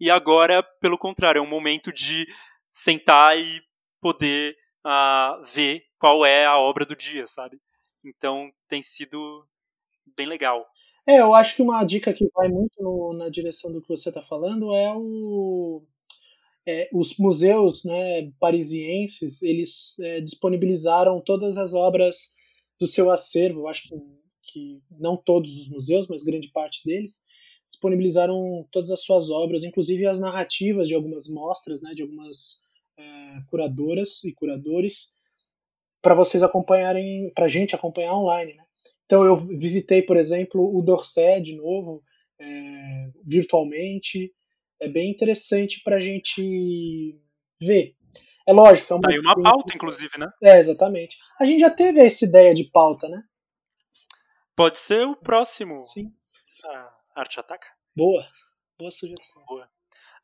E 0.00 0.10
agora, 0.10 0.62
pelo 0.80 0.96
contrário, 0.96 1.38
é 1.38 1.42
um 1.42 1.46
momento 1.46 1.92
de 1.92 2.26
sentar 2.70 3.38
e 3.38 3.62
poder 4.00 4.56
uh, 4.86 5.42
ver 5.44 5.84
qual 6.04 6.26
é 6.26 6.44
a 6.44 6.58
obra 6.58 6.84
do 6.84 6.94
dia, 6.94 7.26
sabe? 7.26 7.58
Então 8.04 8.52
tem 8.68 8.82
sido 8.82 9.42
bem 10.14 10.26
legal. 10.26 10.66
É, 11.06 11.20
eu 11.20 11.34
acho 11.34 11.56
que 11.56 11.62
uma 11.62 11.82
dica 11.82 12.12
que 12.12 12.28
vai 12.34 12.46
muito 12.46 12.74
no, 12.82 13.14
na 13.14 13.30
direção 13.30 13.72
do 13.72 13.80
que 13.80 13.88
você 13.88 14.10
está 14.10 14.22
falando 14.22 14.74
é 14.74 14.92
o 14.94 15.82
é, 16.66 16.90
os 16.92 17.16
museus 17.16 17.84
né, 17.84 18.30
parisienses 18.38 19.40
eles 19.40 19.98
é, 19.98 20.20
disponibilizaram 20.20 21.22
todas 21.22 21.56
as 21.56 21.72
obras 21.72 22.34
do 22.78 22.86
seu 22.86 23.10
acervo. 23.10 23.66
Acho 23.66 23.84
que, 23.84 23.96
que 24.42 24.82
não 24.90 25.16
todos 25.16 25.58
os 25.58 25.70
museus, 25.70 26.06
mas 26.06 26.22
grande 26.22 26.50
parte 26.50 26.84
deles 26.84 27.22
disponibilizaram 27.66 28.68
todas 28.70 28.90
as 28.90 29.00
suas 29.00 29.30
obras, 29.30 29.64
inclusive 29.64 30.06
as 30.06 30.20
narrativas 30.20 30.86
de 30.86 30.94
algumas 30.94 31.28
mostras, 31.28 31.80
né, 31.80 31.94
de 31.94 32.02
algumas 32.02 32.62
é, 32.98 33.40
curadoras 33.48 34.22
e 34.22 34.34
curadores, 34.34 35.23
para 36.04 36.14
vocês 36.14 36.42
acompanharem, 36.42 37.32
para 37.34 37.46
a 37.46 37.48
gente 37.48 37.74
acompanhar 37.74 38.14
online. 38.14 38.52
Né? 38.52 38.62
Então 39.06 39.24
eu 39.24 39.34
visitei, 39.34 40.02
por 40.02 40.18
exemplo, 40.18 40.60
o 40.60 40.82
Dorset 40.82 41.40
de 41.40 41.56
novo, 41.56 42.04
é, 42.38 43.10
virtualmente. 43.24 44.30
É 44.78 44.86
bem 44.86 45.10
interessante 45.10 45.80
para 45.82 45.96
a 45.96 46.00
gente 46.00 47.18
ver. 47.58 47.96
É 48.46 48.52
lógico. 48.52 48.92
É 48.92 48.96
uma, 48.96 49.02
tá 49.02 49.18
uma 49.18 49.42
pauta, 49.50 49.74
inclusive, 49.74 50.18
né? 50.18 50.26
É, 50.42 50.58
exatamente. 50.58 51.16
A 51.40 51.46
gente 51.46 51.60
já 51.60 51.70
teve 51.70 52.00
essa 52.00 52.26
ideia 52.26 52.52
de 52.52 52.64
pauta, 52.70 53.08
né? 53.08 53.22
Pode 54.54 54.78
ser 54.78 55.06
o 55.06 55.16
próximo. 55.16 55.82
Sim. 55.84 56.12
A 56.66 57.20
Arte 57.20 57.40
Ataca. 57.40 57.68
Boa. 57.96 58.26
Boa 58.78 58.90
sugestão. 58.90 59.42
Boa. 59.46 59.66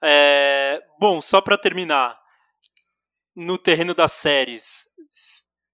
É, 0.03 0.83
bom, 0.99 1.23
só 1.23 1.41
para 1.41 1.57
terminar, 1.57 2.21
no 3.35 3.57
terreno 3.57 3.95
das 3.95 4.13
séries, 4.13 4.90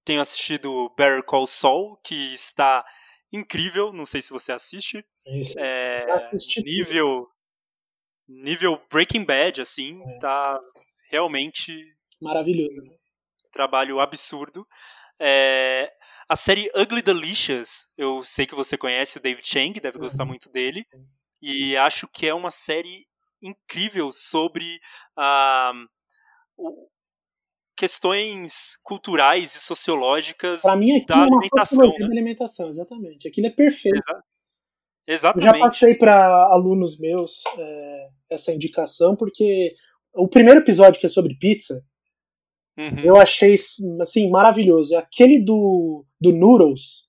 tenho 0.07 0.21
assistido 0.21 0.89
Better 0.97 1.23
Call 1.25 1.47
Saul, 1.47 1.97
que 1.97 2.33
está 2.33 2.85
incrível. 3.33 3.93
Não 3.93 4.07
sei 4.07 4.23
se 4.23 4.31
você 4.31 4.53
assiste. 4.53 5.05
Isso. 5.27 5.59
É, 5.59 6.07
nível 6.65 7.29
nível 8.29 8.81
Breaking 8.91 9.25
Bad, 9.25 9.61
assim, 9.61 10.03
é. 10.03 10.19
tá 10.19 10.61
realmente 11.11 11.73
maravilhoso. 12.21 12.81
Um 12.81 13.51
trabalho 13.53 14.01
absurdo. 14.01 14.67
É, 15.19 15.93
a 16.29 16.35
série 16.35 16.71
Ugly 16.75 17.03
Delicious, 17.03 17.87
eu 17.97 18.25
sei 18.25 18.47
que 18.47 18.55
você 18.55 18.77
conhece 18.77 19.17
o 19.17 19.21
David 19.21 19.47
Chang, 19.47 19.79
deve 19.79 19.99
gostar 19.99 20.25
uhum. 20.25 20.31
muito 20.31 20.51
dele. 20.51 20.85
E 21.41 21.77
acho 21.77 22.09
que 22.09 22.27
é 22.27 22.35
uma 22.35 22.51
série 22.51 23.07
incrível 23.41 24.11
sobre 24.11 24.81
a, 25.17 25.73
uh, 26.59 26.89
questões 27.77 28.79
culturais 28.83 29.55
e 29.55 29.61
sociológicas 29.61 30.63
pra 30.63 30.77
mim, 30.77 31.05
da 31.05 31.15
é 31.15 31.19
alimentação. 31.19 31.89
Né? 31.89 31.99
Da 31.99 32.07
alimentação, 32.07 32.69
exatamente. 32.69 33.29
Aquilo 33.29 33.49
é 33.49 33.51
perfeito. 33.51 33.99
Exa 33.99 34.23
exatamente. 35.07 35.47
Eu 35.47 35.59
já 35.59 35.65
passei 35.65 35.95
para 35.95 36.49
alunos 36.51 36.99
meus 36.99 37.43
é, 37.59 38.09
essa 38.31 38.53
indicação, 38.53 39.15
porque 39.15 39.75
o 40.15 40.27
primeiro 40.27 40.61
episódio 40.61 40.99
que 40.99 41.07
é 41.07 41.11
sobre 41.11 41.37
pizza, 41.39 41.85
uhum. 42.79 43.01
eu 43.05 43.17
achei 43.17 43.55
assim 44.01 44.31
maravilhoso. 44.31 44.95
É 44.95 44.99
aquele 44.99 45.39
do, 45.39 46.05
do 46.21 46.33
Noodles 46.33 47.07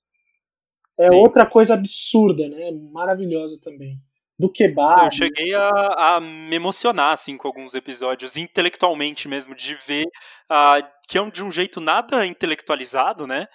é 1.00 1.08
Sim. 1.08 1.16
outra 1.16 1.46
coisa 1.46 1.74
absurda, 1.74 2.48
né? 2.48 2.70
Maravilhosa 2.92 3.58
também 3.62 3.98
do 4.38 4.50
kebab. 4.50 5.04
Eu 5.04 5.10
cheguei 5.10 5.54
a, 5.54 6.16
a, 6.16 6.20
me 6.20 6.54
emocionar 6.54 7.12
assim 7.12 7.36
com 7.36 7.48
alguns 7.48 7.74
episódios, 7.74 8.36
intelectualmente 8.36 9.26
mesmo, 9.26 9.54
de 9.54 9.74
ver 9.74 10.06
uh, 10.50 10.86
que 11.08 11.18
é 11.18 11.22
um, 11.22 11.28
de 11.28 11.42
um 11.42 11.50
jeito 11.50 11.80
nada 11.80 12.24
intelectualizado, 12.24 13.26
né? 13.26 13.46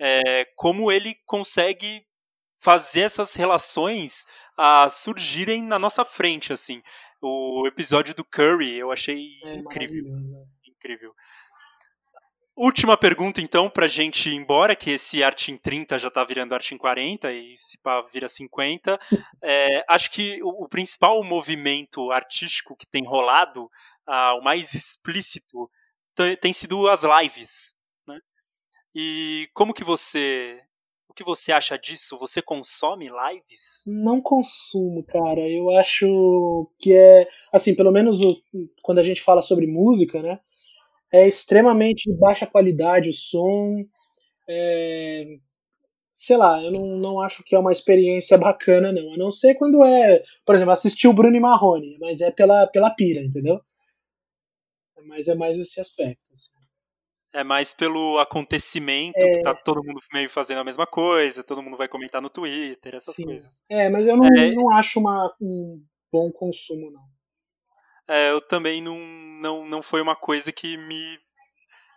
É, 0.00 0.44
como 0.54 0.92
ele 0.92 1.16
consegue 1.26 2.02
fazer 2.60 3.00
essas 3.00 3.34
relações 3.34 4.24
uh, 4.58 4.88
surgirem 4.88 5.62
na 5.62 5.78
nossa 5.78 6.04
frente, 6.04 6.52
assim. 6.52 6.80
O 7.20 7.66
episódio 7.66 8.14
do 8.14 8.24
Curry 8.24 8.76
eu 8.76 8.92
achei 8.92 9.26
é 9.44 9.54
incrível, 9.54 10.04
incrível. 10.64 11.12
Última 12.60 12.96
pergunta, 12.96 13.40
então, 13.40 13.70
pra 13.70 13.86
gente 13.86 14.30
ir 14.30 14.34
embora, 14.34 14.74
que 14.74 14.90
esse 14.90 15.22
arte 15.22 15.52
em 15.52 15.56
30 15.56 15.96
já 15.96 16.10
tá 16.10 16.24
virando 16.24 16.56
arte 16.56 16.74
em 16.74 16.76
40 16.76 17.32
e 17.32 17.56
se 17.56 17.78
pá 17.78 18.00
vira 18.12 18.28
50. 18.28 18.98
É, 19.40 19.84
acho 19.88 20.10
que 20.10 20.42
o, 20.42 20.64
o, 20.64 20.68
principal 20.68 21.22
movimento 21.22 22.10
artístico 22.10 22.74
que 22.76 22.84
tem 22.84 23.06
rolado, 23.06 23.70
ah, 24.04 24.34
o 24.34 24.42
mais 24.42 24.74
explícito, 24.74 25.70
tem 26.40 26.52
sido 26.52 26.88
as 26.88 27.02
lives. 27.04 27.76
Né? 28.04 28.18
E 28.92 29.48
como 29.54 29.72
que 29.72 29.84
você. 29.84 30.60
O 31.08 31.14
que 31.14 31.22
você 31.22 31.52
acha 31.52 31.78
disso? 31.78 32.18
Você 32.18 32.42
consome 32.42 33.04
lives? 33.06 33.84
Não 33.86 34.20
consumo, 34.20 35.04
cara. 35.04 35.48
Eu 35.48 35.78
acho 35.78 36.68
que 36.76 36.92
é. 36.92 37.22
Assim, 37.52 37.72
pelo 37.72 37.92
menos 37.92 38.18
o, 38.20 38.36
quando 38.82 38.98
a 38.98 39.04
gente 39.04 39.22
fala 39.22 39.42
sobre 39.42 39.68
música, 39.68 40.20
né? 40.20 40.40
É 41.12 41.26
extremamente 41.26 42.10
de 42.10 42.16
baixa 42.16 42.46
qualidade 42.46 43.10
o 43.10 43.12
som. 43.12 43.84
É, 44.48 45.24
sei 46.12 46.36
lá, 46.36 46.62
eu 46.62 46.70
não, 46.70 46.98
não 46.98 47.20
acho 47.20 47.42
que 47.44 47.54
é 47.54 47.58
uma 47.58 47.72
experiência 47.72 48.36
bacana, 48.38 48.92
não. 48.92 49.14
A 49.14 49.16
não 49.16 49.30
ser 49.30 49.54
quando 49.54 49.84
é, 49.84 50.22
por 50.44 50.54
exemplo, 50.54 50.72
assistir 50.72 51.08
o 51.08 51.12
Bruno 51.12 51.36
e 51.36 51.40
Marrone, 51.40 51.98
mas 52.00 52.20
é 52.20 52.30
pela, 52.30 52.66
pela 52.66 52.90
pira, 52.90 53.20
entendeu? 53.20 53.60
Mas 55.06 55.28
é 55.28 55.34
mais 55.34 55.58
esse 55.58 55.80
aspecto. 55.80 56.30
Assim. 56.32 56.50
É 57.32 57.44
mais 57.44 57.74
pelo 57.74 58.18
acontecimento, 58.18 59.16
é... 59.16 59.32
que 59.32 59.42
tá 59.42 59.54
todo 59.54 59.82
mundo 59.82 60.00
meio 60.12 60.28
fazendo 60.28 60.60
a 60.60 60.64
mesma 60.64 60.86
coisa, 60.86 61.44
todo 61.44 61.62
mundo 61.62 61.76
vai 61.76 61.88
comentar 61.88 62.20
no 62.20 62.30
Twitter, 62.30 62.94
essas 62.94 63.14
Sim. 63.14 63.24
coisas. 63.24 63.62
É, 63.68 63.88
mas 63.88 64.06
eu 64.06 64.16
não, 64.16 64.26
é... 64.26 64.50
não 64.50 64.70
acho 64.72 64.98
uma, 64.98 65.34
um 65.40 65.82
bom 66.12 66.30
consumo, 66.32 66.90
não. 66.90 67.17
É, 68.08 68.30
eu 68.30 68.40
também 68.40 68.80
não, 68.80 68.98
não, 68.98 69.66
não 69.66 69.82
foi 69.82 70.00
uma 70.00 70.16
coisa 70.16 70.50
que 70.50 70.76
me 70.76 71.18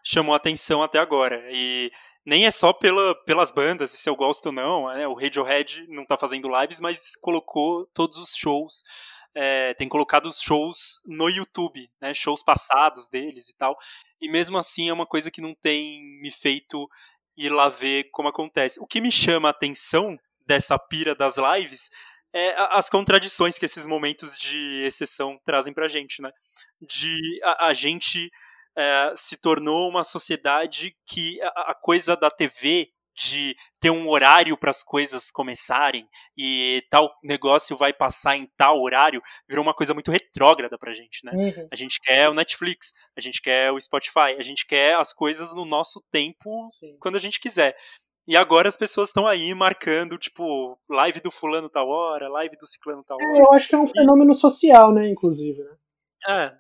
chamou 0.04 0.36
atenção 0.36 0.84
até 0.84 1.00
agora. 1.00 1.42
E 1.50 1.92
nem 2.26 2.46
é 2.46 2.52
só 2.52 2.74
pela, 2.74 3.16
pelas 3.24 3.52
bandas, 3.52 3.92
se 3.92 4.10
eu 4.10 4.16
gosto 4.16 4.48
ou 4.48 4.52
não. 4.52 4.88
Né? 4.88 5.08
O 5.08 5.14
Radiohead 5.14 5.86
não 5.88 6.04
está 6.04 6.18
fazendo 6.18 6.50
lives, 6.60 6.82
mas 6.82 7.16
colocou 7.16 7.88
todos 7.94 8.18
os 8.18 8.36
shows. 8.36 8.84
É, 9.34 9.74
tem 9.76 9.88
colocado 9.88 10.26
os 10.26 10.42
shows 10.42 11.00
no 11.06 11.30
YouTube, 11.30 11.90
né? 12.02 12.14
Shows 12.14 12.44
passados 12.44 13.08
deles 13.08 13.48
e 13.48 13.56
tal. 13.56 13.78
E 14.20 14.30
mesmo 14.30 14.58
assim 14.58 14.90
é 14.90 14.94
uma 14.94 15.06
coisa 15.06 15.32
que 15.32 15.40
não 15.40 15.56
tem 15.56 16.02
me 16.22 16.30
feito 16.30 16.90
ir 17.38 17.50
lá 17.50 17.70
ver 17.70 18.10
como 18.12 18.28
acontece. 18.28 18.78
O 18.82 18.86
que 18.86 19.00
me 19.00 19.10
chama 19.10 19.48
a 19.48 19.52
atenção 19.52 20.20
dessa 20.46 20.78
pira 20.78 21.16
das 21.16 21.38
lives 21.38 21.90
é, 22.34 22.56
as 22.70 22.90
contradições 22.90 23.58
que 23.58 23.66
esses 23.66 23.86
momentos 23.86 24.38
de 24.38 24.84
exceção 24.84 25.40
trazem 25.44 25.74
pra 25.74 25.88
gente, 25.88 26.22
né? 26.22 26.32
De 26.80 27.40
a, 27.44 27.68
a 27.68 27.74
gente 27.74 28.32
é, 28.78 29.14
se 29.16 29.36
tornou 29.38 29.90
uma 29.90 30.04
sociedade 30.04 30.96
que 31.06 31.42
a, 31.42 31.72
a, 31.72 31.76
coisa 31.76 32.16
da 32.16 32.30
TV 32.30 32.90
de 33.14 33.56
ter 33.80 33.90
um 33.90 34.08
horário 34.08 34.58
para 34.58 34.70
as 34.70 34.82
coisas 34.82 35.30
começarem 35.30 36.08
e 36.38 36.82
tal 36.90 37.14
negócio 37.22 37.76
vai 37.76 37.92
passar 37.92 38.38
em 38.38 38.50
tal 38.56 38.82
horário 38.82 39.22
virou 39.48 39.64
uma 39.64 39.74
coisa 39.74 39.94
muito 39.94 40.10
retrógrada 40.10 40.78
pra 40.78 40.94
gente, 40.94 41.26
né? 41.26 41.34
Uhum. 41.36 41.68
A 41.70 41.76
gente 41.76 42.00
quer 42.02 42.30
o 42.30 42.34
Netflix, 42.34 42.94
a 43.16 43.20
gente 43.20 43.42
quer 43.42 43.72
o 43.72 43.80
Spotify, 43.80 44.36
a 44.38 44.42
gente 44.42 44.66
quer 44.66 44.96
as 44.96 45.12
coisas 45.12 45.54
no 45.54 45.66
nosso 45.66 46.02
tempo 46.10 46.66
Sim. 46.68 46.96
quando 47.00 47.18
a 47.18 47.20
gente 47.20 47.40
quiser. 47.40 47.76
E 48.28 48.38
agora 48.38 48.68
as 48.68 48.78
pessoas 48.78 49.10
estão 49.10 49.28
aí 49.28 49.54
marcando, 49.54 50.18
tipo, 50.18 50.78
live 50.90 51.20
do 51.20 51.32
fulano 51.32 51.70
tal 51.70 51.88
hora, 51.90 52.30
live 52.30 52.56
do 52.56 52.68
ciclano 52.68 53.04
tal 53.04 53.18
é, 53.20 53.26
hora. 53.26 53.38
É, 53.38 53.42
eu 53.42 53.54
acho 53.54 53.68
que 53.68 53.76
é 53.76 53.80
um 53.80 53.88
fenômeno 53.88 54.34
social, 54.34 54.94
né, 54.94 55.08
inclusive, 55.10 55.62
né? 55.64 55.76
É, 56.30 56.54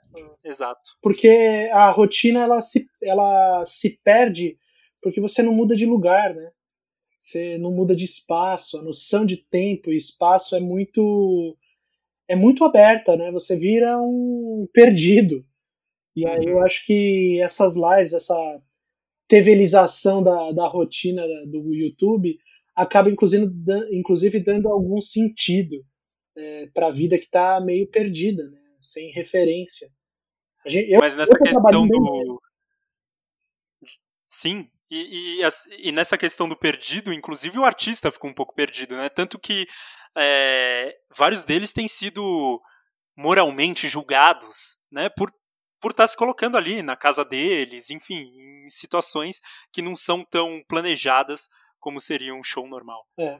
exato. 0.43 0.97
Porque 1.01 1.69
a 1.71 1.89
rotina, 1.91 2.41
ela 2.41 2.61
se, 2.61 2.87
ela 3.03 3.63
se 3.65 3.99
perde 4.03 4.57
porque 5.01 5.19
você 5.19 5.41
não 5.41 5.53
muda 5.53 5.75
de 5.75 5.85
lugar, 5.85 6.33
né? 6.33 6.51
Você 7.17 7.57
não 7.57 7.71
muda 7.71 7.95
de 7.95 8.05
espaço, 8.05 8.77
a 8.77 8.81
noção 8.81 9.25
de 9.25 9.37
tempo 9.37 9.91
e 9.91 9.97
espaço 9.97 10.55
é 10.55 10.59
muito 10.59 11.57
é 12.27 12.35
muito 12.35 12.63
aberta, 12.63 13.17
né? 13.17 13.31
Você 13.31 13.55
vira 13.57 13.99
um 13.99 14.67
perdido. 14.73 15.45
E 16.15 16.25
aí 16.25 16.45
eu 16.45 16.57
uhum. 16.57 16.63
acho 16.63 16.85
que 16.85 17.39
essas 17.41 17.75
lives, 17.75 18.13
essa 18.13 18.61
TVização 19.31 20.21
da, 20.21 20.51
da 20.51 20.67
rotina 20.67 21.23
do 21.47 21.73
YouTube 21.73 22.37
acaba 22.75 23.09
inclusive, 23.09 23.49
inclusive 23.93 24.41
dando 24.41 24.67
algum 24.67 24.99
sentido 24.99 25.77
é, 26.35 26.67
para 26.73 26.87
a 26.87 26.91
vida 26.91 27.17
que 27.17 27.25
está 27.25 27.61
meio 27.61 27.89
perdida, 27.89 28.43
né? 28.49 28.59
sem 28.77 29.09
referência. 29.11 29.89
Gente, 30.65 30.91
eu, 30.91 30.99
Mas 30.99 31.15
nessa 31.15 31.37
questão 31.37 31.87
do. 31.87 32.41
Sim, 34.29 34.67
e, 34.89 35.39
e, 35.39 35.87
e, 35.87 35.91
nessa 35.93 36.17
questão 36.17 36.47
do 36.47 36.57
perdido, 36.57 37.13
inclusive 37.13 37.57
o 37.57 37.63
artista 37.63 38.11
ficou 38.11 38.29
um 38.29 38.33
pouco 38.33 38.53
perdido, 38.53 38.97
né? 38.97 39.07
Tanto 39.07 39.39
que 39.39 39.65
é, 40.17 40.93
vários 41.15 41.45
deles 41.45 41.71
têm 41.71 41.87
sido 41.87 42.61
moralmente 43.15 43.87
julgados, 43.87 44.77
né? 44.91 45.09
Por 45.09 45.31
por 45.81 45.91
estar 45.91 46.03
tá 46.03 46.07
se 46.07 46.15
colocando 46.15 46.55
ali 46.57 46.83
na 46.83 46.95
casa 46.95 47.25
deles, 47.25 47.89
enfim, 47.89 48.31
em 48.65 48.69
situações 48.69 49.41
que 49.71 49.81
não 49.81 49.95
são 49.95 50.23
tão 50.23 50.63
planejadas 50.67 51.49
como 51.79 51.99
seria 51.99 52.33
um 52.33 52.43
show 52.43 52.67
normal. 52.67 53.05
É. 53.17 53.39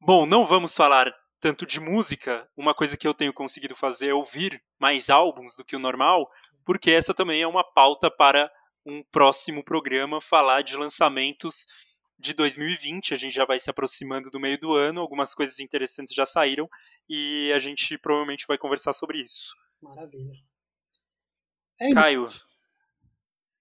Bom, 0.00 0.26
não 0.26 0.44
vamos 0.44 0.74
falar 0.74 1.12
tanto 1.40 1.66
de 1.66 1.80
música. 1.80 2.48
Uma 2.56 2.72
coisa 2.72 2.96
que 2.96 3.06
eu 3.06 3.12
tenho 3.12 3.32
conseguido 3.32 3.74
fazer 3.74 4.08
é 4.10 4.14
ouvir 4.14 4.62
mais 4.78 5.10
álbuns 5.10 5.56
do 5.56 5.64
que 5.64 5.76
o 5.76 5.80
normal, 5.80 6.30
porque 6.64 6.92
essa 6.92 7.12
também 7.12 7.42
é 7.42 7.46
uma 7.46 7.64
pauta 7.64 8.10
para 8.10 8.50
um 8.86 9.02
próximo 9.10 9.62
programa 9.62 10.20
falar 10.20 10.62
de 10.62 10.76
lançamentos 10.76 11.66
de 12.18 12.32
2020. 12.32 13.12
A 13.12 13.16
gente 13.16 13.34
já 13.34 13.44
vai 13.44 13.58
se 13.58 13.68
aproximando 13.68 14.30
do 14.30 14.40
meio 14.40 14.58
do 14.58 14.72
ano, 14.74 15.00
algumas 15.00 15.34
coisas 15.34 15.58
interessantes 15.58 16.14
já 16.14 16.24
saíram 16.24 16.68
e 17.08 17.52
a 17.52 17.58
gente 17.58 17.98
provavelmente 17.98 18.46
vai 18.46 18.56
conversar 18.56 18.92
sobre 18.92 19.18
isso. 19.18 19.54
Maravilha. 19.82 20.34
É 21.80 21.90
Caio, 21.90 22.28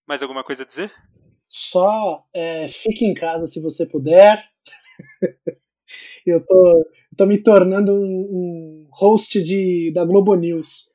mais 0.08 0.22
alguma 0.22 0.43
coisa 0.43 0.64
a 0.64 0.66
dizer? 0.66 0.91
Só 1.49 2.26
é, 2.34 2.68
fique 2.68 3.06
em 3.06 3.14
casa 3.14 3.47
se 3.47 3.62
você 3.62 3.86
puder. 3.86 4.49
eu 6.26 6.41
tô, 6.45 6.86
tô 7.18 7.26
me 7.26 7.38
tornando 7.38 7.93
um, 7.93 8.06
um, 8.06 8.88
host 8.91 9.41
de, 9.41 9.91
da 9.93 10.06
Globo 10.06 10.36
News. 10.36 10.93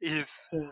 Isso. 0.00 0.54
É. 0.54 0.70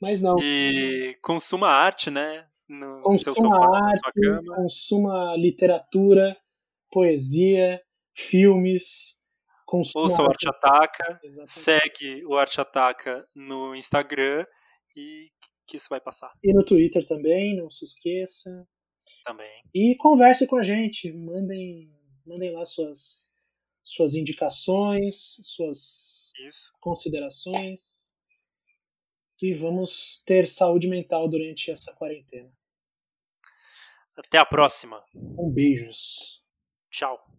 Mas 0.00 0.20
não. 0.20 0.36
E 0.40 1.16
consuma 1.20 1.68
arte, 1.68 2.10
né? 2.10 2.42
No 2.68 3.00
consuma 3.02 3.34
seu 3.34 3.34
sofá, 3.34 3.56
arte, 3.56 3.82
na 3.82 3.92
sua 3.92 4.12
cama. 4.12 4.56
Consuma 4.56 5.36
literatura, 5.36 6.36
poesia, 6.90 7.82
filmes. 8.14 9.18
Consuma 9.66 10.04
Ouça 10.04 10.22
arte. 10.22 10.46
o 10.46 10.48
Arte 10.48 10.48
Ataca. 10.48 11.20
Exatamente. 11.22 11.50
Segue 11.52 12.24
o 12.26 12.36
Arte 12.36 12.60
Ataca 12.60 13.26
no 13.34 13.74
Instagram 13.74 14.46
e 14.96 15.30
que 15.68 15.76
isso 15.76 15.88
vai 15.90 16.00
passar. 16.00 16.32
E 16.42 16.52
no 16.52 16.64
Twitter 16.64 17.06
também, 17.06 17.54
não 17.54 17.70
se 17.70 17.84
esqueça. 17.84 18.66
Também. 19.24 19.62
E 19.74 19.94
converse 19.96 20.46
com 20.46 20.56
a 20.56 20.62
gente, 20.62 21.12
mandem, 21.12 21.92
mandem 22.26 22.52
lá 22.52 22.64
suas, 22.64 23.30
suas 23.84 24.14
indicações, 24.14 25.36
suas 25.42 26.32
isso. 26.48 26.72
considerações. 26.80 28.14
E 29.40 29.54
vamos 29.54 30.22
ter 30.26 30.48
saúde 30.48 30.88
mental 30.88 31.28
durante 31.28 31.70
essa 31.70 31.94
quarentena. 31.94 32.50
Até 34.16 34.38
a 34.38 34.44
próxima. 34.44 35.04
Um 35.14 35.48
beijos. 35.48 36.42
Tchau. 36.90 37.37